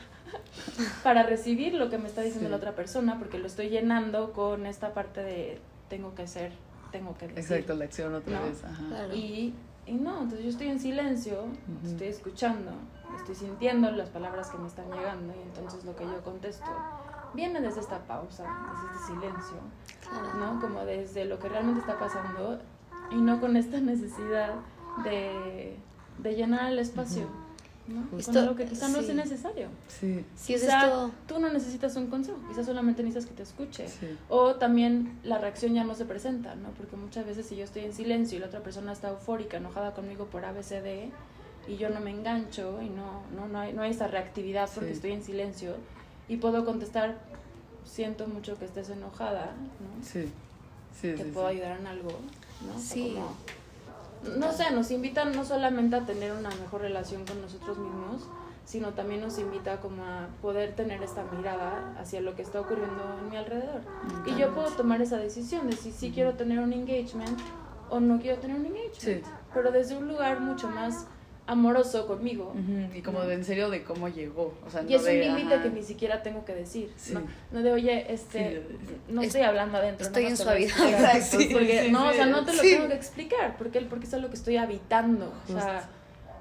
para 1.03 1.23
recibir 1.25 1.75
lo 1.75 1.91
que 1.91 1.99
me 1.99 2.07
está 2.09 2.23
diciendo 2.23 2.47
Sí. 2.49 2.51
la 2.51 2.57
otra 2.57 2.73
persona 2.77 3.19
porque 3.19 3.39
lo 3.39 3.47
estoy 3.47 3.69
llenando 3.69 4.33
con 4.33 4.67
esta 4.67 4.95
parte 4.95 5.23
de 5.23 5.61
tengo 5.89 6.15
que 6.15 6.27
ser, 6.29 6.53
tengo 6.93 7.17
que 7.19 7.27
decir. 7.29 7.39
Exacto, 7.57 7.75
la 7.75 7.85
acción 7.85 8.15
otra 8.15 8.39
No. 8.39 8.47
vez. 8.47 8.65
Ajá. 8.65 8.83
Claro. 8.89 9.15
Y, 9.15 9.53
y 9.87 9.93
no, 9.95 10.15
entonces 10.23 10.43
yo 10.45 10.51
estoy 10.51 10.69
en 10.69 10.79
silencio, 10.79 11.45
estoy 11.85 12.07
escuchando, 12.09 12.71
estoy 13.19 13.35
sintiendo 13.35 13.91
las 13.91 14.09
palabras 14.11 14.51
que 14.51 14.59
me 14.59 14.69
están 14.69 14.89
llegando 14.93 15.35
y 15.37 15.43
entonces 15.43 15.85
lo 15.85 15.97
que 15.97 16.05
yo 16.05 16.21
contesto 16.23 16.71
viene 17.35 17.61
desde 17.61 17.81
esta 17.81 17.99
pausa, 18.07 18.45
desde 18.45 18.95
este 18.95 19.07
silencio, 19.15 19.57
Claro. 20.09 20.35
¿no? 20.55 20.61
Como 20.61 20.85
desde 20.85 21.25
lo 21.25 21.39
que 21.41 21.49
realmente 21.49 21.81
está 21.81 21.99
pasando 21.99 22.61
y 23.11 23.17
no 23.17 23.41
con 23.41 23.57
esta 23.57 23.81
necesidad 23.81 24.55
de, 25.03 25.77
de 26.19 26.35
llenar 26.35 26.71
el 26.73 26.79
espacio, 26.79 27.27
¿no? 27.89 28.09
Con 28.11 28.21
Esto- 28.21 28.39
algo 28.39 28.55
que 28.57 28.67
quizá 28.67 28.89
no 28.89 29.01
sí. 29.01 29.11
es 29.11 29.15
necesario. 29.15 29.69
Sí, 29.89 30.25
sí 30.37 30.55
es 30.55 30.63
Quizá 30.63 30.85
esto 30.85 31.11
tú 31.27 31.39
no 31.41 31.51
necesitas 31.53 31.97
un 31.97 32.07
consejo, 32.09 32.39
quizás 32.49 32.67
solamente 32.67 33.03
necesitas 33.03 33.27
que 33.31 33.37
te 33.37 33.43
escuche. 33.43 33.89
sí. 33.89 34.17
O 34.29 34.55
también 34.57 35.19
la 35.25 35.39
reacción 35.39 35.75
ya 35.75 35.85
no 35.85 35.95
se 35.95 36.05
presenta, 36.05 36.55
¿no? 36.55 36.69
Porque 36.71 36.97
muchas 36.97 37.27
veces 37.27 37.47
si 37.47 37.57
yo 37.57 37.65
estoy 37.65 37.85
en 37.85 37.93
silencio 37.95 38.37
y 38.39 38.41
la 38.41 38.47
otra 38.47 38.61
persona 38.61 38.93
está 38.93 39.09
eufórica, 39.11 39.57
enojada 39.57 39.93
conmigo 39.95 40.27
por 40.27 40.45
ABCD 40.45 41.11
y 41.69 41.77
yo 41.77 41.91
no 41.91 42.01
me 42.01 42.11
engancho 42.11 42.81
y 42.83 42.89
no, 42.89 43.23
no, 43.35 43.49
no, 43.49 43.59
hay, 43.61 43.73
no 43.73 43.83
hay 43.83 43.91
esa 43.93 44.07
reactividad 44.09 44.69
porque 44.75 44.91
Sí. 44.91 44.95
estoy 44.97 45.13
en 45.13 45.23
silencio 45.25 45.75
y 46.29 46.37
puedo 46.37 46.65
contestar, 46.65 47.19
siento 47.85 48.27
mucho 48.29 48.57
que 48.59 48.67
estés 48.67 48.89
enojada, 48.91 49.47
¿no? 49.81 50.05
Sí. 50.05 50.31
Sí, 51.01 51.13
Te 51.17 51.25
puedo 51.25 51.47
ayudar 51.47 51.79
en 51.81 51.87
algo, 51.87 52.11
¿no? 52.67 52.77
O 52.77 52.79
sea, 52.79 52.95
Sí. 52.95 53.13
como- 53.15 53.35
no 54.37 54.53
sé, 54.53 54.71
nos 54.71 54.91
invitan 54.91 55.35
no 55.35 55.45
solamente 55.45 55.97
a 55.97 56.05
tener 56.05 56.33
una 56.33 56.51
mejor 56.51 56.83
relación 56.83 57.25
con 57.25 57.41
nosotros 57.41 57.79
mismos, 57.79 58.27
sino 58.65 58.91
también 58.91 59.21
nos 59.21 59.39
invita 59.39 59.81
como 59.81 60.05
a 60.05 60.29
poder 60.43 60.75
tener 60.75 61.03
esta 61.03 61.25
mirada 61.25 61.95
hacia 61.99 62.21
lo 62.21 62.37
que 62.37 62.43
está 62.43 62.61
ocurriendo 62.61 63.03
en 63.21 63.31
mi 63.31 63.37
alrededor. 63.37 63.81
Y 64.27 64.39
yo 64.39 64.55
puedo 64.55 64.69
tomar 64.71 65.01
esa 65.01 65.17
decisión 65.17 65.69
de 65.69 65.77
si 65.77 65.91
sí 65.91 66.13
quiero 66.15 66.35
tener 66.35 66.59
un 66.61 66.73
engagement 66.73 67.39
o 67.89 67.99
no 67.99 68.21
quiero 68.21 68.39
tener 68.39 68.57
un 68.57 68.67
engagement. 68.67 68.95
Sí. 68.99 69.23
Pero 69.53 69.73
desde 69.73 69.97
un 69.97 70.07
lugar 70.07 70.41
mucho 70.41 70.69
más 70.69 71.07
amoroso 71.51 72.07
conmigo. 72.07 72.55
Y 72.95 73.03
como 73.03 73.23
de 73.23 73.35
en 73.35 73.45
serio 73.45 73.71
de 73.71 73.83
cómo 73.83 74.09
llegó. 74.09 74.55
O 74.67 74.71
sea, 74.71 74.83
Y 74.83 74.85
no 74.95 74.97
es 74.97 75.03
un 75.03 75.37
límite 75.37 75.61
que 75.63 75.71
ni 75.71 75.83
siquiera 75.83 76.23
tengo 76.23 76.45
que 76.45 76.55
decir. 76.55 76.93
Sí. 76.97 77.13
No, 77.15 77.23
no 77.51 77.63
de, 77.63 77.73
oye, 77.73 78.13
este, 78.13 78.63
Sí, 78.63 78.97
no 79.09 79.21
Es- 79.23 79.29
estoy 79.29 79.43
hablando 79.43 79.79
adentro. 79.79 80.07
estoy 80.07 80.25
en 80.27 80.31
lo 80.31 80.37
suavidad. 80.37 80.89
Exacto, 80.89 81.39
Porque, 81.53 81.83
sí, 81.87 81.93
no, 81.93 82.09
o 82.09 82.13
sea, 82.13 82.27
no 82.27 82.45
te 82.45 82.55
lo 82.55 82.63
sí. 82.63 82.71
tengo 82.75 82.89
que 82.89 82.95
explicar. 82.95 83.57
Porque, 83.59 83.81
porque 83.83 84.07
es 84.07 84.15
algo 84.15 84.29
que 84.29 84.37
estoy 84.37 84.57
habitando. 84.57 85.33
O 85.49 85.53
sea, 85.53 85.89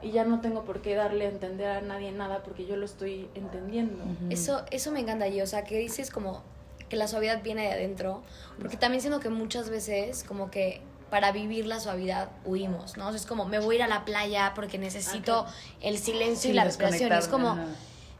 y 0.02 0.12
ya 0.12 0.24
no 0.24 0.39
tengo 0.41 0.63
por 0.63 0.82
qué 0.82 0.95
darle 0.95 1.26
a 1.26 1.30
entender 1.30 1.67
a 1.67 1.82
nadie 1.82 2.12
nada 2.12 2.41
porque 2.43 2.65
yo 2.65 2.76
lo 2.78 2.86
estoy 2.86 3.28
entendiendo. 3.36 4.04
Eso, 4.30 4.63
eso 4.72 4.91
me 4.91 5.00
encanta 5.00 5.28
y, 5.28 5.41
o 5.41 5.48
sea, 5.48 5.63
que 5.63 5.78
dices 5.78 6.10
como 6.12 6.41
que 6.88 6.95
la 6.95 7.08
suavidad 7.08 7.43
viene 7.43 7.63
de 7.63 7.72
adentro, 7.74 8.24
porque 8.60 8.76
también 8.78 9.02
siento 9.02 9.19
que 9.19 9.30
muchas 9.30 9.69
veces 9.69 10.24
como 10.24 10.50
que 10.50 10.82
para 11.10 11.32
vivir 11.32 11.65
la 11.65 11.80
suavidad 11.80 12.30
huimos, 12.45 12.98
¿no? 12.98 13.08
O 13.08 13.10
sea, 13.12 13.17
es 13.17 13.26
como 13.26 13.45
me 13.45 13.60
voy 13.60 13.76
a 13.76 13.80
ir 13.80 13.84
a 13.84 13.88
la 13.88 14.06
playa 14.06 14.54
porque 14.56 14.78
necesito 14.78 15.45
el 15.82 15.98
silencio 15.98 16.41
Sí, 16.41 16.50
y 16.50 16.54
la 16.54 16.63
respiración. 16.63 17.12
Es 17.13 17.28
como, 17.28 17.50
ajá. 17.52 17.65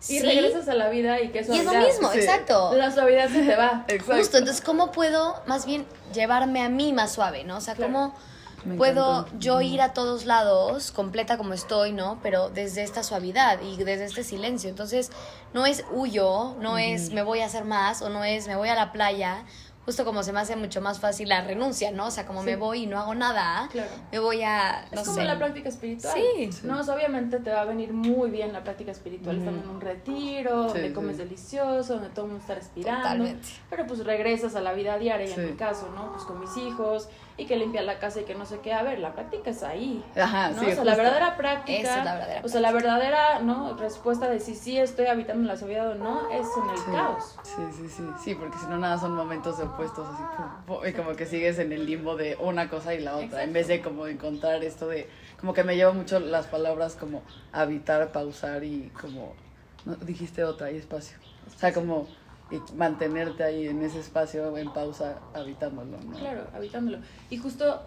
Y 0.02 0.04
sí, 0.04 0.22
regresas 0.22 0.70
a 0.70 0.76
la 0.76 0.88
vida 0.90 1.20
y 1.22 1.30
que 1.30 1.40
y 1.40 1.42
es 1.42 1.48
lo 1.50 1.56
suavidad. 1.56 1.86
mismo, 1.88 2.12
Sí. 2.14 2.20
exacto. 2.20 2.74
La 2.74 2.90
suavidad 2.92 3.30
se 3.30 3.42
te 3.44 3.56
va. 3.56 3.84
Exacto. 3.90 4.16
Justo, 4.18 4.38
entonces, 4.38 4.64
¿cómo 4.64 4.92
puedo 4.94 5.42
más 5.46 5.66
bien 5.66 5.86
llevarme 6.14 6.62
a 6.64 6.70
mí 6.70 6.94
más 6.94 7.12
suave, 7.12 7.44
¿no? 7.44 7.58
O 7.58 7.62
sea, 7.62 7.76
Claro. 7.76 7.92
¿cómo 7.92 8.16
Me 8.64 8.76
puedo 8.78 9.20
encantó. 9.20 9.40
yo 9.40 9.60
ir 9.62 9.82
a 9.82 9.92
todos 9.94 10.26
lados, 10.26 10.92
completa 10.92 11.38
como 11.38 11.54
estoy, 11.54 11.92
¿no? 11.92 12.18
Pero 12.24 12.50
desde 12.50 12.84
esta 12.84 13.04
suavidad 13.04 13.62
y 13.62 13.76
desde 13.84 14.06
este 14.06 14.24
silencio. 14.24 14.70
Entonces, 14.70 15.12
no 15.54 15.66
es 15.66 15.84
huyo, 15.92 16.56
no 16.62 16.78
es 16.78 17.12
me 17.12 17.22
voy 17.22 17.42
a 17.42 17.48
hacer 17.48 17.66
más, 17.66 18.02
o 18.02 18.08
no 18.08 18.24
es 18.24 18.48
me 18.48 18.56
voy 18.56 18.70
a 18.70 18.76
la 18.76 18.94
playa. 18.94 19.44
Justo 19.90 20.06
como 20.06 20.22
se 20.22 20.32
me 20.32 20.40
hace 20.40 20.56
mucho 20.56 20.82
más 20.82 21.00
fácil 21.00 21.30
la 21.30 21.42
renuncia, 21.42 21.90
¿no? 21.92 22.06
O 22.06 22.12
sea, 22.12 22.28
como 22.28 22.42
Sí. 22.42 22.46
me 22.46 22.58
voy 22.58 22.84
y 22.84 22.86
no 22.86 23.00
hago 23.00 23.16
nada, 23.16 23.68
Claro. 23.72 23.90
me 24.12 24.20
voy 24.20 24.44
a, 24.44 24.86
no 24.94 25.02
es 25.02 25.08
como 25.08 25.18
sé. 25.20 25.24
la 25.26 25.36
práctica 25.40 25.68
espiritual. 25.68 26.14
Sí. 26.14 26.52
Sí. 26.52 26.60
No, 26.68 26.80
o 26.80 26.84
sea, 26.84 26.94
obviamente 26.94 27.40
te 27.40 27.50
va 27.50 27.62
a 27.62 27.66
venir 27.66 27.92
muy 27.92 28.30
bien 28.30 28.54
la 28.54 28.64
práctica 28.64 28.92
espiritual 28.92 29.38
Ujú. 29.38 29.46
estando 29.48 29.64
en 29.68 29.76
un 29.78 29.82
retiro, 29.82 30.66
donde 30.66 30.90
Sí, 30.90 30.94
comes 30.94 31.18
sí. 31.18 31.24
delicioso, 31.24 31.94
donde 31.96 32.10
todo 32.10 32.26
el 32.26 32.32
mundo 32.34 32.42
está 32.44 32.54
respirando. 32.54 33.02
Totalmente. 33.02 33.48
Pero 33.72 33.88
pues 33.88 34.06
regresas 34.06 34.56
a 34.56 34.62
la 34.62 34.74
vida 34.74 34.96
diaria, 35.00 35.26
y 35.28 35.32
en 35.34 35.46
mi 35.48 35.54
caso, 35.54 35.90
¿no? 35.96 36.12
Pues 36.12 36.24
con 36.24 36.40
mis 36.40 36.56
hijos 36.58 37.10
y 37.40 37.46
que 37.46 37.56
limpiar 37.56 37.86
la 37.86 38.00
casa 38.00 38.22
y 38.22 38.24
que 38.26 38.36
no 38.36 38.46
sé 38.46 38.60
qué. 38.60 38.74
A 38.74 38.84
ver, 38.84 39.00
la 39.00 39.14
práctica 39.14 39.50
es 39.50 39.64
ahí. 39.64 40.04
Ajá, 40.20 40.50
¿no? 40.50 40.60
sí. 40.60 40.66
o 40.72 40.76
sea, 40.76 40.84
la 40.84 40.96
verdadera 40.96 41.38
práctica. 41.38 41.80
Esa 41.80 42.00
es 42.00 42.06
la 42.06 42.14
verdadera 42.16 42.42
O 42.44 42.48
sea, 42.50 42.62
la 42.62 42.72
verdadera, 42.72 43.40
¿no? 43.40 43.78
Respuesta 43.78 44.30
de 44.30 44.40
si 44.40 44.56
sí 44.56 44.78
estoy 44.78 45.06
habitando 45.08 45.42
en 45.44 45.48
la 45.48 45.58
soledad 45.58 45.90
o 45.92 45.96
no 45.96 46.30
es 46.30 46.48
en 46.58 46.70
el 46.70 46.78
Sí. 46.78 46.92
caos. 46.92 47.36
Sí, 47.44 47.62
sí, 47.72 47.90
sí, 47.90 48.04
sí, 48.24 48.36
porque 48.36 48.58
si 48.58 48.68
no 48.68 48.78
nada 48.78 48.98
son 48.98 49.16
momentos 49.16 49.60
opuestos, 49.60 50.08
así 50.08 50.24
pum, 50.66 50.78
y 50.86 50.94
como 50.94 51.14
que 51.16 51.26
sigues 51.26 51.60
en 51.60 51.72
el 51.72 51.86
limbo 51.86 52.16
de 52.16 52.36
una 52.40 52.70
cosa 52.70 52.94
y 52.94 53.00
la 53.00 53.14
otra, 53.14 53.26
Exacto. 53.26 53.46
en 53.46 53.54
vez 53.54 53.68
de 53.68 53.82
como 53.82 54.08
encontrar 54.08 54.64
esto 54.64 54.88
de, 54.88 55.10
como 55.40 55.54
que 55.54 55.64
me 55.64 55.76
lleva 55.76 55.94
mucho 55.94 56.20
las 56.20 56.48
palabras 56.48 56.96
como 56.96 57.22
habitar, 57.52 58.12
pausar 58.12 58.64
y 58.64 58.92
como, 59.00 59.34
no, 59.86 59.96
dijiste 59.96 60.44
otra, 60.44 60.72
y 60.72 60.78
espacio, 60.78 61.18
o 61.48 61.58
sea, 61.58 61.74
como 61.74 62.08
y 62.52 62.62
mantenerte 62.76 63.44
ahí 63.44 63.68
en 63.68 63.82
ese 63.84 64.00
espacio, 64.00 64.58
en 64.58 64.70
pausa, 64.70 65.20
habitándolo, 65.34 65.98
¿no? 66.02 66.18
Claro, 66.18 66.48
habitándolo. 66.54 67.00
Y 67.30 67.38
justo 67.38 67.82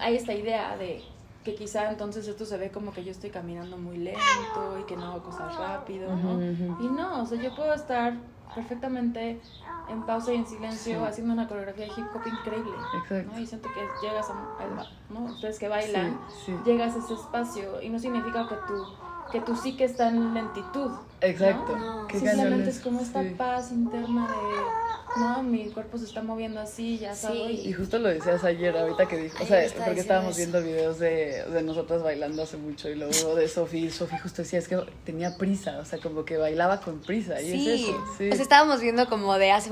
hay 0.00 0.16
esta 0.16 0.34
idea 0.34 0.76
de 0.76 1.02
que 1.44 1.54
quizá 1.54 1.90
entonces 1.90 2.26
esto 2.26 2.44
se 2.44 2.56
ve 2.58 2.70
como 2.70 2.92
que 2.92 3.04
yo 3.04 3.10
estoy 3.12 3.30
caminando 3.30 3.78
muy 3.78 3.96
lento 3.98 4.78
y 4.80 4.82
que 4.84 4.96
no 4.96 5.06
hago 5.12 5.22
cosas 5.22 5.56
rápido, 5.58 6.14
¿no? 6.16 6.34
Ujú, 6.34 6.52
ujú. 6.74 6.84
Y 6.84 6.88
no, 6.88 7.22
o 7.22 7.26
sea, 7.26 7.40
yo 7.40 7.54
puedo 7.54 7.72
estar 7.72 8.14
perfectamente 8.54 9.40
en 9.88 10.02
pausa 10.02 10.32
y 10.32 10.36
en 10.36 10.46
silencio 10.46 10.98
Sí. 10.98 11.04
haciendo 11.06 11.32
una 11.32 11.46
coreografía 11.46 11.86
de 11.86 11.92
hip 11.92 12.06
hop 12.12 12.26
increíble. 12.26 12.72
Exacto. 12.92 13.30
¿no? 13.32 13.38
Y 13.38 13.46
siento 13.46 13.68
que 13.72 13.88
llegas 14.04 14.28
a, 14.28 14.32
a- 14.32 14.86
¿no? 15.14 15.20
Ustedes 15.26 15.58
que 15.60 15.68
bailan, 15.68 16.18
Sí, 16.28 16.52
sí. 16.52 16.58
llegas 16.64 16.96
a 16.96 16.98
ese 16.98 17.14
espacio 17.14 17.80
y 17.80 17.88
no 17.90 17.98
significa 18.00 18.48
que 18.48 18.56
tu 18.56 18.84
que 19.32 19.40
tu 19.40 19.56
psique 19.56 19.84
está 19.84 20.08
en 20.08 20.34
lentitud. 20.34 20.90
Exacto. 21.20 21.76
No. 21.76 22.06
Qué 22.06 22.18
Simplemente 22.20 22.70
es 22.70 22.78
como 22.80 23.00
esta 23.00 23.22
sí. 23.22 23.30
paz 23.30 23.72
interna 23.72 24.28
de, 24.28 25.20
no, 25.20 25.42
mi 25.42 25.66
cuerpo 25.70 25.96
se 25.98 26.04
está 26.04 26.22
moviendo 26.22 26.60
así, 26.60 26.98
ya 26.98 27.14
Sí. 27.14 27.22
sabes. 27.22 27.64
Y 27.66 27.72
justo 27.72 27.98
lo 27.98 28.08
decías 28.08 28.44
ayer, 28.44 28.76
ahorita 28.76 29.06
que 29.06 29.16
dijo, 29.16 29.42
o 29.42 29.46
sea, 29.46 29.66
porque 29.84 30.00
estábamos 30.00 30.38
eso. 30.38 30.38
viendo 30.38 30.60
videos 30.62 30.98
de, 30.98 31.44
de 31.50 31.62
nosotras 31.62 32.02
bailando 32.02 32.42
hace 32.42 32.56
mucho 32.58 32.88
y 32.90 32.94
luego 32.96 33.34
de 33.34 33.48
Sofi, 33.48 33.90
Sofi 33.90 34.18
justo 34.18 34.42
decía, 34.42 34.58
es 34.58 34.68
que 34.68 34.78
tenía 35.04 35.36
prisa, 35.38 35.78
o 35.78 35.84
sea, 35.84 35.98
como 36.00 36.24
que 36.24 36.36
bailaba 36.36 36.80
con 36.80 36.98
prisa, 37.00 37.40
y 37.40 37.50
Sí. 37.52 37.70
es 37.72 37.80
eso, 37.82 38.04
sí. 38.18 38.28
O 38.30 38.32
sea, 38.34 38.42
estábamos 38.42 38.80
viendo 38.80 39.08
como 39.08 39.34
de 39.38 39.52
hace, 39.52 39.70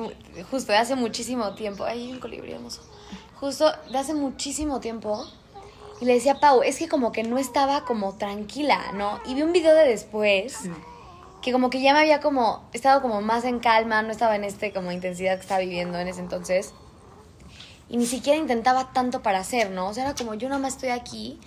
justo 0.50 0.72
de 0.72 0.78
hace 0.78 0.96
muchísimo 0.96 1.54
tiempo. 1.54 1.84
Ay, 1.84 2.10
un 2.12 2.20
colibrí 2.20 2.52
hermoso. 2.52 2.80
Justo 3.38 3.70
de 3.92 3.98
hace 3.98 4.14
muchísimo 4.14 4.80
tiempo. 4.80 5.24
Y 6.04 6.06
le 6.06 6.12
decía 6.12 6.38
Pau, 6.38 6.62
es 6.62 6.78
que 6.78 6.86
como 6.86 7.12
que 7.12 7.22
no 7.22 7.38
estaba 7.38 7.86
como 7.86 8.12
tranquila, 8.12 8.92
¿no? 8.92 9.20
Y 9.24 9.32
vi 9.32 9.40
un 9.40 9.52
video 9.52 9.74
de 9.74 9.88
después 9.88 10.68
que 11.40 11.50
como 11.50 11.70
que 11.70 11.80
ya 11.80 11.94
me 11.94 12.00
había 12.00 12.20
como 12.20 12.68
estado 12.74 13.00
como 13.00 13.22
más 13.22 13.46
en 13.46 13.58
calma, 13.58 14.02
no 14.02 14.10
estaba 14.12 14.36
en 14.36 14.44
este 14.44 14.70
como 14.70 14.92
intensidad 14.92 15.36
que 15.36 15.40
estaba 15.40 15.60
viviendo 15.60 15.98
en 15.98 16.08
ese 16.08 16.20
entonces. 16.20 16.74
Y 17.88 17.96
ni 17.96 18.04
siquiera 18.04 18.38
intentaba 18.38 18.92
tanto 18.92 19.22
para 19.22 19.38
hacer, 19.38 19.70
¿no? 19.70 19.88
O 19.88 19.94
sea, 19.94 20.04
era 20.04 20.14
como 20.14 20.34
yo 20.34 20.50
nomás 20.50 20.74
estoy 20.74 20.90
aquí. 20.90 21.38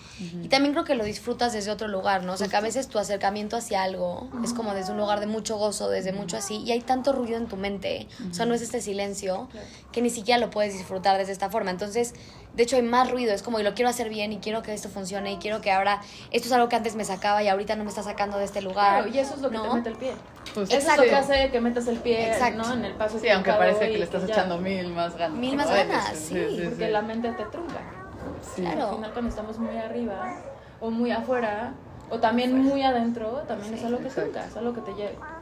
Y 0.43 0.47
también 0.47 0.73
creo 0.73 0.85
que 0.85 0.95
lo 0.95 1.03
disfrutas 1.03 1.53
desde 1.53 1.69
otro 1.69 1.87
lugar, 1.87 2.23
¿no? 2.23 2.33
O 2.33 2.37
sea, 2.37 2.47
que 2.47 2.55
a 2.55 2.61
veces 2.61 2.87
tu 2.87 2.97
acercamiento 2.97 3.57
hacia 3.57 3.83
algo 3.83 4.29
es 4.43 4.53
como 4.53 4.73
desde 4.73 4.91
un 4.91 4.97
lugar 4.97 5.19
de 5.19 5.27
mucho 5.27 5.57
gozo, 5.57 5.89
desde 5.89 6.13
mucho 6.13 6.37
así. 6.37 6.57
Y 6.57 6.71
hay 6.71 6.81
tanto 6.81 7.11
ruido 7.13 7.37
en 7.37 7.47
tu 7.47 7.57
mente, 7.57 8.07
o 8.29 8.33
sea, 8.33 8.47
no 8.47 8.55
es 8.55 8.61
este 8.61 8.81
silencio, 8.81 9.49
que 9.91 10.01
ni 10.01 10.09
siquiera 10.09 10.39
lo 10.39 10.49
puedes 10.49 10.73
disfrutar 10.73 11.17
desde 11.17 11.31
esta 11.31 11.49
forma. 11.49 11.69
Entonces, 11.69 12.13
de 12.57 12.63
hecho, 12.63 12.75
hay 12.75 12.81
más 12.81 13.11
ruido. 13.11 13.33
Es 13.33 13.43
como, 13.43 13.59
y 13.59 13.63
lo 13.63 13.75
quiero 13.75 13.87
hacer 13.89 14.09
bien 14.09 14.33
y 14.33 14.39
quiero 14.39 14.63
que 14.63 14.73
esto 14.73 14.89
funcione 14.89 15.31
y 15.33 15.37
quiero 15.37 15.61
que 15.61 15.71
ahora, 15.71 16.01
esto 16.31 16.47
es 16.47 16.51
algo 16.51 16.67
que 16.69 16.75
antes 16.75 16.95
me 16.95 17.05
sacaba 17.05 17.43
y 17.43 17.47
ahorita 17.47 17.75
no 17.75 17.83
me 17.83 17.89
está 17.89 18.01
sacando 18.01 18.37
de 18.39 18.45
este 18.45 18.61
lugar. 18.63 19.03
Claro, 19.03 19.15
y 19.15 19.19
eso 19.19 19.35
es 19.35 19.41
lo 19.41 19.49
que 19.51 19.59
te 19.59 19.69
mete 19.73 19.89
el 19.89 19.95
pie. 19.95 20.13
Justo. 20.45 20.61
Eso 20.63 20.73
es 20.73 20.83
Exacto. 20.83 21.03
lo 21.03 21.09
que 21.09 21.15
hace 21.15 21.51
que 21.51 21.61
metas 21.61 21.87
el 21.87 21.97
pie 21.99 22.31
Exacto. 22.31 22.63
¿no? 22.63 22.73
en 22.73 22.85
el 22.85 22.93
paso 22.95 23.19
Sí, 23.19 23.29
aunque 23.29 23.51
parece 23.51 23.91
que 23.91 23.97
le 23.99 24.03
estás 24.05 24.25
ya- 24.25 24.33
echando 24.33 24.57
mil 24.57 24.87
más 24.91 25.15
ganas. 25.15 25.37
Mil 25.37 25.55
más 25.55 25.69
ganas, 25.69 26.15
sí, 26.17 26.61
Porque 26.65 26.89
la 26.89 27.01
mente 27.03 27.31
te 27.33 27.43
trunca. 27.45 27.79
sí. 28.55 28.63
Claro. 28.63 28.89
Al 28.89 28.95
final 28.95 29.11
cuando 29.13 29.29
estamos 29.29 29.59
muy 29.59 29.77
arriba 29.77 30.35
o 30.79 30.89
muy 30.89 31.11
afuera 31.11 31.73
o 32.09 32.19
también 32.19 32.57
muy 32.57 32.83
adentro, 32.83 33.43
también 33.47 33.73
es 33.73 33.83
algo 33.83 33.99
que 33.99 34.07
exacto. 34.07 34.31
trunca, 34.31 34.47
es 34.47 34.57
algo 34.57 34.73
que 34.73 34.81
te, 34.81 34.93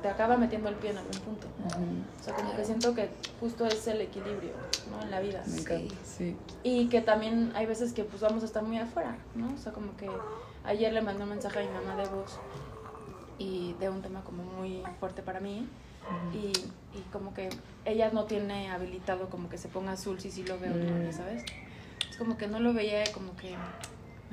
te 0.01 0.09
acaba 0.09 0.35
metiendo 0.37 0.69
el 0.69 0.75
pie 0.75 0.91
en 0.91 0.97
algún 0.97 1.19
punto. 1.19 1.47
O 1.65 2.23
sea, 2.23 2.33
como 2.33 2.55
que 2.55 2.65
siento 2.65 2.95
que 2.95 3.09
justo 3.39 3.65
es 3.65 3.87
el 3.87 4.01
equilibrio 4.01 4.51
¿no? 4.89 5.01
en 5.03 5.11
la 5.11 5.19
vida. 5.19 5.43
Me 5.47 5.59
encanta, 5.59 5.95
sí. 6.03 6.35
Y 6.63 6.87
que 6.87 7.01
también 7.01 7.51
hay 7.55 7.65
veces 7.65 7.93
que 7.93 8.03
pues 8.03 8.21
vamos 8.21 8.43
a 8.43 8.45
estar 8.47 8.63
muy 8.63 8.77
afuera, 8.77 9.15
¿no? 9.35 9.53
O 9.53 9.57
sea, 9.57 9.73
como 9.73 9.95
que 9.95 10.09
ayer 10.63 10.91
le 10.91 11.01
mandé 11.01 11.23
un 11.23 11.29
mensaje 11.29 11.59
a 11.59 11.61
mi 11.61 11.69
mamá 11.69 11.95
de 11.95 12.09
voz 12.09 12.39
y 13.37 13.73
de 13.79 13.89
un 13.89 14.01
tema 14.01 14.21
como 14.23 14.43
muy 14.43 14.81
fuerte 14.99 15.21
para 15.21 15.39
mí 15.39 15.67
y, 16.33 16.51
y 16.97 17.01
como 17.11 17.33
que 17.33 17.49
ella 17.83 18.09
no 18.11 18.25
tiene 18.25 18.69
habilitado 18.71 19.29
como 19.29 19.49
que 19.49 19.57
se 19.57 19.67
ponga 19.67 19.93
azul 19.93 20.19
si 20.19 20.31
sí 20.31 20.43
lo 20.43 20.59
veo, 20.59 20.73
¿no? 20.73 20.95
Mm. 20.95 21.05
Ya 21.05 21.11
¿sabes? 21.11 21.43
Es 22.09 22.17
como 22.17 22.37
que 22.37 22.47
no 22.47 22.59
lo 22.59 22.73
veía 22.73 23.03
como 23.13 23.35
que 23.35 23.55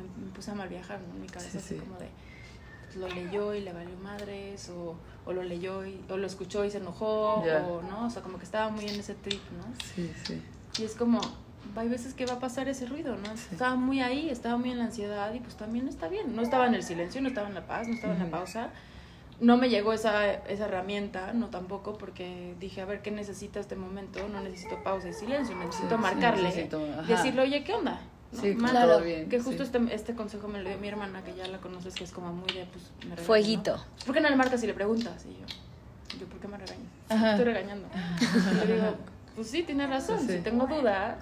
me, 0.02 0.26
me 0.26 0.30
puse 0.32 0.50
a 0.50 0.54
mal 0.54 0.68
viajar, 0.68 1.00
¿no? 1.00 1.14
En 1.14 1.22
mi 1.22 1.28
cabeza 1.28 1.52
Sí, 1.52 1.58
así 1.58 1.74
sí. 1.74 1.80
como 1.80 1.98
de 1.98 2.08
pues, 2.84 2.96
lo 2.96 3.08
leyó 3.08 3.54
y 3.54 3.60
le 3.62 3.72
valió 3.72 3.96
madres 4.02 4.68
o, 4.70 4.96
o 5.24 5.32
lo 5.32 5.42
leyó 5.42 5.86
y, 5.86 6.00
o 6.10 6.16
lo 6.16 6.26
escuchó 6.26 6.64
y 6.64 6.70
se 6.70 6.78
enojó 6.78 7.42
Ya. 7.46 7.58
o 7.66 7.82
no, 7.82 8.06
o 8.06 8.10
sea, 8.10 8.22
como 8.22 8.38
que 8.38 8.44
estaba 8.44 8.68
muy 8.70 8.84
en 8.86 8.98
ese 9.00 9.14
trip, 9.14 9.40
¿no? 9.56 9.64
Sí, 9.94 10.12
sí. 10.26 10.42
Y 10.78 10.84
es 10.84 10.94
como, 10.94 11.20
hay 11.76 11.88
veces 11.88 12.12
que 12.14 12.26
va 12.26 12.34
a 12.34 12.38
pasar 12.38 12.68
ese 12.68 12.86
ruido, 12.86 13.16
¿no? 13.16 13.30
Estaba 13.32 13.76
muy 13.76 14.00
ahí, 14.00 14.28
estaba 14.30 14.56
muy 14.56 14.70
en 14.72 14.78
la 14.78 14.84
ansiedad 14.86 15.32
y 15.34 15.40
pues 15.40 15.54
también 15.56 15.88
está 15.88 16.08
bien. 16.08 16.34
No 16.36 16.42
estaba 16.42 16.66
en 16.66 16.74
el 16.74 16.82
silencio, 16.82 17.20
no 17.22 17.28
estaba 17.28 17.48
en 17.48 17.54
la 17.54 17.66
paz, 17.66 17.88
no 17.88 17.94
estaba 17.94 18.12
en 18.14 18.18
la 18.20 18.30
pausa. 18.30 18.70
No 19.40 19.56
me 19.56 19.68
llegó 19.70 19.92
esa, 19.92 20.34
esa 20.34 20.66
herramienta, 20.66 21.32
no 21.32 21.48
tampoco, 21.48 21.98
porque 21.98 22.54
dije, 22.60 22.80
a 22.80 22.84
ver, 22.84 23.02
¿qué 23.02 23.10
necesita 23.10 23.58
este 23.58 23.74
momento? 23.74 24.20
No 24.28 24.40
necesito 24.40 24.82
pausa 24.84 25.08
y 25.08 25.14
silencio, 25.14 25.56
necesito 25.56 25.88
Sí, 25.88 25.94
sí, 25.96 26.00
marcarle, 26.00 26.42
necesito, 26.44 26.86
ajá. 26.92 27.02
decirle, 27.02 27.42
oye, 27.42 27.64
¿qué 27.64 27.74
onda? 27.74 28.00
¿No? 28.32 28.40
Sí, 28.40 28.54
claro. 28.56 28.88
todo 28.94 29.02
bien. 29.02 29.28
Que 29.28 29.40
justo 29.40 29.64
sí. 29.64 29.70
este, 29.72 29.94
este 29.94 30.14
consejo 30.14 30.48
me 30.48 30.62
lo 30.62 30.68
dio 30.68 30.78
mi 30.78 30.88
hermana, 30.88 31.22
que 31.22 31.34
ya 31.34 31.46
la 31.48 31.58
conoces, 31.58 31.94
que 31.94 32.04
es 32.04 32.12
como 32.12 32.32
muy 32.32 32.48
de, 32.52 32.64
pues, 32.66 32.90
me 33.00 33.10
regaña, 33.10 33.26
Fueguito. 33.26 33.76
¿no? 33.76 34.04
¿Por 34.06 34.14
qué 34.14 34.20
no 34.20 34.30
le 34.30 34.36
marcas 34.36 34.62
y 34.62 34.66
le 34.66 34.74
preguntas? 34.74 35.24
Y 35.26 35.34
yo, 35.34 36.18
yo 36.20 36.26
¿por 36.26 36.38
qué 36.40 36.48
me 36.48 36.56
regañas? 36.56 36.86
Ajá. 37.10 37.30
Estoy 37.32 37.44
regañando. 37.44 37.88
Y 38.64 38.66
le 38.66 38.74
digo, 38.74 38.94
pues 39.34 39.48
sí, 39.48 39.62
tienes 39.62 39.88
razón. 39.90 40.18
Sí, 40.20 40.26
sí. 40.26 40.32
Si 40.36 40.38
tengo 40.40 40.66
duda, 40.66 41.18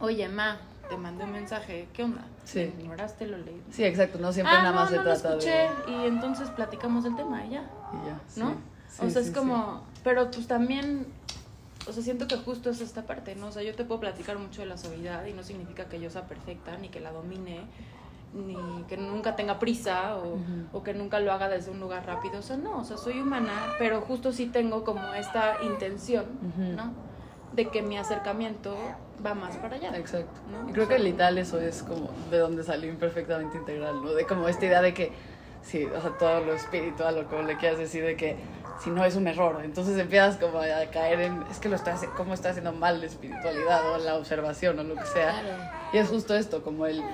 oye, 0.00 0.28
ma, 0.28 0.58
te 0.88 0.96
mandé 0.96 1.24
un 1.24 1.32
mensaje, 1.32 1.88
¿qué 1.92 2.04
onda? 2.04 2.22
Sí. 2.44 2.72
¿Me 2.76 2.82
ignoraste, 2.82 3.26
lo 3.26 3.38
leí. 3.38 3.62
Sí, 3.70 3.84
exacto, 3.84 4.18
no 4.18 4.32
siempre 4.32 4.54
ah, 4.54 4.62
nada 4.62 4.72
más 4.72 4.90
no, 4.90 4.90
se 4.90 4.96
no 4.96 5.02
lo 5.04 5.12
trata 5.14 5.28
escuché. 5.30 5.50
de... 5.50 5.92
Y 5.92 6.06
entonces 6.06 6.50
platicamos 6.50 7.04
del 7.04 7.16
tema 7.16 7.44
y 7.46 7.50
ya, 7.50 7.60
Y 7.92 8.06
ya, 8.06 8.20
sí. 8.28 8.40
¿no? 8.40 8.50
Sí, 8.88 8.98
o 9.06 9.10
sea, 9.10 9.10
sí, 9.10 9.18
es 9.20 9.26
sí. 9.28 9.32
como, 9.32 9.82
pero 10.04 10.30
pues 10.30 10.46
también, 10.46 11.06
o 11.88 11.92
sea, 11.92 12.02
siento 12.02 12.26
que 12.28 12.36
justo 12.36 12.70
es 12.70 12.80
esta 12.80 13.02
parte, 13.02 13.34
¿no? 13.34 13.48
O 13.48 13.52
sea, 13.52 13.62
yo 13.62 13.74
te 13.74 13.84
puedo 13.84 14.00
platicar 14.00 14.38
mucho 14.38 14.62
de 14.62 14.66
la 14.68 14.76
suavidad 14.76 15.24
y 15.26 15.32
no 15.32 15.42
significa 15.42 15.86
que 15.86 16.00
yo 16.00 16.10
sea 16.10 16.26
perfecta, 16.26 16.76
ni 16.78 16.88
que 16.88 17.00
la 17.00 17.10
domine, 17.12 17.60
ni 18.34 18.56
que 18.88 18.96
nunca 18.96 19.36
tenga 19.36 19.58
prisa 19.58 20.16
o, 20.16 20.38
o 20.72 20.82
que 20.82 20.94
nunca 20.94 21.20
lo 21.20 21.32
haga 21.32 21.48
desde 21.48 21.70
un 21.70 21.80
lugar 21.80 22.06
rápido. 22.06 22.38
O 22.38 22.42
sea, 22.42 22.56
no, 22.56 22.78
o 22.78 22.84
sea, 22.84 22.96
soy 22.96 23.20
humana, 23.20 23.52
pero 23.78 24.00
justo 24.00 24.32
sí 24.32 24.46
tengo 24.46 24.84
como 24.84 25.12
esta 25.14 25.56
intención. 25.62 26.24
¿no? 26.56 26.92
De 27.52 27.68
que 27.68 27.82
mi 27.82 27.98
acercamiento 27.98 28.74
va 29.24 29.34
más 29.34 29.56
para 29.56 29.76
allá. 29.76 29.94
Exacto. 29.96 30.40
¿no? 30.50 30.70
Y 30.70 30.72
creo 30.72 30.86
O 30.86 30.88
que 30.88 30.94
sea, 30.94 31.04
literal 31.04 31.36
eso 31.36 31.60
es 31.60 31.82
como 31.82 32.08
de 32.30 32.38
donde 32.38 32.62
salió 32.62 32.90
imperfectamente 32.90 33.58
integral, 33.58 34.02
¿no? 34.02 34.14
De 34.14 34.24
como 34.24 34.48
esta 34.48 34.64
idea 34.64 34.80
de 34.80 34.94
que, 34.94 35.12
sí, 35.62 35.90
o 35.94 36.00
sea, 36.00 36.16
todo 36.18 36.40
lo 36.40 36.52
espiritual 36.54 37.18
o 37.18 37.28
como 37.28 37.42
le 37.42 37.56
quieras 37.56 37.78
decir, 37.78 38.04
de 38.04 38.16
que 38.16 38.40
si 38.74 38.90
no 38.90 39.04
es 39.04 39.16
un 39.16 39.28
error, 39.28 39.64
entonces 39.64 39.96
empiezas 39.98 40.36
como 40.38 40.58
a 40.58 40.90
caer 40.90 41.20
en, 41.20 41.46
es 41.48 41.60
que 41.60 41.68
lo 41.68 41.76
haciendo, 41.76 42.14
cómo 42.16 42.34
estoy 42.34 42.50
haciendo 42.50 42.72
mal 42.72 43.00
la 43.00 43.06
espiritualidad 43.06 43.86
o 43.90 43.98
la 43.98 44.16
observación 44.16 44.78
o 44.78 44.84
lo 44.84 44.98
que 44.98 45.06
sea. 45.06 45.40
Claro. 45.40 45.70
Y 45.92 45.98
es 45.98 46.08
justo 46.08 46.34
esto, 46.34 46.62
como 46.62 46.86
el, 46.86 47.04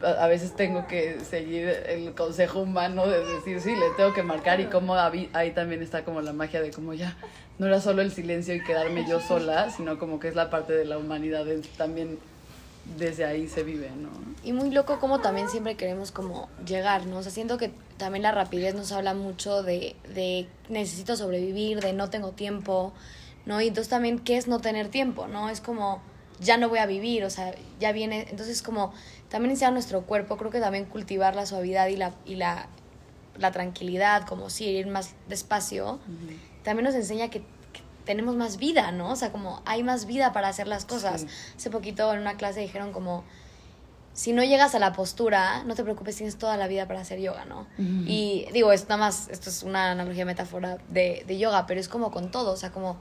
a 0.00 0.26
veces 0.28 0.54
tengo 0.56 0.86
que 0.86 1.24
seguir 1.24 1.68
el 1.86 2.14
consejo 2.14 2.60
humano 2.60 3.06
de 3.08 3.24
decir, 3.24 3.60
sí, 3.60 3.76
le 3.76 3.90
tengo 3.90 4.12
que 4.12 4.22
marcar 4.22 4.60
y 4.60 4.68
como 4.68 4.94
ahí 4.96 5.30
ahí 5.32 5.52
también 5.52 5.82
está 5.82 6.04
como 6.04 6.20
la 6.22 6.32
magia 6.32 6.60
de 6.62 6.72
como 6.72 6.94
ya, 6.94 7.16
no 7.58 7.66
era 7.66 7.80
solo 7.80 8.02
el 8.02 8.10
silencio 8.12 8.54
y 8.54 8.62
quedarme 8.64 9.04
yo 9.04 9.20
sola, 9.20 9.70
sino 9.70 9.98
como 9.98 10.18
que 10.18 10.28
es 10.28 10.34
la 10.34 10.50
parte 10.50 10.72
de 10.72 10.84
la 10.84 10.98
humanidad, 10.98 11.44
de- 11.44 11.62
también 11.76 12.20
desde 12.96 13.24
ahí 13.24 13.48
se 13.48 13.62
vive, 13.62 13.90
¿no? 13.90 14.10
Y 14.42 14.52
muy 14.52 14.70
loco 14.70 14.98
como 14.98 15.20
también 15.20 15.48
siempre 15.48 15.76
queremos 15.76 16.10
como 16.10 16.48
llegar, 16.66 17.06
¿no? 17.06 17.18
O 17.18 17.22
sea, 17.22 17.32
siento 17.32 17.58
que 17.58 17.72
también 17.96 18.22
la 18.22 18.32
rapidez 18.32 18.74
nos 18.74 18.92
habla 18.92 19.14
mucho 19.14 19.62
de, 19.62 19.96
de 20.14 20.48
necesito 20.68 21.16
sobrevivir, 21.16 21.80
de 21.80 21.92
no 21.92 22.10
tengo 22.10 22.32
tiempo, 22.32 22.92
¿no? 23.46 23.60
Y 23.60 23.68
entonces 23.68 23.88
también, 23.88 24.18
¿qué 24.18 24.36
es 24.36 24.48
no 24.48 24.60
tener 24.60 24.88
tiempo, 24.88 25.28
no? 25.28 25.48
Es 25.48 25.60
como, 25.60 26.02
ya 26.40 26.56
no 26.56 26.68
voy 26.68 26.78
a 26.78 26.86
vivir, 26.86 27.24
o 27.24 27.30
sea, 27.30 27.54
ya 27.78 27.92
viene, 27.92 28.26
entonces 28.30 28.62
como 28.62 28.92
también 29.28 29.52
enseñar 29.52 29.72
nuestro 29.72 30.02
cuerpo, 30.02 30.36
creo 30.36 30.50
que 30.50 30.60
también 30.60 30.84
cultivar 30.84 31.36
la 31.36 31.46
suavidad 31.46 31.86
y 31.86 31.96
la, 31.96 32.12
y 32.24 32.34
la, 32.34 32.68
la 33.38 33.52
tranquilidad, 33.52 34.26
como 34.26 34.50
sí, 34.50 34.66
ir 34.66 34.88
más 34.88 35.14
despacio, 35.28 36.00
también 36.64 36.84
nos 36.84 36.94
enseña 36.94 37.30
que 37.30 37.42
tenemos 38.04 38.36
más 38.36 38.56
vida, 38.56 38.92
¿no? 38.92 39.10
O 39.10 39.16
sea, 39.16 39.32
como 39.32 39.62
hay 39.64 39.82
más 39.82 40.06
vida 40.06 40.32
para 40.32 40.48
hacer 40.48 40.66
las 40.66 40.84
cosas. 40.84 41.22
Sí. 41.22 41.26
Hace 41.56 41.70
poquito 41.70 42.12
en 42.12 42.20
una 42.20 42.36
clase 42.36 42.60
dijeron 42.60 42.92
como, 42.92 43.24
si 44.12 44.32
no 44.32 44.44
llegas 44.44 44.74
a 44.74 44.78
la 44.78 44.92
postura, 44.92 45.64
no 45.64 45.74
te 45.74 45.82
preocupes, 45.82 46.16
tienes 46.16 46.36
toda 46.36 46.56
la 46.56 46.68
vida 46.68 46.86
para 46.86 47.00
hacer 47.00 47.20
yoga, 47.20 47.44
¿no? 47.46 47.66
Y 47.78 48.46
digo, 48.52 48.72
es 48.72 48.82
nada 48.84 48.98
más, 48.98 49.28
esto 49.28 49.48
es 49.48 49.62
una 49.62 49.90
analogía 49.90 50.24
metáfora 50.24 50.78
de, 50.88 51.24
de 51.26 51.38
yoga, 51.38 51.66
pero 51.66 51.80
es 51.80 51.88
como 51.88 52.10
con 52.10 52.30
todo, 52.30 52.52
o 52.52 52.56
sea, 52.56 52.72
como 52.72 52.98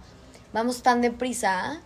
vamos 0.54 0.84
tan 0.84 1.02
deprisa, 1.02 1.82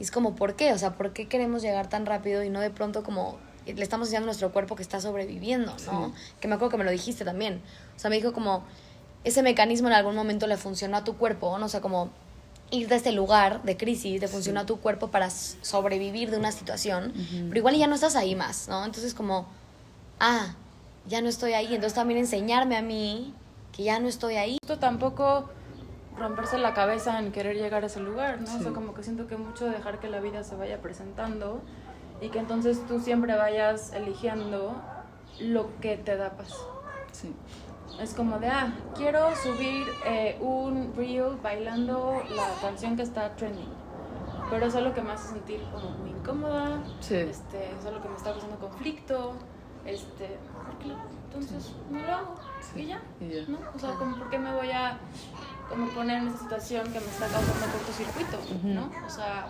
y 0.00 0.02
es 0.02 0.10
como, 0.10 0.34
¿por 0.34 0.56
qué? 0.56 0.72
O 0.72 0.78
sea, 0.78 0.94
¿por 0.96 1.12
qué 1.12 1.28
queremos 1.28 1.62
llegar 1.62 1.88
tan 1.88 2.04
rápido 2.04 2.42
y 2.42 2.50
no 2.50 2.60
de 2.60 2.70
pronto 2.70 3.04
como 3.04 3.38
le 3.66 3.82
estamos 3.82 4.08
enseñando 4.08 4.26
a 4.26 4.28
nuestro 4.28 4.52
cuerpo 4.52 4.76
que 4.76 4.82
está 4.82 5.00
sobreviviendo, 5.00 5.74
¿no? 5.86 6.08
Sí. 6.08 6.12
Que 6.40 6.48
me 6.48 6.54
acuerdo 6.54 6.72
que 6.72 6.78
me 6.78 6.84
lo 6.84 6.90
dijiste 6.90 7.24
también. 7.24 7.62
O 7.96 7.98
sea, 7.98 8.10
me 8.10 8.16
dijo 8.16 8.32
como, 8.32 8.64
ese 9.22 9.42
mecanismo 9.42 9.88
en 9.88 9.94
algún 9.94 10.14
momento 10.14 10.46
le 10.46 10.56
funcionó 10.56 10.98
a 10.98 11.04
tu 11.04 11.16
cuerpo, 11.16 11.56
¿no? 11.58 11.66
O 11.66 11.68
sea, 11.68 11.80
como 11.80 12.10
ir 12.70 12.88
de 12.88 12.96
este 12.96 13.12
lugar 13.12 13.62
de 13.62 13.76
crisis, 13.76 14.20
le 14.20 14.28
funcionó 14.28 14.60
a 14.60 14.66
tu 14.66 14.80
cuerpo 14.80 15.08
para 15.08 15.26
s- 15.26 15.56
sobrevivir 15.62 16.30
de 16.30 16.38
una 16.38 16.50
situación, 16.52 17.10
Ujú. 17.14 17.46
pero 17.48 17.58
igual 17.58 17.76
ya 17.76 17.86
no 17.86 17.94
estás 17.94 18.16
ahí 18.16 18.34
más, 18.34 18.68
¿no? 18.68 18.84
Entonces 18.84 19.14
como, 19.14 19.46
ah, 20.20 20.54
ya 21.06 21.20
no 21.20 21.28
estoy 21.28 21.52
ahí, 21.52 21.66
entonces 21.74 21.94
también 21.94 22.18
enseñarme 22.18 22.76
a 22.76 22.82
mí 22.82 23.34
que 23.72 23.84
ya 23.84 23.98
no 24.00 24.08
estoy 24.08 24.36
ahí. 24.36 24.58
Justo 24.64 24.78
tampoco 24.78 25.48
romperse 26.18 26.58
la 26.58 26.74
cabeza 26.74 27.18
en 27.18 27.32
querer 27.32 27.56
llegar 27.56 27.82
a 27.82 27.86
ese 27.86 28.00
lugar, 28.00 28.40
¿no? 28.40 28.44
O 28.44 28.58
sea, 28.58 28.68
Sí. 28.68 28.74
como 28.74 28.94
que 28.94 29.02
siento 29.02 29.26
que 29.26 29.36
mucho 29.36 29.66
dejar 29.66 30.00
que 30.00 30.08
la 30.08 30.20
vida 30.20 30.44
se 30.44 30.54
vaya 30.54 30.80
presentando 30.80 31.60
y 32.20 32.28
que 32.30 32.38
entonces 32.38 32.78
tú 32.86 33.00
siempre 33.00 33.34
vayas 33.36 33.92
eligiendo 33.92 34.80
lo 35.40 35.68
que 35.80 35.96
te 35.96 36.16
da 36.16 36.30
paz. 36.36 36.54
Sí. 37.12 37.32
Es 38.00 38.14
como 38.14 38.38
de, 38.38 38.48
ah, 38.48 38.72
quiero 38.96 39.34
subir 39.36 39.86
eh, 40.04 40.36
un 40.40 40.92
reel 40.96 41.36
bailando 41.42 42.22
la 42.34 42.48
canción 42.60 42.96
que 42.96 43.02
está 43.02 43.34
trending. 43.36 43.72
Pero 44.50 44.66
eso 44.66 44.78
es 44.78 44.84
lo 44.84 44.94
que 44.94 45.00
me 45.02 45.12
hace 45.12 45.28
sentir 45.28 45.62
como 45.72 45.90
muy 45.90 46.10
incómoda. 46.10 46.82
Sí. 47.00 47.16
Este, 47.16 47.70
eso 47.72 47.88
es 47.88 47.94
lo 47.94 48.02
que 48.02 48.08
me 48.08 48.16
está 48.16 48.32
causando 48.32 48.58
conflicto. 48.58 49.34
este, 49.86 50.38
entonces 51.26 51.72
no 51.90 51.98
lo 52.00 52.14
hago 52.14 52.34
y 52.76 52.86
ya, 52.86 53.02
Y 53.20 53.28
ya. 53.28 53.42
¿no? 53.48 53.58
O 53.74 53.78
sea, 53.78 53.90
como 53.94 54.16
por 54.16 54.30
qué 54.30 54.38
me 54.38 54.54
voy 54.54 54.70
a 54.70 54.98
como 55.68 55.88
poner 55.88 56.18
en 56.22 56.28
esa 56.28 56.38
situación 56.38 56.84
que 56.92 57.00
me 57.00 57.06
está 57.06 57.26
causando 57.26 57.66
cortocircuito, 57.72 58.38
¿no? 58.62 58.90
O 59.06 59.10
sea, 59.10 59.46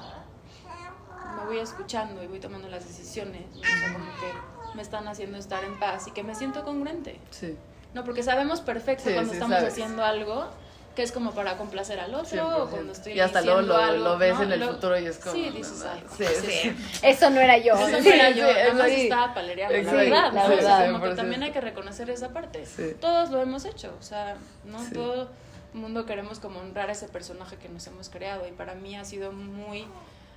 me 1.36 1.44
voy 1.46 1.58
escuchando 1.58 2.22
y 2.22 2.26
voy 2.26 2.40
tomando 2.40 2.68
las 2.68 2.84
decisiones, 2.86 3.42
¿no? 3.54 3.60
o 3.60 3.64
sea, 3.64 3.92
como 3.92 4.04
que 4.04 4.76
me 4.76 4.82
están 4.82 5.08
haciendo 5.08 5.36
estar 5.38 5.64
en 5.64 5.78
paz 5.78 6.06
y 6.06 6.12
que 6.12 6.22
me 6.22 6.34
siento 6.34 6.64
congruente, 6.64 7.20
Sí. 7.30 7.56
¿No? 7.94 8.04
Porque 8.04 8.22
sabemos 8.22 8.60
perfecto 8.60 9.04
Sí, 9.08 9.14
cuando 9.14 9.30
sí, 9.30 9.36
estamos 9.36 9.56
sabes. 9.56 9.72
haciendo 9.72 10.04
algo 10.04 10.46
que 10.94 11.02
es 11.02 11.10
como 11.10 11.32
para 11.32 11.56
complacer 11.56 11.98
al 11.98 12.14
otro 12.14 12.28
100%. 12.48 12.62
o 12.62 12.70
cuando 12.70 12.92
estoy 12.92 13.14
y 13.14 13.20
hasta 13.20 13.40
luego 13.42 13.62
lo, 13.62 13.76
algo, 13.76 14.04
lo 14.04 14.18
ves 14.18 14.34
¿no? 14.36 14.42
en 14.44 14.52
el 14.52 14.60
Lo- 14.60 14.72
futuro 14.74 14.96
y 14.98 15.06
es 15.06 15.18
como. 15.18 15.34
Sí, 15.34 15.50
dices, 15.50 15.84
ay, 15.84 16.04
sí, 16.16 16.24
sí, 16.40 16.46
sí. 16.72 16.76
Eso 17.02 17.30
no 17.30 17.40
era 17.40 17.58
yo. 17.58 17.74
Eso 17.74 17.90
no 18.00 18.08
era 18.10 18.30
yo, 18.30 18.46
es 18.46 18.56
nada 18.56 18.72
más 18.74 18.82
ahí. 18.84 19.00
estaba 19.02 19.34
palereando, 19.34 19.82
la 19.82 19.92
verdad. 19.92 20.32
la 20.32 20.42
¿no? 20.44 20.48
verdad. 20.48 20.86
Como 20.92 21.02
que 21.04 21.10
100%. 21.10 21.16
también 21.16 21.42
hay 21.42 21.50
que 21.50 21.60
reconocer 21.60 22.10
esa 22.10 22.28
parte. 22.32 22.64
Sí. 22.66 22.94
Todos 23.00 23.30
lo 23.30 23.40
hemos 23.42 23.64
hecho, 23.64 23.92
o 23.98 24.02
sea, 24.04 24.36
¿no? 24.64 24.78
Sí. 24.84 24.92
Todo 24.92 25.30
el 25.74 25.80
mundo 25.80 26.06
queremos 26.06 26.38
como 26.38 26.60
honrar 26.60 26.88
a 26.90 26.92
ese 26.92 27.08
personaje 27.08 27.56
que 27.56 27.68
nos 27.68 27.84
hemos 27.88 28.08
creado 28.08 28.46
y 28.46 28.52
para 28.52 28.76
mí 28.76 28.96
ha 28.96 29.04
sido 29.04 29.32
muy 29.32 29.86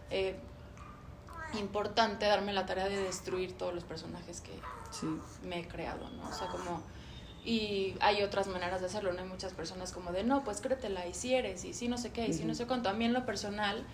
eh, 0.10 0.36
importante 1.60 2.26
darme 2.26 2.52
la 2.54 2.66
tarea 2.66 2.90
de 2.90 2.98
destruir 3.04 3.56
todos 3.58 3.74
los 3.76 3.84
personajes 3.84 4.42
que 4.42 4.52
Sí. 4.92 5.06
me 5.44 5.60
he 5.60 5.68
creado, 5.68 6.10
¿no? 6.10 6.30
O 6.30 6.34
sea, 6.34 6.48
como... 6.48 6.82
Y 7.48 7.96
hay 8.02 8.24
otras 8.24 8.48
maneras 8.48 8.82
de 8.82 8.88
hacerlo, 8.88 9.14
¿no? 9.14 9.22
Hay 9.22 9.28
muchas 9.30 9.54
personas 9.54 9.94
como 9.94 10.12
de, 10.12 10.26
no, 10.26 10.44
pues 10.44 10.60
créetela, 10.60 11.08
y 11.08 11.14
si 11.14 11.34
eres, 11.34 11.64
y 11.64 11.72
si 11.72 11.88
no 11.88 11.98
sé 11.98 12.12
qué, 12.12 12.28
y 12.28 12.34
si 12.34 12.44
no 12.44 12.54
sé 12.54 12.68
cuánto. 12.68 12.90
A 12.90 12.94
mí 12.94 13.06
en 13.06 13.14
lo 13.14 13.26
personal, 13.26 13.86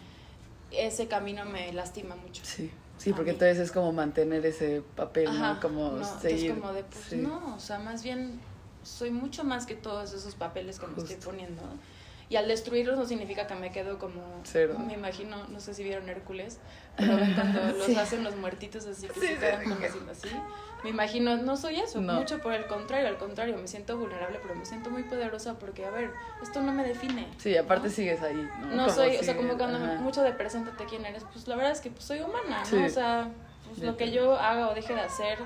ese 0.71 1.07
camino 1.07 1.45
me 1.45 1.71
lastima 1.71 2.15
mucho. 2.15 2.41
Sí. 2.43 2.71
Sí, 2.97 3.11
porque 3.11 3.31
mí. 3.31 3.35
entonces 3.35 3.59
es 3.59 3.71
como 3.71 3.91
mantener 3.91 4.43
ese 4.45 4.81
papel, 4.95 5.27
Ajá, 5.27 5.53
¿no? 5.53 5.59
Como 5.59 5.91
no, 5.91 6.19
seguir. 6.19 6.55
como 6.59 6.73
de, 6.73 6.83
pues 6.83 7.05
sí. 7.05 7.17
no, 7.17 7.55
o 7.55 7.59
sea, 7.59 7.77
más 7.77 8.01
bien 8.01 8.39
soy 8.83 9.11
mucho 9.11 9.43
más 9.43 9.67
que 9.67 9.75
todos 9.75 10.13
esos 10.13 10.33
papeles 10.33 10.79
que 10.79 10.87
me 10.87 10.97
estoy 10.97 11.17
poniendo. 11.17 11.61
Y 12.33 12.35
al 12.35 12.47
destruirlos 12.47 12.97
no 12.97 13.05
significa 13.05 13.45
que 13.45 13.53
me 13.53 13.71
quedo 13.71 13.99
como, 13.99 14.23
Cero. 14.43 14.73
me 14.79 14.93
imagino, 14.93 15.45
no 15.49 15.59
sé 15.59 15.75
si 15.75 15.83
vieron 15.83 16.09
Hércules, 16.09 16.57
pero 16.97 17.15
ven 17.15 17.31
cuando 17.35 17.61
los 17.77 17.85
Sí. 17.85 17.95
hacen 17.95 18.23
los 18.23 18.35
muertitos 18.37 18.87
así, 18.87 19.07
que 19.07 19.13
Sí, 19.19 19.27
se 19.27 19.37
quedan 19.37 19.61
como 19.61 19.75
haciendo 19.85 20.11
así. 20.11 20.29
Me 20.83 20.89
imagino, 20.89 21.37
no 21.37 21.55
soy 21.55 21.75
eso, 21.79 22.01
No. 22.01 22.13
mucho 22.13 22.39
por 22.39 22.53
el 22.53 22.65
contrario, 22.65 23.07
al 23.07 23.19
contrario, 23.19 23.55
me 23.57 23.67
siento 23.67 23.99
vulnerable, 23.99 24.39
pero 24.41 24.55
me 24.55 24.65
siento 24.65 24.89
muy 24.89 25.03
poderosa 25.03 25.59
porque, 25.59 25.85
a 25.85 25.91
ver, 25.91 26.11
esto 26.41 26.63
no 26.63 26.71
me 26.73 26.83
define. 26.83 27.27
Sí, 27.37 27.55
aparte 27.55 27.89
¿no? 27.89 27.93
sigues 27.93 28.19
ahí, 28.23 28.49
¿no? 28.61 28.67
No 28.77 28.89
soy, 28.89 29.15
o 29.17 29.23
sea, 29.23 29.37
como 29.37 29.55
cuando 29.55 29.77
ajá. 29.77 30.01
mucho 30.01 30.23
de 30.23 30.31
preséntate 30.33 30.85
quién 30.85 31.05
eres, 31.05 31.23
pues 31.31 31.47
la 31.47 31.55
verdad 31.55 31.71
es 31.73 31.81
que 31.81 31.91
pues, 31.91 32.03
soy 32.03 32.21
humana, 32.21 32.61
¿no? 32.61 32.65
Sí. 32.65 32.77
O 32.83 32.89
sea, 32.89 33.29
pues, 33.67 33.77
lo 33.77 33.95
que 33.95 34.09
yo 34.11 34.39
haga 34.39 34.69
o 34.71 34.73
deje 34.73 34.95
de 34.95 35.01
hacer 35.01 35.37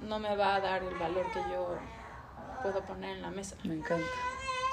no 0.00 0.18
me 0.18 0.34
va 0.34 0.56
a 0.56 0.60
dar 0.60 0.82
el 0.82 0.94
valor 0.96 1.24
que 1.32 1.38
yo 1.52 1.78
puedo 2.64 2.80
poner 2.84 3.10
en 3.16 3.22
la 3.22 3.30
mesa. 3.30 3.54
Me 3.62 3.74
encanta. 3.74 4.04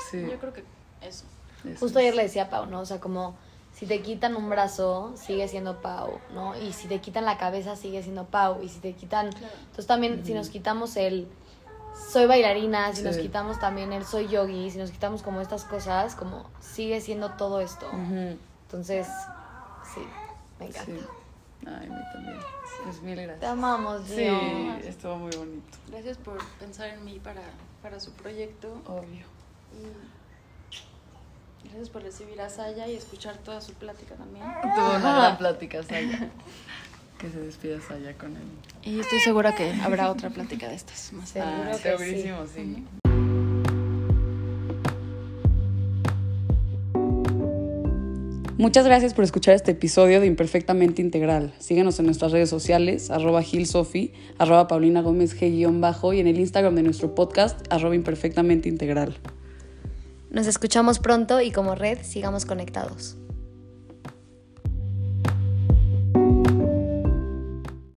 Sí. 0.10 0.20
Yo 0.30 0.40
creo 0.40 0.52
que 0.52 0.64
eso. 1.02 1.26
Eso 1.66 1.80
Justo 1.80 2.00
es. 2.00 2.04
ayer 2.06 2.16
le 2.16 2.24
decía 2.24 2.44
a 2.44 2.50
Pau, 2.50 2.66
¿no? 2.68 2.82
O 2.82 2.86
sea, 2.86 3.00
como 3.00 3.36
si 3.74 3.86
te 3.88 4.02
quitan 4.02 4.36
un 4.36 4.50
brazo, 4.50 5.14
sigue 5.16 5.48
siendo 5.48 5.82
Pau, 5.82 6.20
¿no? 6.34 6.56
Y 6.62 6.74
si 6.74 6.88
te 6.88 7.00
quitan 7.02 7.26
la 7.26 7.38
cabeza, 7.38 7.76
sigue 7.76 8.04
siendo 8.04 8.26
Pau. 8.26 8.62
Y 8.62 8.70
si 8.70 8.80
te 8.80 8.94
quitan... 8.94 9.32
Claro. 9.32 9.54
Entonces 9.62 9.88
también 9.88 10.26
si 10.26 10.34
nos 10.34 10.50
quitamos 10.50 10.96
el 10.96 11.28
soy 12.12 12.26
bailarina, 12.26 12.94
si 12.94 13.04
nos 13.04 13.16
Sí. 13.16 13.22
quitamos 13.24 13.60
también 13.60 13.94
el 13.94 14.04
soy 14.06 14.28
yogi, 14.28 14.70
si 14.72 14.78
nos 14.80 14.92
quitamos 14.92 15.22
como 15.24 15.42
estas 15.42 15.64
cosas, 15.64 16.16
como 16.16 16.44
sigue 16.60 17.02
siendo 17.02 17.32
todo 17.32 17.62
esto. 17.62 17.88
Entonces, 17.92 19.08
sí, 19.94 20.02
me 20.60 20.66
encanta. 20.68 20.86
Sí. 20.92 21.00
Ay, 21.66 21.88
a 21.88 21.90
mí 21.94 22.02
también. 22.12 22.38
Pues 22.84 23.02
mil 23.02 23.16
Te 23.16 23.26
gracias. 23.26 23.52
amamos, 23.52 24.02
Sí, 24.08 24.16
Gio. 24.16 24.74
estuvo 24.84 25.16
muy 25.18 25.32
bonito. 25.36 25.78
Gracias 25.90 26.18
por 26.18 26.38
pensar 26.60 26.90
en 26.90 27.06
mí 27.06 27.20
para, 27.24 27.42
para 27.82 28.00
su 28.00 28.12
proyecto. 28.12 28.70
Obvio. 28.88 29.26
Y 29.72 29.88
gracias 31.66 31.90
por 31.90 32.04
recibir 32.04 32.40
a 32.42 32.50
Saya 32.50 32.88
y 32.88 32.96
escuchar 32.96 33.38
toda 33.38 33.62
su 33.62 33.74
plática 33.74 34.16
también. 34.16 34.46
Tuvo 34.76 34.90
una 34.98 35.00
gran 35.20 35.38
plática, 35.38 35.84
Saya. 35.84 36.30
Que 37.20 37.30
se 37.30 37.40
despida 37.40 37.80
Saya 37.88 38.14
con 38.18 38.32
él. 38.36 38.44
Y 38.84 39.00
estoy 39.00 39.20
segura 39.20 39.56
que 39.56 39.72
habrá 39.82 40.12
otra 40.12 40.30
plática 40.30 40.68
de 40.68 40.76
estas 40.76 41.14
más 41.14 41.30
Seguro 41.30 41.52
Ah, 41.52 41.72
que 41.72 41.78
sí. 41.78 41.82
segurísimo, 41.84 42.38
sí. 42.54 42.84
Muchas 48.58 48.86
gracias 48.86 49.14
por 49.14 49.24
escuchar 49.24 49.56
este 49.56 49.72
episodio 49.72 50.22
de 50.22 50.28
Imperfectamente 50.28 51.02
Integral. 51.02 51.54
Síguenos 51.60 52.00
en 52.00 52.06
nuestras 52.06 52.32
redes 52.32 52.50
sociales, 52.50 53.10
arroba 53.10 53.42
gilsofi, 53.42 54.14
arroba 54.38 54.68
paulina 54.68 55.02
gómez 55.02 55.36
g-bajo 55.40 56.14
y 56.14 56.20
en 56.20 56.28
el 56.28 56.40
Instagram 56.40 56.76
de 56.76 56.84
nuestro 56.84 57.16
podcast, 57.16 57.60
arroba 57.72 57.96
imperfectamente 57.96 58.70
integral. 58.70 59.18
Nos 60.34 60.48
escuchamos 60.48 60.98
pronto 60.98 61.42
y 61.42 61.52
como 61.52 61.76
red 61.76 62.00
sigamos 62.02 62.46
conectados. 62.46 63.23